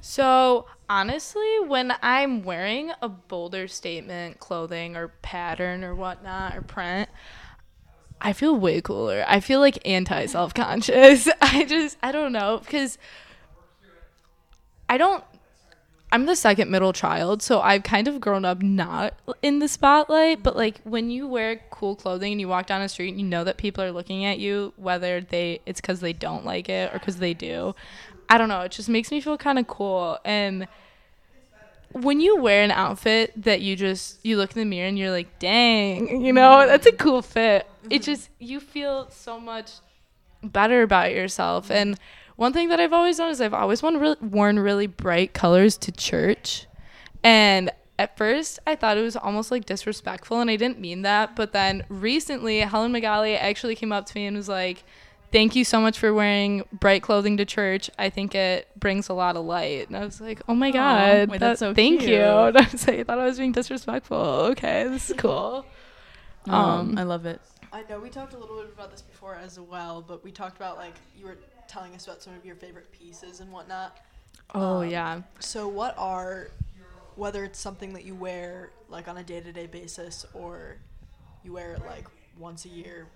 So, 0.00 0.66
honestly, 0.88 1.60
when 1.66 1.92
I'm 2.02 2.42
wearing 2.42 2.92
a 3.02 3.08
bolder 3.08 3.68
statement 3.68 4.38
clothing 4.40 4.96
or 4.96 5.08
pattern 5.22 5.84
or 5.84 5.94
whatnot 5.94 6.56
or 6.56 6.62
print, 6.62 7.08
I 8.20 8.32
feel 8.32 8.56
way 8.56 8.80
cooler. 8.80 9.24
I 9.28 9.40
feel 9.40 9.60
like 9.60 9.78
anti 9.86 10.26
self 10.26 10.54
conscious. 10.54 11.28
I 11.42 11.64
just, 11.64 11.96
I 12.02 12.12
don't 12.12 12.32
know, 12.32 12.58
because 12.58 12.98
I 14.88 14.98
don't. 14.98 15.22
I'm 16.10 16.24
the 16.24 16.36
second 16.36 16.70
middle 16.70 16.92
child, 16.92 17.42
so 17.42 17.60
I've 17.60 17.82
kind 17.82 18.08
of 18.08 18.20
grown 18.20 18.44
up 18.44 18.62
not 18.62 19.14
in 19.42 19.58
the 19.58 19.68
spotlight. 19.68 20.42
But 20.42 20.50
mm-hmm. 20.50 20.58
like 20.58 20.80
when 20.84 21.10
you 21.10 21.26
wear 21.26 21.60
cool 21.70 21.96
clothing 21.96 22.32
and 22.32 22.40
you 22.40 22.48
walk 22.48 22.66
down 22.66 22.80
the 22.80 22.88
street 22.88 23.10
and 23.10 23.20
you 23.20 23.26
know 23.26 23.44
that 23.44 23.58
people 23.58 23.84
are 23.84 23.92
looking 23.92 24.24
at 24.24 24.38
you, 24.38 24.72
whether 24.76 25.20
they 25.20 25.60
it's 25.66 25.80
because 25.80 26.00
they 26.00 26.12
don't 26.12 26.44
like 26.44 26.68
it 26.68 26.94
or 26.94 26.98
because 26.98 27.18
they 27.18 27.34
do, 27.34 27.74
I 28.28 28.38
don't 28.38 28.48
know. 28.48 28.62
It 28.62 28.72
just 28.72 28.88
makes 28.88 29.10
me 29.10 29.20
feel 29.20 29.36
kind 29.36 29.58
of 29.58 29.66
cool. 29.66 30.18
And 30.24 30.66
when 31.92 32.20
you 32.20 32.40
wear 32.40 32.62
an 32.62 32.70
outfit 32.70 33.32
that 33.42 33.60
you 33.60 33.76
just 33.76 34.24
you 34.24 34.36
look 34.36 34.52
in 34.52 34.60
the 34.60 34.66
mirror 34.66 34.88
and 34.88 34.98
you're 34.98 35.10
like, 35.10 35.38
dang, 35.38 36.24
you 36.24 36.32
know, 36.32 36.58
mm-hmm. 36.58 36.68
that's 36.68 36.86
a 36.86 36.92
cool 36.92 37.20
fit. 37.20 37.66
It 37.84 38.00
mm-hmm. 38.00 38.04
just 38.04 38.30
you 38.38 38.60
feel 38.60 39.10
so 39.10 39.38
much 39.38 39.72
better 40.42 40.82
about 40.82 41.12
yourself. 41.12 41.70
And 41.70 41.98
one 42.38 42.52
thing 42.52 42.68
that 42.68 42.78
I've 42.78 42.92
always 42.92 43.16
done 43.16 43.30
is 43.30 43.40
I've 43.40 43.52
always 43.52 43.82
worn 43.82 43.96
really, 43.98 44.16
worn 44.20 44.60
really 44.60 44.86
bright 44.86 45.34
colors 45.34 45.76
to 45.78 45.90
church. 45.90 46.66
And 47.24 47.70
at 47.98 48.16
first, 48.16 48.60
I 48.64 48.76
thought 48.76 48.96
it 48.96 49.02
was 49.02 49.16
almost 49.16 49.50
like 49.50 49.64
disrespectful, 49.66 50.40
and 50.40 50.48
I 50.48 50.54
didn't 50.54 50.78
mean 50.78 51.02
that. 51.02 51.34
But 51.34 51.52
then 51.52 51.84
recently, 51.88 52.60
Helen 52.60 52.92
Magali 52.92 53.34
actually 53.36 53.74
came 53.74 53.90
up 53.90 54.06
to 54.06 54.14
me 54.14 54.26
and 54.26 54.36
was 54.36 54.48
like, 54.48 54.84
Thank 55.32 55.56
you 55.56 55.64
so 55.64 55.80
much 55.80 55.98
for 55.98 56.14
wearing 56.14 56.62
bright 56.72 57.02
clothing 57.02 57.36
to 57.38 57.44
church. 57.44 57.90
I 57.98 58.08
think 58.08 58.34
it 58.36 58.68
brings 58.78 59.08
a 59.08 59.14
lot 59.14 59.36
of 59.36 59.44
light. 59.44 59.88
And 59.88 59.96
I 59.96 60.04
was 60.04 60.20
like, 60.20 60.40
Oh 60.48 60.54
my 60.54 60.68
Aw, 60.68 60.72
God. 60.72 61.28
wait, 61.30 61.40
that's 61.40 61.58
so 61.58 61.74
Thank 61.74 62.00
cute. 62.00 62.12
you. 62.12 62.20
And 62.22 62.56
I 62.56 62.68
was 62.70 62.86
like, 62.86 63.00
I 63.00 63.02
thought 63.02 63.18
I 63.18 63.24
was 63.26 63.36
being 63.36 63.52
disrespectful. 63.52 64.16
Okay, 64.16 64.84
this 64.88 65.10
is 65.10 65.16
cool. 65.18 65.66
Um, 66.46 66.54
Um, 66.54 66.98
I 66.98 67.02
love 67.02 67.26
it. 67.26 67.40
I 67.72 67.82
know 67.90 67.98
we 67.98 68.08
talked 68.10 68.32
a 68.32 68.38
little 68.38 68.56
bit 68.62 68.72
about 68.72 68.90
this 68.92 69.02
before 69.02 69.34
as 69.34 69.58
well, 69.58 70.00
but 70.06 70.22
we 70.24 70.30
talked 70.30 70.56
about 70.56 70.78
like 70.78 70.94
you 71.18 71.26
were 71.26 71.36
telling 71.68 71.94
us 71.94 72.06
about 72.06 72.22
some 72.22 72.34
of 72.34 72.44
your 72.44 72.56
favorite 72.56 72.90
pieces 72.92 73.40
and 73.40 73.52
whatnot. 73.52 73.96
Oh, 74.54 74.82
Um, 74.82 74.90
yeah. 74.90 75.22
So 75.40 75.68
what 75.68 75.94
are 75.98 76.48
whether 77.16 77.44
it's 77.44 77.58
something 77.58 77.92
that 77.94 78.04
you 78.04 78.14
wear 78.14 78.70
like 78.88 79.08
on 79.08 79.16
a 79.18 79.22
day-to-day 79.24 79.66
basis 79.66 80.24
or 80.34 80.76
you 81.44 81.52
wear 81.52 81.72
it 81.74 81.84
like 81.84 82.06
once 82.38 82.64
a 82.64 82.68
year 82.68 83.08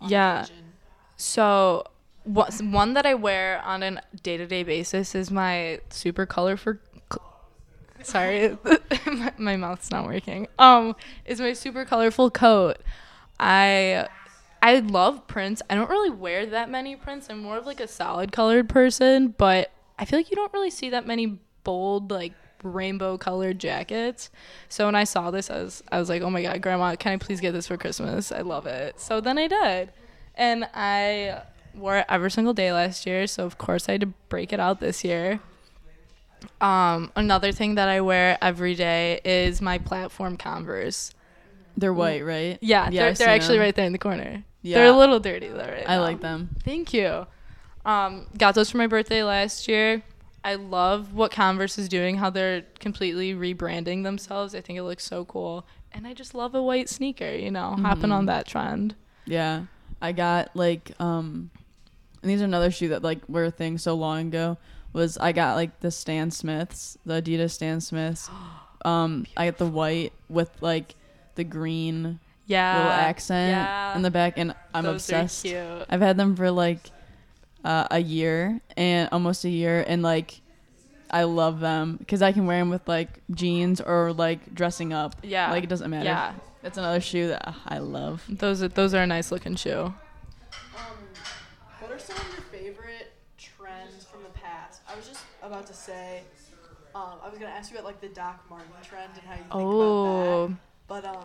Yeah. 0.00 0.40
occasion? 0.40 0.72
So, 1.16 1.84
what, 2.24 2.54
one 2.60 2.94
that 2.94 3.06
I 3.06 3.14
wear 3.14 3.60
on 3.62 3.82
a 3.82 4.00
day 4.22 4.36
to 4.36 4.46
day 4.46 4.62
basis 4.62 5.14
is 5.14 5.30
my 5.30 5.80
super 5.90 6.26
colorful. 6.26 6.76
Sorry, 8.02 8.56
my, 9.06 9.32
my 9.36 9.56
mouth's 9.56 9.90
not 9.90 10.06
working. 10.06 10.48
Um, 10.58 10.96
is 11.26 11.40
my 11.40 11.52
super 11.52 11.84
colorful 11.84 12.30
coat. 12.30 12.78
I 13.38 14.08
I 14.62 14.80
love 14.80 15.26
prints. 15.26 15.62
I 15.70 15.74
don't 15.74 15.88
really 15.88 16.10
wear 16.10 16.46
that 16.46 16.70
many 16.70 16.96
prints. 16.96 17.28
I'm 17.30 17.42
more 17.42 17.56
of 17.56 17.66
like 17.66 17.80
a 17.80 17.88
solid 17.88 18.30
colored 18.32 18.68
person, 18.68 19.34
but 19.36 19.72
I 19.98 20.04
feel 20.04 20.18
like 20.18 20.30
you 20.30 20.36
don't 20.36 20.52
really 20.52 20.70
see 20.70 20.90
that 20.90 21.06
many 21.06 21.38
bold 21.64 22.10
like 22.10 22.32
rainbow 22.62 23.16
colored 23.16 23.58
jackets. 23.58 24.30
So 24.68 24.86
when 24.86 24.94
I 24.94 25.04
saw 25.04 25.30
this, 25.30 25.50
I 25.50 25.62
was 25.62 25.82
I 25.90 25.98
was 25.98 26.08
like, 26.08 26.22
oh 26.22 26.30
my 26.30 26.42
god, 26.42 26.60
grandma, 26.60 26.94
can 26.96 27.12
I 27.12 27.16
please 27.16 27.40
get 27.40 27.52
this 27.52 27.66
for 27.68 27.76
Christmas? 27.76 28.32
I 28.32 28.40
love 28.42 28.66
it. 28.66 29.00
So 29.00 29.20
then 29.20 29.38
I 29.38 29.46
did, 29.48 29.92
and 30.34 30.68
I 30.74 31.42
wore 31.74 31.98
it 31.98 32.06
every 32.08 32.30
single 32.30 32.52
day 32.52 32.72
last 32.72 33.06
year. 33.06 33.26
So 33.26 33.46
of 33.46 33.56
course 33.56 33.88
I 33.88 33.92
had 33.92 34.00
to 34.02 34.08
break 34.28 34.52
it 34.52 34.60
out 34.60 34.80
this 34.80 35.04
year. 35.04 35.40
Um, 36.60 37.12
another 37.16 37.52
thing 37.52 37.74
that 37.74 37.88
I 37.88 38.00
wear 38.00 38.38
every 38.40 38.74
day 38.74 39.20
is 39.24 39.60
my 39.60 39.78
platform 39.78 40.36
Converse. 40.36 41.12
They're 41.76 41.94
white, 41.94 42.24
right? 42.24 42.58
Yeah, 42.60 42.90
Yeah, 42.90 43.04
they're, 43.04 43.14
they're 43.14 43.28
actually 43.28 43.56
them. 43.58 43.64
right 43.64 43.74
there 43.74 43.86
in 43.86 43.92
the 43.92 43.98
corner. 43.98 44.44
Yeah. 44.62 44.78
They're 44.78 44.92
a 44.92 44.96
little 44.96 45.20
dirty 45.20 45.48
though, 45.48 45.58
right? 45.64 45.84
I 45.88 45.96
now. 45.96 46.02
like 46.02 46.20
them. 46.20 46.50
Thank 46.64 46.92
you. 46.92 47.26
Um, 47.84 48.26
got 48.36 48.54
those 48.54 48.70
for 48.70 48.76
my 48.78 48.86
birthday 48.86 49.22
last 49.22 49.66
year. 49.68 50.02
I 50.44 50.54
love 50.54 51.12
what 51.14 51.30
Converse 51.32 51.78
is 51.78 51.88
doing, 51.88 52.16
how 52.16 52.30
they're 52.30 52.62
completely 52.78 53.34
rebranding 53.34 54.02
themselves. 54.04 54.54
I 54.54 54.60
think 54.60 54.78
it 54.78 54.82
looks 54.82 55.04
so 55.04 55.24
cool. 55.24 55.66
And 55.92 56.06
I 56.06 56.14
just 56.14 56.34
love 56.34 56.54
a 56.54 56.62
white 56.62 56.88
sneaker, 56.88 57.30
you 57.30 57.50
know, 57.50 57.76
hopping 57.80 58.12
on 58.12 58.24
Mhm. 58.24 58.28
that 58.28 58.46
trend. 58.46 58.94
Yeah. 59.26 59.64
I 60.02 60.12
got 60.12 60.54
like 60.56 60.92
um 61.00 61.50
and 62.22 62.30
these 62.30 62.40
are 62.42 62.46
another 62.46 62.70
shoe 62.70 62.88
that 62.88 63.02
like 63.02 63.26
were 63.28 63.44
a 63.44 63.50
thing 63.50 63.78
so 63.78 63.94
long 63.94 64.28
ago 64.28 64.58
was 64.92 65.16
I 65.18 65.32
got 65.32 65.56
like 65.56 65.80
the 65.80 65.90
Stan 65.90 66.30
Smiths, 66.30 66.98
the 67.06 67.22
Adidas 67.22 67.52
Stan 67.52 67.80
Smiths. 67.80 68.28
Um 68.82 69.26
I 69.36 69.44
got 69.46 69.58
the 69.58 69.66
white 69.66 70.14
with 70.30 70.50
like 70.62 70.94
the 71.34 71.44
green 71.44 72.18
Yeah. 72.50 72.76
little 72.76 72.92
accent 72.92 73.50
yeah. 73.52 73.96
in 73.96 74.02
the 74.02 74.10
back 74.10 74.34
and 74.36 74.54
I'm 74.74 74.84
Those 74.84 74.96
obsessed. 75.08 75.46
Are 75.46 75.48
cute. 75.76 75.86
I've 75.88 76.00
had 76.00 76.16
them 76.16 76.36
for 76.36 76.50
like 76.50 76.90
uh, 77.64 77.86
a 77.90 77.98
year 78.00 78.60
and 78.76 79.08
almost 79.12 79.44
a 79.44 79.48
year 79.50 79.84
and 79.86 80.02
like 80.02 80.40
I 81.10 81.24
love 81.24 81.60
them 81.60 81.96
because 81.96 82.22
I 82.22 82.32
can 82.32 82.46
wear 82.46 82.58
them 82.58 82.70
with 82.70 82.86
like 82.88 83.08
jeans 83.32 83.80
or 83.80 84.12
like 84.12 84.54
dressing 84.54 84.92
up. 84.92 85.16
Yeah. 85.22 85.50
Like 85.50 85.64
it 85.64 85.68
doesn't 85.68 85.90
matter. 85.90 86.04
Yeah. 86.04 86.32
That's 86.62 86.76
another 86.78 87.00
shoe 87.00 87.28
that 87.28 87.48
uh, 87.48 87.52
I 87.66 87.78
love. 87.78 88.24
Those 88.28 88.62
are 88.62 88.68
those 88.68 88.94
are 88.94 89.02
a 89.02 89.06
nice 89.06 89.32
looking 89.32 89.56
shoe. 89.56 89.72
Um, 89.72 89.94
what 91.80 91.90
are 91.90 91.98
some 91.98 92.16
of 92.16 92.24
your 92.32 92.42
favorite 92.60 93.12
trends 93.38 94.04
from 94.04 94.22
the 94.22 94.28
past? 94.30 94.82
I 94.90 94.94
was 94.96 95.08
just 95.08 95.24
about 95.42 95.66
to 95.68 95.72
say, 95.74 96.20
um, 96.94 97.14
I 97.24 97.28
was 97.30 97.38
gonna 97.38 97.50
ask 97.50 97.70
you 97.70 97.76
about 97.78 97.86
like 97.86 98.00
the 98.00 98.08
Doc 98.08 98.44
Martin 98.50 98.68
trend 98.82 99.12
and 99.14 99.22
how 99.26 99.32
you 99.32 99.38
think 99.38 99.50
about 99.52 99.62
Oh. 99.62 100.46
that. 100.48 100.56
But 100.86 101.04
um, 101.06 101.24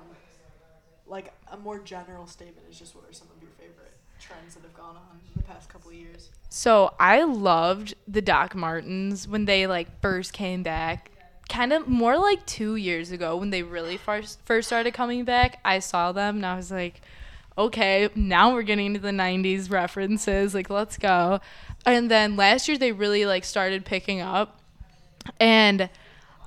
like 1.08 1.34
a 1.52 1.58
more 1.58 1.80
general 1.80 2.28
statement 2.28 2.68
is 2.70 2.80
just 2.80 2.96
what 2.96 3.10
are 3.10 3.14
some 3.14 3.28
of 3.36 3.42
your 3.42 3.52
favorite 3.52 3.94
trends 4.20 4.56
that 4.56 4.64
have 4.64 4.74
gone 4.74 4.96
on 4.96 5.20
in 5.34 5.42
the 5.42 5.44
past 5.44 5.70
couple 5.70 5.90
of 5.90 5.96
years? 5.96 6.30
So 6.50 6.94
I 7.00 7.24
loved 7.24 7.96
the 8.08 8.22
Doc 8.22 8.56
Martens 8.56 9.28
when 9.28 9.46
they 9.46 9.68
like 9.68 10.02
first 10.02 10.34
came 10.34 10.64
back 10.64 11.12
kind 11.50 11.74
of 11.74 11.88
more 11.88 12.18
like 12.18 12.46
two 12.46 12.76
years 12.76 13.12
ago 13.12 13.38
when 13.38 13.50
they 13.50 13.62
really 13.64 13.98
first 13.98 14.40
first 14.46 14.68
started 14.68 14.94
coming 14.94 15.24
back. 15.26 15.60
I 15.64 15.80
saw 15.80 16.12
them 16.12 16.38
and 16.38 16.46
I 16.46 16.56
was 16.56 16.72
like, 16.72 17.02
okay, 17.58 18.10
now 18.16 18.54
we're 18.54 18.64
getting 18.64 18.88
into 18.88 19.00
the 19.00 19.12
'90s 19.12 19.70
references. 19.70 20.54
Like, 20.54 20.70
let's 20.70 20.98
go. 20.98 21.40
And 21.86 22.10
then 22.10 22.36
last 22.36 22.68
year 22.68 22.78
they 22.78 22.92
really 22.92 23.26
like 23.26 23.46
started 23.46 23.86
picking 23.86 24.22
up, 24.22 24.60
and 25.40 25.90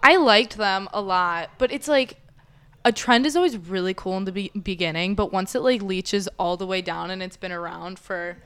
I 0.03 0.17
liked 0.17 0.57
them 0.57 0.89
a 0.93 1.01
lot. 1.01 1.51
But 1.59 1.73
it's 1.73 1.89
like 1.89 2.17
a 2.89 2.93
trend 2.93 3.27
is 3.27 3.37
always 3.37 3.57
really 3.59 3.93
cool 3.93 4.17
in 4.17 4.25
the 4.25 4.33
be- 4.33 4.51
beginning, 4.63 5.15
but 5.15 5.31
once 5.31 5.55
it 5.55 5.61
like 5.61 5.83
leeches 5.83 6.27
all 6.39 6.57
the 6.57 6.67
way 6.67 6.81
down 6.81 7.11
and 7.11 7.23
it's 7.23 7.37
been 7.37 7.53
around 7.53 7.99
for 7.99 8.39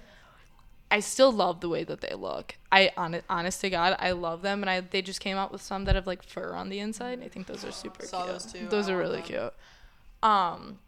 I 0.91 1.01
still 1.01 1.33
love 1.33 1.61
the 1.61 1.69
way 1.69 1.85
that 1.85 2.01
they 2.03 2.15
look. 2.15 2.57
I 2.71 2.91
honest, 2.97 3.25
honest 3.31 3.61
to 3.63 3.71
God, 3.71 3.97
I 3.99 4.11
love 4.13 4.43
them, 4.43 4.63
and 4.63 4.69
I 4.69 4.81
they 4.81 5.01
just 5.01 5.21
came 5.21 5.37
out 5.37 5.51
with 5.53 5.63
some 5.63 5.85
that 5.87 5.95
have 5.95 6.07
like 6.07 6.23
fur 6.23 6.55
on 6.55 6.69
the 6.71 6.81
inside. 6.81 7.23
I 7.23 7.29
think 7.29 7.47
those 7.47 7.65
are 7.65 7.73
super 7.73 8.05
Saw 8.05 8.25
cute. 8.25 8.33
those 8.33 8.53
too. 8.53 8.67
Those 8.69 8.89
I 8.89 8.93
are 8.93 8.99
really 8.99 9.21
them. 9.23 9.27
cute. 9.27 9.53
Um, 10.23 10.79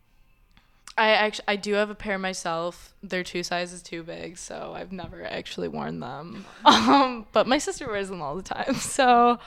I 0.99 1.11
actually 1.11 1.45
I 1.49 1.57
do 1.57 1.75
have 1.75 1.91
a 1.91 1.95
pair 1.95 2.19
myself. 2.19 2.93
They're 3.03 3.25
two 3.25 3.43
sizes 3.43 3.83
too 3.83 4.03
big, 4.03 4.37
so 4.37 4.75
I've 4.77 4.93
never 4.93 5.25
actually 5.25 5.69
worn 5.69 6.01
them. 6.01 6.45
Um, 6.65 7.27
but 7.33 7.47
my 7.47 7.59
sister 7.59 7.87
wears 7.87 8.09
them 8.09 8.21
all 8.21 8.37
the 8.37 8.43
time, 8.43 8.75
so 8.99 9.39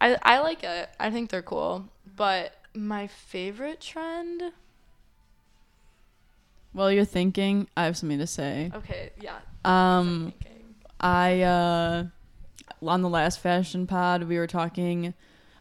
I 0.00 0.16
I 0.22 0.38
like 0.40 0.62
it. 0.64 0.88
I 0.98 1.10
think 1.10 1.30
they're 1.30 1.42
cool. 1.42 1.88
But 2.16 2.54
my 2.74 3.06
favorite 3.06 3.80
trend. 3.80 4.42
While 6.72 6.90
you're 6.90 7.04
thinking, 7.04 7.68
I 7.76 7.84
have 7.84 7.96
something 7.96 8.18
to 8.18 8.26
say. 8.26 8.70
Okay, 8.74 9.10
yeah. 9.20 9.38
Um. 9.64 10.32
I 11.04 11.42
uh, 11.42 12.04
on 12.82 13.02
the 13.02 13.10
last 13.10 13.40
fashion 13.40 13.86
pod 13.86 14.24
we 14.24 14.38
were 14.38 14.46
talking 14.46 15.12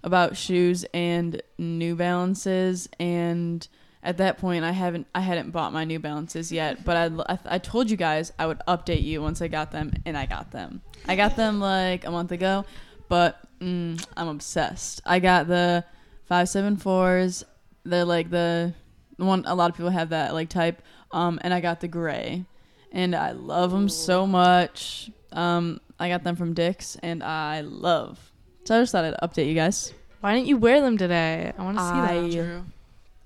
about 0.01 0.37
shoes 0.37 0.85
and 0.93 1.41
New 1.57 1.95
Balances, 1.97 2.87
and 2.97 3.67
at 4.01 4.17
that 4.17 4.37
point 4.37 4.63
I 4.63 4.71
haven't 4.71 5.07
I 5.13 5.19
hadn't 5.19 5.51
bought 5.51 5.73
my 5.73 5.83
New 5.83 5.99
Balances 5.99 6.49
yet, 6.49 6.85
but 6.85 6.95
I, 6.95 7.33
I 7.33 7.39
I 7.45 7.57
told 7.57 7.91
you 7.91 7.97
guys 7.97 8.31
I 8.39 8.47
would 8.47 8.61
update 8.69 9.03
you 9.03 9.21
once 9.21 9.41
I 9.41 9.49
got 9.49 9.71
them, 9.71 9.91
and 10.05 10.17
I 10.17 10.25
got 10.25 10.51
them. 10.51 10.81
I 11.07 11.17
got 11.17 11.35
them 11.35 11.59
like 11.59 12.05
a 12.05 12.11
month 12.11 12.31
ago, 12.31 12.63
but 13.09 13.39
mm, 13.59 14.01
I'm 14.15 14.29
obsessed. 14.29 15.01
I 15.05 15.19
got 15.19 15.47
the 15.47 15.83
five 16.25 16.49
seven 16.49 16.77
fours. 16.77 17.43
They're 17.83 18.05
like 18.05 18.29
the 18.29 18.73
one 19.17 19.43
a 19.45 19.55
lot 19.55 19.69
of 19.69 19.75
people 19.77 19.91
have 19.91 20.09
that 20.09 20.33
like 20.33 20.49
type. 20.49 20.81
Um, 21.11 21.39
and 21.43 21.53
I 21.53 21.59
got 21.61 21.79
the 21.79 21.87
gray, 21.87 22.43
and 22.91 23.15
I 23.15 23.31
love 23.33 23.71
them 23.71 23.87
so 23.89 24.25
much. 24.25 25.11
Um, 25.31 25.79
I 25.99 26.09
got 26.09 26.23
them 26.23 26.35
from 26.35 26.53
Dick's, 26.53 26.97
and 27.03 27.23
I 27.23 27.61
love. 27.61 28.31
So 28.65 28.77
I 28.77 28.81
just 28.81 28.91
thought 28.91 29.05
I'd 29.05 29.13
update 29.21 29.47
you 29.47 29.53
guys. 29.53 29.93
Why 30.21 30.33
didn't 30.33 30.47
you 30.47 30.57
wear 30.57 30.81
them 30.81 30.97
today? 30.97 31.53
I 31.57 31.63
want 31.63 31.77
to 31.77 31.83
see 31.83 31.89
I- 31.89 32.13
them. 32.15 32.31
True. 32.31 32.65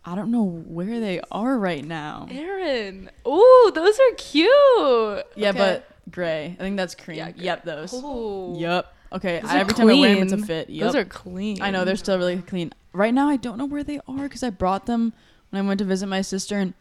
I 0.04 0.16
don't 0.16 0.32
know 0.32 0.46
where 0.46 1.02
they 1.02 1.20
are 1.32 1.58
right 1.58 1.84
now. 1.84 2.28
Aaron. 2.32 3.10
Ooh, 3.28 3.72
those 3.76 4.00
are 4.00 4.12
cute. 4.18 4.48
Yeah, 5.36 5.50
Okay. 5.50 5.58
but 5.58 5.88
gray. 6.10 6.56
I 6.58 6.64
think 6.64 6.78
that's 6.78 6.96
cream. 6.96 7.18
Yeah, 7.18 7.32
yep, 7.36 7.66
those. 7.66 7.94
Ooh. 7.94 8.56
Yep. 8.58 8.86
Okay. 9.14 9.42
I- 9.42 9.60
every 9.60 9.74
time 9.74 9.90
I 9.90 9.94
wear 9.96 10.16
them, 10.16 10.24
it's 10.24 10.32
a 10.32 10.38
fit. 10.38 10.70
Yep. 10.70 10.86
Those 10.86 10.96
are 10.96 11.04
clean. 11.06 11.62
I 11.62 11.72
know 11.72 11.84
they're 11.84 11.98
still 11.98 12.18
really 12.18 12.38
clean. 12.38 12.72
Right 12.98 13.14
now, 13.14 13.30
I 13.30 13.36
don't 13.36 13.58
know 13.60 13.66
where 13.66 13.84
they 13.84 14.00
are 14.08 14.24
because 14.24 14.42
I 14.42 14.50
brought 14.50 14.88
them 14.88 15.14
when 15.52 15.64
I 15.64 15.68
went 15.68 15.78
to 15.80 15.86
visit 15.86 16.08
my 16.08 16.22
sister, 16.22 16.58
and 16.58 16.74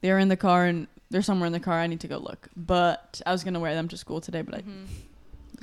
they 0.00 0.10
were 0.10 0.18
in 0.18 0.28
the 0.28 0.36
car, 0.36 0.64
and 0.64 0.86
they're 1.10 1.20
somewhere 1.20 1.46
in 1.46 1.52
the 1.52 1.60
car. 1.60 1.78
I 1.78 1.86
need 1.86 2.00
to 2.00 2.08
go 2.08 2.16
look. 2.18 2.48
But 2.56 3.20
I 3.26 3.32
was 3.32 3.44
gonna 3.44 3.60
wear 3.60 3.74
them 3.74 3.86
to 3.88 3.96
school 3.98 4.20
today, 4.22 4.40
but 4.40 4.54
I 4.54 4.62
Mhm. 4.62 4.86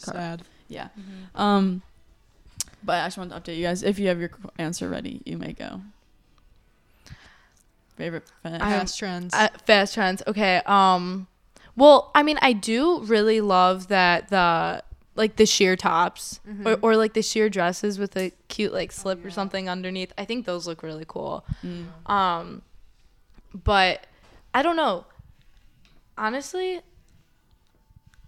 car. 0.03 0.13
Sad. 0.13 0.43
yeah. 0.67 0.89
Mhm. 0.97 1.39
Um, 1.39 1.81
but 2.83 3.03
I 3.03 3.07
just 3.07 3.17
wanted 3.17 3.33
to 3.43 3.51
update 3.51 3.57
you 3.57 3.63
guys. 3.63 3.81
If 3.81 3.97
you 3.97 4.07
have 4.09 4.19
your 4.19 4.29
answer 4.59 4.87
ready, 4.87 5.21
you 5.25 5.37
may 5.39 5.53
go. 5.53 5.81
Favorite 7.97 8.23
fast, 8.43 8.61
I- 8.63 8.69
Past 8.79 8.99
trends. 8.99 9.33
Uh, 9.33 9.47
fast 9.65 9.93
trends. 9.95 10.21
Okay. 10.27 10.61
Um. 10.67 11.27
Well, 11.75 12.11
I 12.13 12.23
mean, 12.23 12.37
I 12.41 12.53
do 12.53 12.99
really 13.01 13.41
love 13.41 13.87
that 13.87 14.27
the 14.29 14.83
like 15.19 15.35
the 15.35 15.45
sheer 15.45 15.75
tops 15.75 16.39
Mhm. 16.49 16.65
or, 16.65 16.79
or 16.81 16.95
like 16.97 17.13
the 17.13 17.21
sheer 17.21 17.49
dresses 17.49 17.99
with 17.99 18.15
a 18.17 18.31
cute 18.47 18.73
like 18.73 18.91
slip 18.91 19.23
or 19.23 19.29
something 19.29 19.69
underneath. 19.69 20.11
I 20.17 20.25
think 20.25 20.45
those 20.47 20.65
look 20.65 20.81
really 20.81 21.05
cool. 21.07 21.45
Mm. 21.63 22.09
Um, 22.09 22.61
but 23.53 24.07
I 24.53 24.63
don't 24.63 24.75
know. 24.77 25.05
Honestly, 26.17 26.81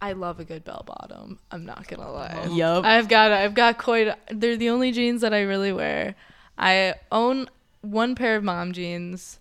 I 0.01 0.13
love 0.13 0.39
a 0.39 0.43
good 0.45 0.63
bell 0.63 0.84
bottom. 0.86 1.39
I'm 1.51 1.65
not 1.65 1.88
gonna 1.88 2.12
lie. 2.12 2.47
Yup. 2.51 2.86
I've 2.86 3.08
got 3.08 3.32
I've 3.32 3.54
got 3.54 3.77
quite. 3.77 4.15
They're 4.30 4.58
the 4.58 4.69
only 4.69 4.91
jeans 4.91 5.21
that 5.21 5.34
I 5.34 5.41
really 5.41 5.71
wear. 5.73 6.15
I 6.58 6.95
own 7.12 7.49
one 7.82 8.15
pair 8.15 8.36
of 8.36 8.43
mom 8.43 8.71
jeans. 8.73 9.39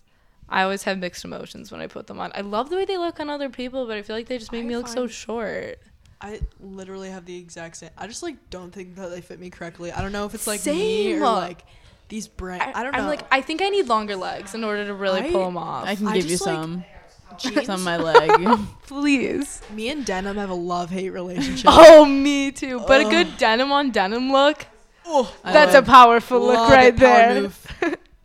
I 0.48 0.62
always 0.62 0.82
have 0.82 0.98
mixed 0.98 1.24
emotions 1.24 1.70
when 1.70 1.80
I 1.80 1.86
put 1.86 2.08
them 2.08 2.18
on. 2.18 2.32
I 2.34 2.40
love 2.40 2.70
the 2.70 2.76
way 2.76 2.84
they 2.84 2.98
look 2.98 3.20
on 3.20 3.30
other 3.30 3.48
people, 3.48 3.86
but 3.86 3.96
I 3.96 4.02
feel 4.02 4.16
like 4.16 4.26
they 4.26 4.36
just 4.38 4.50
make 4.52 4.64
I 4.64 4.68
me 4.68 4.76
look 4.76 4.88
so 4.88 5.06
short. 5.06 5.78
I 6.20 6.40
literally 6.60 7.10
have 7.10 7.24
the 7.24 7.36
exact 7.38 7.76
same. 7.78 7.90
I 7.96 8.06
just 8.06 8.22
like 8.22 8.50
don't 8.50 8.72
think 8.72 8.96
that 8.96 9.10
they 9.10 9.20
fit 9.20 9.40
me 9.40 9.50
correctly. 9.50 9.90
I 9.90 10.02
don't 10.02 10.12
know 10.12 10.26
if 10.26 10.34
it's 10.34 10.46
like 10.46 10.60
Same. 10.60 10.76
me 10.76 11.14
or 11.14 11.20
like 11.20 11.64
these 12.08 12.28
brand. 12.28 12.62
I, 12.62 12.82
don't 12.82 12.92
know. 12.92 12.98
I'm 12.98 13.06
like 13.06 13.22
I 13.32 13.40
think 13.40 13.62
I 13.62 13.68
need 13.70 13.86
longer 13.88 14.16
legs 14.16 14.54
in 14.54 14.62
order 14.64 14.84
to 14.86 14.94
really 14.94 15.20
I- 15.20 15.30
pull 15.30 15.46
them 15.46 15.56
off. 15.56 15.86
I 15.86 15.94
can 15.94 16.08
I 16.08 16.14
give 16.14 16.24
you 16.24 16.30
just, 16.30 16.46
like, 16.46 16.56
some. 16.56 16.84
jeans. 17.38 17.68
On 17.68 17.82
my 17.82 17.96
leg. 17.96 18.30
Please. 18.86 19.62
me 19.72 19.88
and 19.88 20.04
denim 20.04 20.36
have 20.36 20.50
a 20.50 20.54
love 20.54 20.90
hate 20.90 21.10
relationship. 21.10 21.64
Oh, 21.68 22.04
me 22.04 22.50
too. 22.52 22.80
But 22.86 23.06
a 23.06 23.08
good 23.08 23.38
denim 23.38 23.72
on 23.72 23.90
denim 23.92 24.30
look. 24.32 24.66
Oh, 25.06 25.32
That's 25.42 25.74
a 25.74 25.82
powerful 25.82 26.40
look 26.40 26.68
right 26.68 26.92
it. 26.94 26.96
Power 26.98 27.08
there. 27.32 27.42
move. 27.42 27.68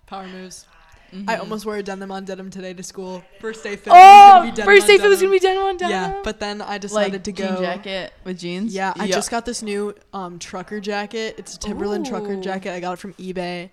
Power 0.05 0.27
moves. 0.27 0.65
I 1.13 1.35
Mhm. 1.35 1.39
almost 1.39 1.65
wore 1.65 1.77
a 1.77 1.83
denim 1.83 2.11
on 2.11 2.25
denim 2.25 2.49
today 2.49 2.73
to 2.73 2.83
school. 2.83 3.23
First 3.39 3.63
day 3.63 3.75
fit. 3.75 3.93
Oh, 3.95 4.51
first 4.63 4.87
day 4.87 4.95
it 4.95 5.01
was 5.01 5.19
gonna 5.21 5.31
be 5.31 5.39
denim 5.39 5.63
on 5.63 5.77
denim. 5.77 5.91
Yeah, 5.91 6.21
but 6.23 6.39
then 6.39 6.61
I 6.61 6.77
decided 6.77 7.13
like 7.13 7.23
to 7.23 7.31
go 7.31 7.47
jean 7.47 7.57
jacket 7.57 8.13
with 8.23 8.39
jeans. 8.39 8.73
Yeah, 8.73 8.93
I 8.97 9.07
just 9.07 9.31
got 9.31 9.45
this 9.45 9.61
new 9.61 9.93
um, 10.13 10.39
trucker 10.39 10.79
jacket. 10.79 11.35
It's 11.37 11.55
a 11.55 11.59
Timberland 11.59 12.05
trucker 12.05 12.35
jacket. 12.35 12.73
I 12.73 12.79
got 12.79 12.93
it 12.93 12.99
from 12.99 13.13
eBay. 13.13 13.69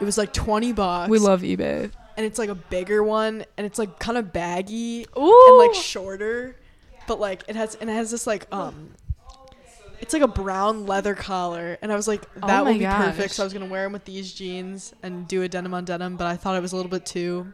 It 0.00 0.04
was 0.04 0.18
like 0.18 0.32
twenty 0.32 0.72
bucks. 0.72 1.08
we 1.10 1.18
love 1.18 1.42
eBay. 1.42 1.90
and 2.16 2.24
it's 2.26 2.38
like 2.38 2.48
a 2.48 2.54
bigger 2.54 3.02
one, 3.02 3.44
and 3.56 3.66
it's 3.66 3.78
like 3.78 3.98
kind 3.98 4.18
of 4.18 4.32
baggy 4.32 5.06
Ooh, 5.16 5.44
and 5.48 5.58
like 5.58 5.74
shorter, 5.74 6.56
but 7.06 7.18
like 7.20 7.42
it 7.48 7.56
has 7.56 7.74
and 7.76 7.88
it 7.88 7.92
has 7.94 8.10
this 8.10 8.26
like 8.26 8.46
um, 8.52 8.90
it's 10.00 10.12
like 10.12 10.22
a 10.22 10.28
brown 10.28 10.86
leather 10.86 11.14
collar, 11.14 11.78
and 11.82 11.92
I 11.92 11.96
was 11.96 12.06
like 12.08 12.22
Oh 12.42 12.46
that 12.46 12.64
my 12.64 12.70
would 12.72 12.78
be 12.78 12.86
perfect. 12.86 13.34
So 13.34 13.42
I 13.42 13.46
was 13.46 13.52
gonna 13.52 13.66
wear 13.66 13.84
them 13.84 13.92
with 13.92 14.04
these 14.04 14.32
jeans 14.32 14.92
and 15.02 15.26
do 15.28 15.42
a 15.42 15.48
denim 15.48 15.74
on 15.74 15.84
denim, 15.84 16.16
but 16.16 16.26
I 16.26 16.36
thought 16.36 16.56
it 16.56 16.62
was 16.62 16.72
a 16.72 16.76
little 16.76 16.90
bit 16.90 17.04
too. 17.06 17.52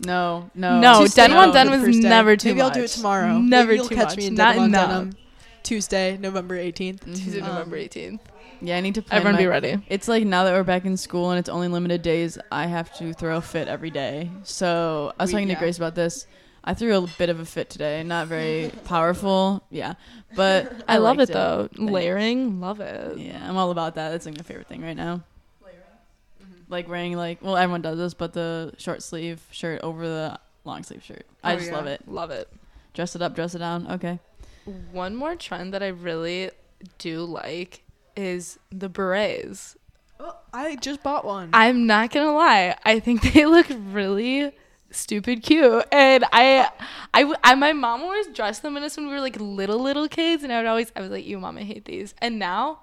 No, 0.00 0.50
no. 0.54 0.78
No, 0.80 1.02
too 1.06 1.08
denim 1.12 1.36
on 1.38 1.52
denim 1.52 1.72
the 1.72 1.78
is 1.80 1.84
first 1.86 2.02
day. 2.02 2.08
never 2.08 2.36
too 2.36 2.48
Maybe 2.50 2.60
I'll 2.62 2.70
do 2.70 2.84
it 2.84 2.88
tomorrow. 2.88 3.38
Never 3.38 3.66
Maybe 3.68 3.76
you'll 3.78 3.88
too 3.88 3.94
catch 3.96 4.08
much. 4.10 4.16
me 4.18 4.26
in 4.26 4.34
Not 4.34 4.52
denim 4.54 4.62
on 4.62 4.68
enough. 4.68 4.88
denim. 4.90 5.16
Tuesday, 5.64 6.16
November 6.18 6.56
eighteenth. 6.56 7.04
Tuesday, 7.04 7.40
Mhm. 7.40 7.46
November 7.48 7.76
Um, 7.76 7.82
18th. 7.82 8.20
Yeah, 8.60 8.76
I 8.76 8.80
need 8.80 8.94
to 8.94 9.02
plan 9.02 9.18
Everyone 9.20 9.34
my- 9.34 9.40
be 9.42 9.46
ready. 9.46 9.78
It's 9.88 10.08
like 10.08 10.24
now 10.24 10.44
that 10.44 10.52
we're 10.52 10.62
back 10.64 10.84
in 10.84 10.96
school 10.96 11.30
and 11.30 11.38
it's 11.38 11.48
only 11.48 11.68
limited 11.68 12.02
days, 12.02 12.38
I 12.50 12.66
have 12.66 12.92
to 12.98 13.12
throw 13.12 13.36
a 13.36 13.40
fit 13.40 13.68
every 13.68 13.90
day. 13.90 14.30
So 14.44 15.12
I 15.18 15.24
was 15.24 15.28
We- 15.30 15.34
talking 15.34 15.48
yeah. 15.48 15.54
to 15.54 15.60
Grace 15.60 15.76
about 15.76 15.94
this. 15.94 16.26
I 16.68 16.74
threw 16.74 16.94
a 16.94 17.06
bit 17.16 17.30
of 17.30 17.40
a 17.40 17.46
fit 17.46 17.70
today, 17.70 18.02
not 18.02 18.26
very 18.26 18.70
powerful, 18.84 19.64
yeah, 19.70 19.94
but 20.36 20.70
I, 20.86 20.98
love 20.98 21.16
liked 21.16 21.30
it 21.30 21.32
though. 21.32 21.68
Thanks. 21.74 21.90
Layering, 21.92 22.60
love 22.60 22.80
it. 22.80 23.16
Yeah, 23.16 23.40
I'm 23.48 23.56
all 23.56 23.70
about 23.70 23.94
that. 23.94 24.10
That's 24.10 24.26
like 24.26 24.36
my 24.36 24.42
favorite 24.42 24.66
thing 24.66 24.82
right 24.82 24.96
now. 24.96 25.22
Mm-hmm. 25.64 26.52
Like 26.68 26.86
wearing 26.86 27.16
like 27.16 27.40
well, 27.40 27.56
everyone 27.56 27.80
does 27.80 27.96
this, 27.96 28.12
but 28.12 28.34
the 28.34 28.74
short 28.76 29.02
sleeve 29.02 29.40
shirt 29.50 29.80
over 29.82 30.06
the 30.06 30.38
long 30.64 30.82
sleeve 30.82 31.02
shirt. 31.02 31.24
I 31.42 31.54
Oh, 31.54 31.56
just 31.56 31.70
yeah. 31.70 31.76
love 31.76 31.86
it. 31.86 32.06
Love 32.06 32.30
it. 32.30 32.48
Dress 32.92 33.16
it 33.16 33.22
up, 33.22 33.34
dress 33.34 33.54
it 33.54 33.60
down. 33.60 33.90
Okay. 33.92 34.18
One 34.92 35.16
more 35.16 35.36
trend 35.36 35.72
that 35.72 35.82
I 35.82 35.88
really 35.88 36.50
do 36.98 37.24
like 37.24 37.82
is 38.14 38.58
the 38.70 38.90
berets. 38.90 39.74
Oh, 40.20 40.36
I 40.52 40.76
just 40.76 41.02
bought 41.02 41.24
one. 41.24 41.48
I'm 41.54 41.86
not 41.86 42.10
gonna 42.10 42.34
lie. 42.34 42.76
I 42.84 43.00
think 43.00 43.22
they 43.32 43.46
look 43.46 43.68
really 43.70 44.52
stupid 44.90 45.42
cute, 45.42 45.84
and 45.92 46.24
I, 46.32 46.68
I 47.14 47.34
i 47.44 47.54
my 47.54 47.72
mom 47.72 48.02
always 48.02 48.26
dressed 48.28 48.62
them 48.62 48.76
in 48.76 48.82
us 48.82 48.96
when 48.96 49.06
we 49.06 49.12
were 49.12 49.20
like 49.20 49.38
little 49.40 49.78
little 49.78 50.08
kids, 50.08 50.42
and 50.42 50.52
I 50.52 50.58
would 50.58 50.66
always, 50.66 50.92
I 50.96 51.00
was 51.00 51.10
like, 51.10 51.26
"You, 51.26 51.38
mom, 51.38 51.58
I 51.58 51.62
hate 51.62 51.84
these." 51.84 52.14
And 52.18 52.38
now, 52.38 52.80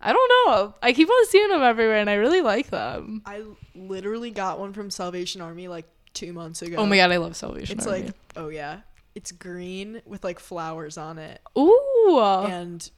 I 0.00 0.12
don't 0.12 0.30
know. 0.46 0.74
I 0.82 0.92
keep 0.92 1.08
on 1.08 1.26
seeing 1.26 1.48
them 1.48 1.62
everywhere, 1.62 1.96
and 1.96 2.10
I 2.10 2.14
really 2.14 2.40
like 2.40 2.70
them. 2.70 3.22
I 3.26 3.42
literally 3.74 4.30
got 4.30 4.58
one 4.58 4.72
from 4.72 4.90
Salvation 4.90 5.40
Army 5.40 5.68
like 5.68 5.86
two 6.14 6.32
months 6.32 6.62
ago. 6.62 6.76
Oh 6.76 6.86
my 6.86 6.96
god, 6.96 7.12
I 7.12 7.16
love 7.16 7.36
Salvation 7.36 7.80
Army. 7.80 7.82
It's 7.82 7.86
Army. 7.86 8.06
like 8.06 8.14
oh 8.36 8.48
yeah, 8.48 8.80
it's 9.14 9.32
green 9.32 10.02
with 10.06 10.24
like 10.24 10.38
flowers 10.38 10.96
on 10.96 11.18
it, 11.18 11.40
ooh, 11.58 12.20
and 12.20 12.88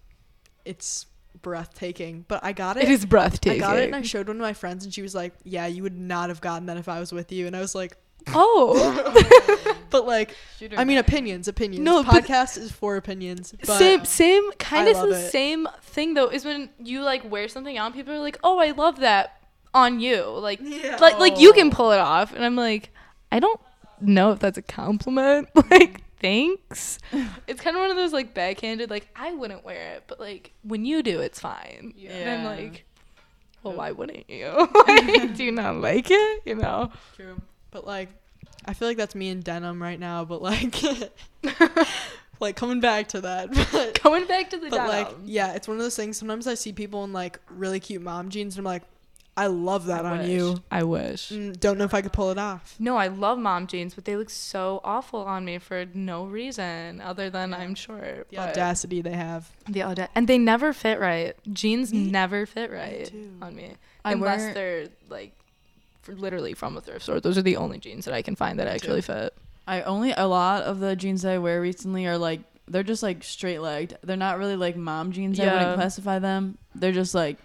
it's 0.65 1.07
breathtaking. 1.41 2.25
But 2.29 2.45
I 2.45 2.53
got 2.53 2.77
it. 2.77 2.85
it 2.85 2.91
is 2.91 3.07
breathtaking. 3.07 3.62
I 3.62 3.67
got 3.67 3.79
it 3.79 3.87
and 3.87 3.97
I 3.97 4.03
showed 4.03 4.29
one 4.29 4.37
of 4.37 4.43
my 4.43 4.53
friends, 4.53 4.85
and 4.85 4.93
she 4.93 5.03
was 5.03 5.15
like, 5.15 5.35
"Yeah, 5.45 5.67
you 5.67 5.83
would 5.83 5.99
not 5.99 6.29
have 6.29 6.41
gotten 6.41 6.67
that 6.67 6.77
if 6.77 6.88
I 6.88 7.01
was 7.01 7.12
with 7.12 7.33
you." 7.33 7.47
And 7.47 7.57
I 7.57 7.61
was 7.61 7.75
like, 7.75 7.97
Oh, 8.35 9.74
but 9.90 10.06
like, 10.06 10.37
Shooter 10.58 10.78
I 10.78 10.85
mean, 10.85 10.98
opinions, 10.98 11.48
opinions. 11.48 11.85
No, 11.85 12.02
but- 12.02 12.24
podcast 12.24 12.58
is 12.58 12.70
for 12.72 12.96
opinions. 12.96 13.54
But 13.66 13.78
same, 13.78 14.04
same, 14.04 14.52
kind 14.52 14.88
I 14.88 14.92
of 14.92 15.08
the 15.08 15.14
it. 15.16 15.30
same 15.30 15.66
thing 15.82 16.14
though. 16.14 16.28
Is 16.28 16.44
when 16.44 16.70
you 16.78 17.02
like 17.02 17.28
wear 17.30 17.48
something 17.48 17.78
on 17.78 17.92
people 17.92 18.14
are 18.14 18.18
like, 18.18 18.38
"Oh, 18.42 18.58
I 18.58 18.70
love 18.72 19.00
that 19.00 19.40
on 19.74 20.00
you." 20.00 20.24
Like, 20.24 20.61
Yeah. 20.62 20.98
like, 21.00 21.18
like 21.18 21.38
you 21.38 21.52
can 21.52 21.68
Oh. 21.68 21.70
pull 21.70 21.92
it 21.92 21.98
oh. 21.98 22.02
off, 22.02 22.35
and 22.35 22.44
I'm 22.44 22.56
like, 22.56 22.90
I 23.30 23.40
don't 23.40 23.61
know 24.00 24.32
if 24.32 24.38
that's 24.38 24.58
a 24.58 24.62
compliment. 24.62 25.48
like, 25.70 26.02
thanks. 26.20 26.98
it's 27.46 27.61
kind 27.61 27.76
of 27.76 27.80
one 27.80 27.90
of 27.90 27.96
those 27.96 28.12
like 28.12 28.35
backhanded. 28.35 28.90
Like, 28.90 29.08
I 29.16 29.32
wouldn't 29.32 29.64
wear 29.64 29.94
it, 29.96 30.04
but 30.06 30.20
like 30.20 30.52
when 30.62 30.85
you 30.85 31.02
do, 31.02 31.20
it's 31.20 31.40
fine. 31.40 31.94
And 32.08 32.30
I'm 32.30 32.44
like, 32.44 32.85
well, 33.62 33.74
why 33.74 33.92
wouldn't 33.92 34.28
you? 34.28 34.68
Like, 34.88 35.37
do 35.37 35.44
you 35.44 35.52
not 35.52 35.76
like 35.76 36.06
it? 36.11 36.42
You 36.46 36.56
know. 36.56 36.92
True. 37.16 37.40
But 37.72 37.85
like, 37.87 38.11
I 38.64 38.74
feel 38.74 38.87
like 38.87 38.96
that's 38.96 39.16
me 39.16 39.28
in 39.30 39.40
denim 39.40 39.82
right 39.82 39.98
now. 39.98 40.24
But 40.24 40.40
like, 40.42 40.76
like 42.40 42.54
coming 42.56 42.78
back 42.80 43.08
to 43.08 43.20
that. 43.22 43.50
But, 43.72 44.00
Going 44.02 44.26
back 44.26 44.50
to 44.50 44.58
the 44.58 44.68
but 44.70 44.88
like, 44.88 45.08
yeah, 45.24 45.54
it's 45.54 45.66
one 45.68 45.76
of 45.78 45.82
those 45.82 45.96
things. 45.96 46.16
Sometimes 46.16 46.46
I 46.46 46.54
see 46.54 46.72
people 46.72 47.02
in 47.04 47.12
like 47.12 47.38
really 47.50 47.80
cute 47.80 48.02
mom 48.02 48.28
jeans, 48.30 48.56
and 48.56 48.61
I'm 48.66 48.70
like, 48.70 48.82
I 49.35 49.46
love 49.46 49.87
that 49.87 50.04
I 50.04 50.11
on 50.11 50.18
wish. 50.18 50.28
you. 50.28 50.62
I 50.70 50.82
wish. 50.82 51.30
Mm, 51.30 51.58
don't 51.58 51.78
know 51.78 51.85
if 51.85 51.94
I 51.94 52.02
could 52.02 52.12
pull 52.12 52.30
it 52.30 52.37
off. 52.38 52.74
No, 52.78 52.96
I 52.98 53.06
love 53.08 53.38
mom 53.38 53.66
jeans, 53.66 53.94
but 53.94 54.04
they 54.04 54.14
look 54.16 54.28
so 54.28 54.80
awful 54.85 55.20
on 55.20 55.44
me 55.46 55.56
for 55.58 55.87
no 55.94 56.24
reason 56.26 57.00
other 57.00 57.30
than 57.30 57.54
I'm 57.54 57.74
short. 57.74 58.28
The 58.28 58.38
audacity 58.38 59.00
they 59.00 59.14
have. 59.14 59.50
The 59.66 59.85
audacity, 59.85 60.12
and 60.14 60.28
they 60.28 60.37
never 60.37 60.74
fit 60.74 61.00
right. 61.00 61.35
Jeans 61.50 61.94
Me- 61.94 62.11
never 62.11 62.44
fit 62.44 62.70
right 62.70 63.06
too. 63.06 63.30
on 63.40 63.56
me 63.56 63.72
I 64.04 64.12
unless 64.12 64.40
wear- 64.40 64.54
they're 64.54 64.87
like 65.08 65.32
f 65.38 65.41
literally 66.09 66.55
from 66.55 66.77
a 66.77 66.81
thrift 66.81 67.03
store. 67.03 67.21
Those 67.21 67.38
are 67.38 67.43
the 67.43 67.57
only 67.57 67.79
jeans 67.79 68.05
that 68.05 68.15
I 68.15 68.23
can 68.23 68.35
find 68.37 68.59
that 68.59 68.69
actually 68.69 69.03
fit. 69.03 69.35
I 69.67 69.83
only 69.83 70.12
a 70.12 70.27
lot 70.27 70.62
of 70.65 70.81
the 70.81 70.97
jeans 70.97 71.23
that 71.23 71.33
I 71.33 71.38
wear 71.38 71.61
recently 71.61 72.07
are 72.07 72.19
like 72.19 72.41
they're 72.69 72.83
just 72.83 73.03
like 73.03 73.23
straight 73.25 73.61
legged. 73.61 73.99
They're 74.03 74.17
not 74.17 74.38
really 74.38 74.57
like 74.57 74.77
mom 74.77 75.12
jeans. 75.12 75.38
I 75.38 75.45
Yeah. 75.45 75.53
wouldn't 75.59 75.75
classify 75.77 76.19
them. 76.19 76.59
They're 76.75 76.93
just 76.93 77.15
like 77.15 77.38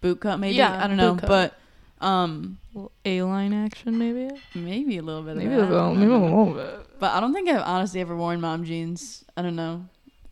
boot 0.00 0.20
cut 0.20 0.38
maybe. 0.38 0.56
Yeah, 0.56 0.82
I 0.82 0.86
don't 0.86 0.96
know, 0.96 1.14
but 1.14 1.54
um 2.00 2.58
A 3.04 3.22
line 3.22 3.52
action, 3.52 3.98
maybe. 3.98 4.30
maybe 4.54 4.98
a 4.98 5.02
little 5.02 5.22
bit. 5.22 5.36
Maybe 5.36 5.52
of 5.54 5.68
a 5.68 5.72
little, 5.72 5.94
maybe 5.94 6.12
a 6.12 6.16
little 6.18 6.54
bit. 6.54 6.86
But 7.00 7.12
I 7.14 7.20
don't 7.20 7.32
think 7.34 7.48
I've 7.48 7.62
honestly 7.62 8.00
ever 8.00 8.14
worn 8.16 8.40
mom 8.40 8.64
jeans. 8.64 9.24
I 9.36 9.42
don't 9.42 9.56
know. 9.56 9.86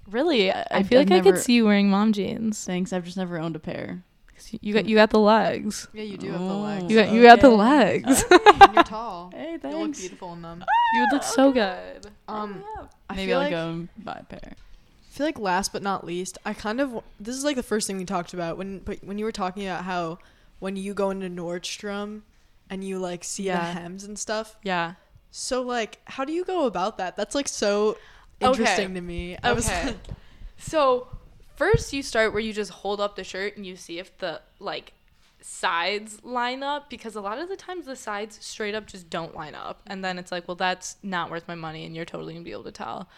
Really, 0.08 0.52
I, 0.52 0.60
I 0.60 0.66
I- 0.70 0.82
feel 0.84 1.00
I've 1.00 1.10
like 1.10 1.20
I 1.26 1.30
could 1.30 1.40
see 1.40 1.54
you 1.54 1.64
wearing 1.64 1.90
mom 1.90 2.12
jeans. 2.12 2.64
Thanks. 2.64 2.92
I've 2.92 3.04
just 3.04 3.16
never 3.16 3.38
owned 3.38 3.56
a 3.56 3.58
pair. 3.60 4.04
'Cause 4.36 4.50
You 4.60 4.74
got 4.74 4.84
you 4.86 4.94
got 4.96 5.10
the 5.10 5.18
legs. 5.18 5.88
Yeah, 5.94 6.02
you 6.02 6.16
do 6.18 6.30
have 6.32 6.40
the 6.46 6.54
Oh. 6.54 6.60
legs. 6.60 6.90
You 6.90 6.96
got 7.02 7.12
you 7.12 7.22
got 7.22 7.40
the 7.40 7.46
Okay. 7.48 7.56
legs. 7.56 8.24
and 8.30 8.74
you're 8.74 8.84
tall. 8.96 9.30
Hey, 9.34 9.56
thanks. 9.58 9.64
You 9.74 9.82
look 9.82 9.96
beautiful 9.96 10.32
in 10.34 10.42
them. 10.42 10.64
you 10.94 11.00
would 11.00 11.12
look 11.12 11.22
so 11.22 11.52
good. 11.52 12.10
Um, 12.28 12.62
I 13.08 13.14
Maybe 13.14 13.26
feel 13.30 13.38
I'll 13.38 13.44
like, 13.44 13.50
go 13.50 13.68
and 13.70 13.88
buy 14.04 14.18
a 14.20 14.24
pair. 14.24 14.52
I 14.54 15.12
feel 15.16 15.26
like 15.26 15.38
last 15.38 15.72
but 15.72 15.82
not 15.82 16.04
least, 16.04 16.36
I 16.44 16.52
kind 16.52 16.80
of 16.80 17.02
this 17.18 17.34
is 17.36 17.44
like 17.44 17.56
the 17.56 17.62
first 17.62 17.86
thing 17.86 17.96
we 17.96 18.04
talked 18.04 18.34
about 18.34 18.58
when 18.58 18.80
but 18.80 19.02
when 19.02 19.16
you 19.16 19.24
were 19.24 19.32
talking 19.32 19.66
about 19.66 19.84
how 19.84 20.18
when 20.58 20.76
you 20.76 20.92
go 20.92 21.08
into 21.10 21.28
Nordstrom 21.30 22.22
and 22.68 22.84
you 22.84 22.98
like 22.98 23.24
see 23.24 23.48
the 23.48 23.56
hems 23.58 24.04
and 24.04 24.18
stuff. 24.18 24.56
Yeah. 24.62 24.94
So 25.30 25.62
like, 25.62 25.98
how 26.04 26.24
do 26.26 26.32
you 26.32 26.44
go 26.44 26.66
about 26.66 26.98
that? 26.98 27.16
That's 27.16 27.34
like 27.34 27.48
so 27.48 27.96
Okay. 28.42 28.50
interesting 28.50 28.94
to 28.94 29.00
me. 29.00 29.38
I 29.42 29.52
was 29.52 29.66
Okay. 29.66 29.96
So 30.58 31.08
first 31.56 31.92
you 31.92 32.02
start 32.02 32.32
where 32.32 32.40
you 32.40 32.52
just 32.52 32.70
hold 32.70 33.00
up 33.00 33.16
the 33.16 33.24
shirt 33.24 33.56
and 33.56 33.66
you 33.66 33.76
see 33.76 33.98
if 33.98 34.16
the 34.18 34.40
like 34.60 34.92
sides 35.40 36.24
line 36.24 36.62
up 36.62 36.90
because 36.90 37.14
a 37.14 37.20
lot 37.20 37.38
of 37.38 37.48
the 37.48 37.56
times 37.56 37.86
the 37.86 37.96
sides 37.96 38.38
straight 38.40 38.74
up 38.74 38.86
just 38.86 39.08
don't 39.08 39.34
line 39.34 39.54
up. 39.54 39.80
And 39.86 40.04
then 40.04 40.18
it's 40.18 40.32
like 40.32 40.46
well 40.46 40.54
that's 40.54 40.96
not 41.02 41.30
worth 41.30 41.48
my 41.48 41.54
money 41.54 41.84
and 41.84 41.96
you're 41.96 42.04
totally 42.04 42.34
gonna 42.34 42.44
be 42.44 42.52
able 42.52 42.64
to 42.64 42.72
tell. 42.72 43.08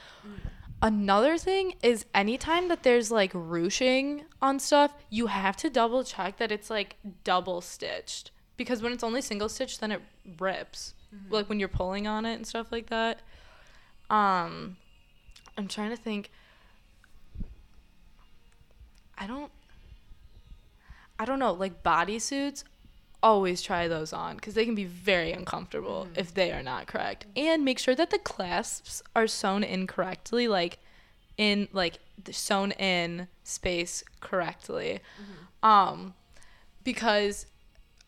Another 0.81 1.37
thing 1.37 1.75
is 1.83 2.07
anytime 2.15 2.69
that 2.69 2.85
there's 2.85 3.11
like 3.11 3.33
ruching 3.35 4.25
on 4.41 4.61
stuff 4.61 4.93
you 5.11 5.27
have 5.27 5.57
to 5.59 5.71
double 5.71 6.05
check 6.05 6.37
that 6.39 6.53
it's 6.53 6.71
like 6.71 6.97
double 7.25 7.61
stitched. 7.61 8.31
Because 8.57 8.83
when 8.83 8.93
it's 8.93 9.05
only 9.05 9.21
single 9.21 9.49
stitched 9.49 9.81
then 9.81 9.91
it 9.93 10.03
rips. 10.39 10.95
Like 11.31 11.49
when 11.49 11.59
you're 11.59 11.69
pulling 11.69 12.07
on 12.07 12.27
it 12.27 12.35
and 12.35 12.47
stuff 12.47 12.71
like 12.71 12.91
that. 12.91 13.21
Um 14.11 14.77
i'm 15.57 15.67
trying 15.67 15.91
to 15.91 15.97
think 15.97 16.31
I 19.19 19.27
don't 19.27 19.51
I 21.19 21.25
don't 21.25 21.39
know, 21.41 21.53
like 21.53 21.83
bodysuits 21.83 22.63
always 23.21 23.61
try 23.63 23.89
those 23.89 24.13
on 24.13 24.37
because 24.37 24.55
they 24.55 24.65
can 24.65 24.77
be 24.77 24.85
very 24.85 25.33
uncomfortable 25.33 26.07
if 26.15 26.33
they 26.33 26.53
are 26.53 26.63
not 26.63 26.87
correct. 26.87 27.27
And 27.37 27.65
make 27.65 27.81
sure 27.81 27.97
that 27.97 28.11
the 28.11 28.19
clasps 28.19 29.03
are 29.17 29.27
sewn 29.27 29.65
in 29.65 29.89
correctly, 29.89 30.47
like 30.47 30.79
in 31.37 31.69
like 31.73 31.99
the 32.23 32.33
sewn 32.33 32.73
in 32.73 33.29
space 33.43 34.05
correctly. 34.21 35.01
Um 35.63 36.15
because 36.85 37.47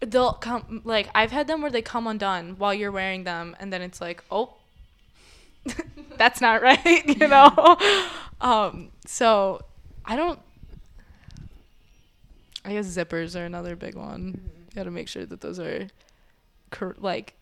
they'll 0.01 0.35
come 0.35 0.81
like 0.85 1.11
I've 1.15 1.33
had 1.33 1.49
them 1.49 1.61
where 1.63 1.71
they 1.71 1.83
come 1.83 2.07
undone 2.07 2.55
while 2.57 2.73
you're 2.73 2.93
wearing 2.93 3.25
them 3.25 3.57
and 3.59 3.73
then 3.73 3.83
it's 3.83 4.01
like, 4.01 4.23
"Oh, 4.31 4.55
that's 6.17 6.41
not 6.41 6.63
right," 6.63 7.05
you 7.21 7.27
know? 7.27 7.77
um 8.41 8.91
so 9.07 9.61
I 10.05 10.15
don't 10.17 10.39
I 12.65 12.73
guess 12.75 12.87
zippers 12.87 13.39
are 13.39 13.45
another 13.45 13.77
big 13.77 13.95
one. 13.95 14.41
You 14.69 14.75
got 14.77 14.85
to 14.85 14.91
make 14.91 15.09
sure 15.09 15.25
that 15.27 15.41
those 15.41 15.59
are 15.59 15.89
cor- 16.71 16.97
like 16.99 17.35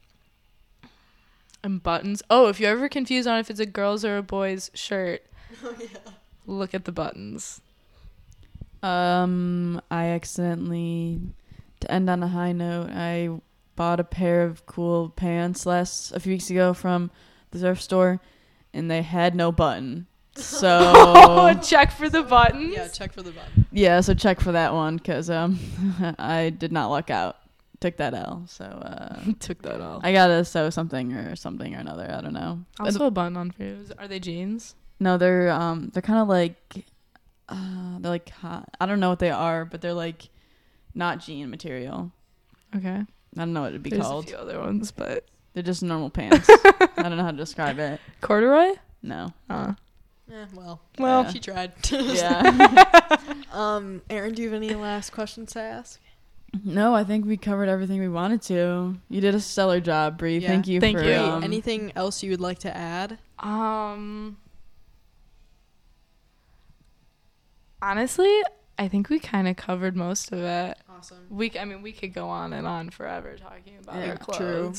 and 1.63 1.83
buttons. 1.83 2.23
Oh, 2.31 2.47
if 2.49 2.61
you're 2.61 2.71
ever 2.71 2.89
confused 2.89 3.27
on 3.29 3.39
if 3.39 3.51
it's 3.51 3.61
a 3.61 3.67
girl's 3.67 4.05
or 4.05 4.17
a 4.17 4.23
boy's 4.23 4.71
shirt, 4.75 5.23
oh, 5.65 5.75
yeah. 5.81 5.87
look 6.47 6.75
at 6.75 6.85
the 6.85 6.93
buttons. 6.93 7.61
Um, 8.83 9.81
I 9.91 10.07
accidentally, 10.07 11.21
to 11.81 11.91
end 11.91 12.09
on 12.09 12.23
a 12.23 12.29
high 12.29 12.53
note, 12.53 12.91
I 12.91 13.31
bought 13.75 14.01
a 14.01 14.05
pair 14.05 14.43
of 14.45 14.67
cool 14.67 15.11
pants 15.11 15.67
last 15.67 16.13
a 16.13 16.21
few 16.21 16.33
weeks 16.33 16.49
ago 16.51 16.75
from 16.75 17.11
the 17.51 17.59
thrift 17.59 17.83
store, 17.83 18.21
and 18.73 18.91
they 18.91 19.03
had 19.03 19.35
no 19.35 19.53
button. 19.53 20.07
So 20.39 21.53
check 21.65 21.91
for 21.91 22.09
the 22.09 22.23
buttons. 22.23 22.73
yeah, 22.73 22.87
check 22.87 23.13
for 23.13 23.23
the 23.23 23.33
button. 23.33 23.58
Yeah, 23.73 24.01
so 24.01 24.15
check 24.15 24.41
for 24.41 24.53
that 24.53 24.73
one 24.73 24.97
because 24.97 25.29
um, 25.31 25.59
I 26.19 26.51
did 26.51 26.73
not 26.73 26.89
luck 26.89 27.11
out. 27.11 27.37
Took 27.81 27.97
that 27.99 28.13
L. 28.15 28.45
So 28.49 28.65
uh, 28.65 29.21
Took 29.41 29.63
that 29.63 29.81
off. 29.81 30.01
I 30.05 30.13
gotta 30.13 30.45
sew 30.45 30.69
something 30.71 31.13
or 31.13 31.37
something 31.37 31.75
or 31.77 31.79
another. 31.79 32.13
I 32.13 32.21
don't 32.21 32.33
know. 32.33 32.65
I'll 32.81 32.91
sew 32.91 33.07
a 33.07 33.11
button 33.11 33.37
on 33.37 33.53
for 33.53 33.63
you. 33.63 33.79
Are 33.99 34.09
they 34.09 34.19
jeans? 34.19 34.75
No, 34.99 35.17
they're 35.17 35.51
um 35.51 35.91
they're 35.93 36.03
kind 36.03 36.19
of 36.19 36.27
like 36.29 36.85
uh 37.49 37.99
they're 38.01 38.11
like 38.11 38.31
hot. 38.31 38.69
I 38.81 38.87
don't 38.87 38.99
know 38.99 39.11
what 39.11 39.21
they 39.21 39.31
are, 39.31 39.65
but 39.65 39.81
they're 39.81 39.95
like 39.95 40.29
not 40.93 41.21
jean 41.21 41.51
material. 41.51 42.11
Okay. 42.75 42.97
I 42.97 43.07
don't 43.37 43.53
know 43.53 43.61
what 43.63 43.69
it'd 43.69 43.83
be 43.85 43.91
There's 43.91 44.03
called. 44.03 44.25
a 44.25 44.29
few 44.29 44.37
other 44.37 44.59
ones, 44.59 44.91
but 44.91 45.27
They're 45.53 45.63
just 45.63 45.85
normal 45.85 46.11
pants. 46.19 46.49
I 46.51 46.89
don't 46.97 47.17
know 47.17 47.23
how 47.23 47.31
to 47.31 47.37
describe 47.37 47.79
it. 47.79 48.01
corduroy. 48.21 48.73
No. 49.05 49.33
Uh, 49.49 49.75
Eh, 50.31 50.45
well, 50.55 50.81
well, 50.99 51.23
Yeah. 51.25 51.31
she 51.31 51.41
tried. 51.41 51.73
Yeah. 51.91 53.17
um, 53.53 54.03
Aaron, 54.11 54.35
do 54.35 54.43
you 54.43 54.49
have 54.53 54.57
any 54.63 54.75
last 54.75 55.11
questions 55.11 55.53
to 55.53 55.61
ask? 55.61 56.01
no, 56.65 56.95
I 56.95 57.05
think 57.05 57.27
we 57.27 57.37
covered 57.37 57.69
everything 57.69 58.01
we 58.01 58.09
wanted 58.09 58.41
to. 58.43 58.97
You 59.11 59.21
did 59.21 59.35
a 59.35 59.41
stellar 59.41 59.81
job, 59.81 60.17
Bree. 60.19 60.39
Yeah. 60.39 60.49
Thank 60.49 60.67
you 60.67 60.81
Thank 60.81 60.97
for 60.99 61.05
you. 61.05 61.15
um, 61.15 61.45
Anything 61.45 61.93
else 61.95 62.23
you 62.23 62.31
would 62.31 62.41
like 62.41 62.59
to 62.61 62.75
add? 62.77 63.19
Um 63.39 64.39
Honestly, 67.81 68.35
I 68.79 68.89
think 68.89 69.09
we 69.09 69.19
kind 69.21 69.47
of 69.47 69.57
covered 69.57 69.95
most 69.97 70.33
of 70.33 70.41
it. 70.41 70.77
Awesome. 70.89 71.27
We 71.31 71.53
I 71.59 71.65
mean, 71.65 71.83
we 71.83 71.93
could 71.93 72.13
go 72.15 72.29
on 72.29 72.53
and 72.53 72.67
on 72.67 72.91
forever 72.91 73.37
talking 73.37 73.75
about 73.83 73.97
Yeah, 73.97 74.17
our 74.29 74.35
true. 74.37 74.73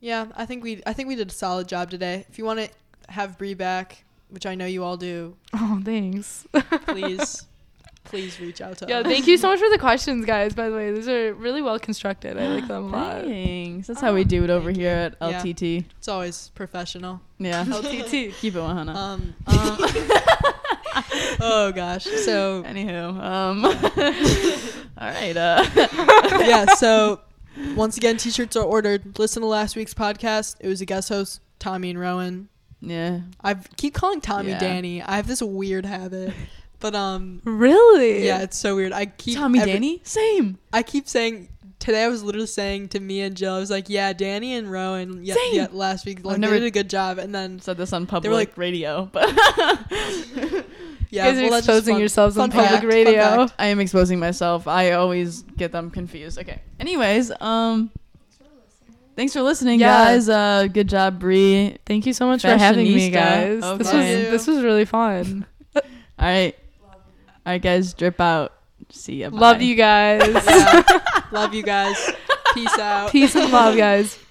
Yeah, 0.00 0.26
I 0.34 0.46
think 0.46 0.64
we 0.64 0.82
I 0.86 0.92
think 0.92 1.08
we 1.08 1.14
did 1.14 1.28
a 1.30 1.32
solid 1.32 1.68
job 1.68 1.90
today. 1.90 2.24
If 2.28 2.38
you 2.38 2.44
want 2.44 2.58
to 2.60 2.68
have 3.08 3.38
Bree 3.38 3.54
back, 3.54 4.04
which 4.30 4.46
I 4.46 4.54
know 4.54 4.66
you 4.66 4.84
all 4.84 4.96
do, 4.96 5.36
Oh, 5.54 5.80
thanks. 5.84 6.46
please 6.86 7.46
please 8.04 8.40
reach 8.40 8.60
out 8.60 8.76
to 8.78 8.86
yeah, 8.88 8.98
us. 8.98 9.06
thank 9.06 9.26
you 9.28 9.36
so 9.38 9.48
much 9.48 9.60
for 9.60 9.70
the 9.70 9.78
questions, 9.78 10.26
guys. 10.26 10.54
By 10.54 10.68
the 10.68 10.74
way, 10.74 10.90
these 10.92 11.08
are 11.08 11.32
really 11.34 11.62
well 11.62 11.78
constructed. 11.78 12.36
I 12.36 12.48
like 12.48 12.66
them 12.66 12.92
a 12.92 12.96
lot. 12.96 13.24
Thanks. 13.24 13.86
That's 13.86 14.00
how 14.00 14.12
we 14.12 14.24
do 14.24 14.42
it 14.44 14.50
over 14.50 14.70
here 14.72 14.90
at 14.90 15.16
Yeah. 15.20 15.40
LTT. 15.40 15.84
It's 15.98 16.08
always 16.08 16.48
professional. 16.54 17.20
Yeah. 17.38 17.64
LTT. 17.68 18.34
Keep 18.34 18.56
it 18.56 18.60
100. 18.60 18.92
Um, 18.96 19.34
Um, 19.46 19.76
oh 21.40 21.72
gosh. 21.74 22.04
So 22.04 22.62
anywho, 22.64 23.18
um, 23.22 23.64
all 23.64 23.72
right. 25.08 25.36
Uh, 25.36 25.64
yeah, 26.44 26.66
so 26.74 27.20
once 27.76 27.96
again, 27.96 28.16
t-shirts 28.16 28.56
are 28.56 28.64
ordered. 28.64 29.18
Listen 29.18 29.42
to 29.42 29.48
last 29.48 29.76
week's 29.76 29.94
podcast. 29.94 30.56
It 30.60 30.68
was 30.68 30.80
a 30.80 30.86
guest 30.86 31.08
host, 31.08 31.40
Tommy 31.58 31.90
and 31.90 32.00
Rowan. 32.00 32.48
Yeah. 32.82 33.20
I 33.42 33.54
keep 33.76 33.94
calling 33.94 34.20
Tommy 34.20 34.50
Yeah. 34.50 34.58
Danny. 34.58 35.00
I 35.02 35.16
have 35.16 35.26
this 35.26 35.40
weird 35.40 35.86
habit, 35.86 36.34
but 36.80 36.94
um, 36.94 37.40
Really? 37.44 38.26
yeah, 38.26 38.42
it's 38.42 38.58
so 38.58 38.76
weird. 38.76 38.92
I 38.92 39.06
keep 39.06 39.38
Tommy 39.38 39.60
every- 39.60 39.72
Danny? 39.72 40.00
Same. 40.04 40.58
I 40.72 40.82
keep 40.82 41.08
saying 41.08 41.48
today 41.78 42.04
I 42.04 42.08
was 42.08 42.22
literally 42.22 42.46
saying 42.46 42.88
to 42.90 43.00
me 43.00 43.22
and 43.22 43.36
Jill, 43.36 43.54
I 43.54 43.58
was 43.58 43.70
like, 43.70 43.88
yeah, 43.88 44.12
Danny 44.12 44.54
and 44.54 44.70
Rowan, 44.70 45.24
yeah, 45.24 45.34
Same. 45.34 45.54
yeah 45.54 45.66
last 45.72 46.04
week, 46.06 46.24
like, 46.24 46.38
never- 46.38 46.54
they 46.54 46.60
did 46.60 46.66
a 46.66 46.70
good 46.70 46.90
job. 46.90 47.18
And 47.18 47.34
then, 47.34 47.60
Said 47.60 47.76
this 47.76 47.92
on 47.92 48.06
public 48.06 48.32
like- 48.32 48.56
radio, 48.58 49.08
but 49.12 49.28
yeah, 51.10 51.26
you 51.26 51.32
guys 51.32 51.38
are 51.38 51.42
well, 51.42 51.50
that's 51.50 51.66
just 51.66 51.68
exposing 51.68 51.94
fun- 51.94 52.00
yourselves 52.00 52.36
fun 52.36 52.44
on 52.44 52.50
public 52.50 52.68
fact, 52.70 52.80
fun 52.82 52.88
radio. 52.90 53.22
fact. 53.46 53.54
I 53.58 53.66
am 53.66 53.80
exposing 53.80 54.18
myself. 54.18 54.66
I 54.68 54.92
always 54.92 55.42
get 55.42 55.72
them 55.72 55.90
confused. 55.90 56.38
Okay. 56.38 56.60
Anyways, 56.80 57.30
um, 57.40 57.90
thanks 59.16 59.32
for 59.32 59.42
listening, 59.42 59.80
Yeah. 59.80 60.04
guys. 60.06 60.28
Uh, 60.28 60.66
good 60.72 60.88
job, 60.88 61.18
Bree. 61.18 61.76
Thank 61.86 62.06
you 62.06 62.12
so 62.12 62.26
much 62.26 62.42
for 62.42 62.48
having 62.56 62.84
me, 62.86 63.10
Fashionista. 63.10 63.12
guys. 63.12 63.78
This 63.78 63.92
was 63.92 64.04
this 64.30 64.46
was 64.46 64.62
really 64.62 64.84
fun. 64.84 65.46
All 65.76 65.82
right, 66.18 66.54
all 67.44 67.52
right, 67.52 67.60
guys, 67.62 67.94
drip 67.94 68.20
out. 68.20 68.52
See 68.90 69.16
ya. 69.22 69.30
Love 69.32 69.60
you 69.62 69.74
guys. 69.74 70.22
Yeah. 70.46 70.82
Love 71.32 71.54
you 71.54 71.62
guys. 71.62 71.96
Peace 72.54 72.78
out. 72.78 73.10
Peace 73.10 73.34
and 73.34 73.50
love, 73.50 73.76
guys. 73.76 74.18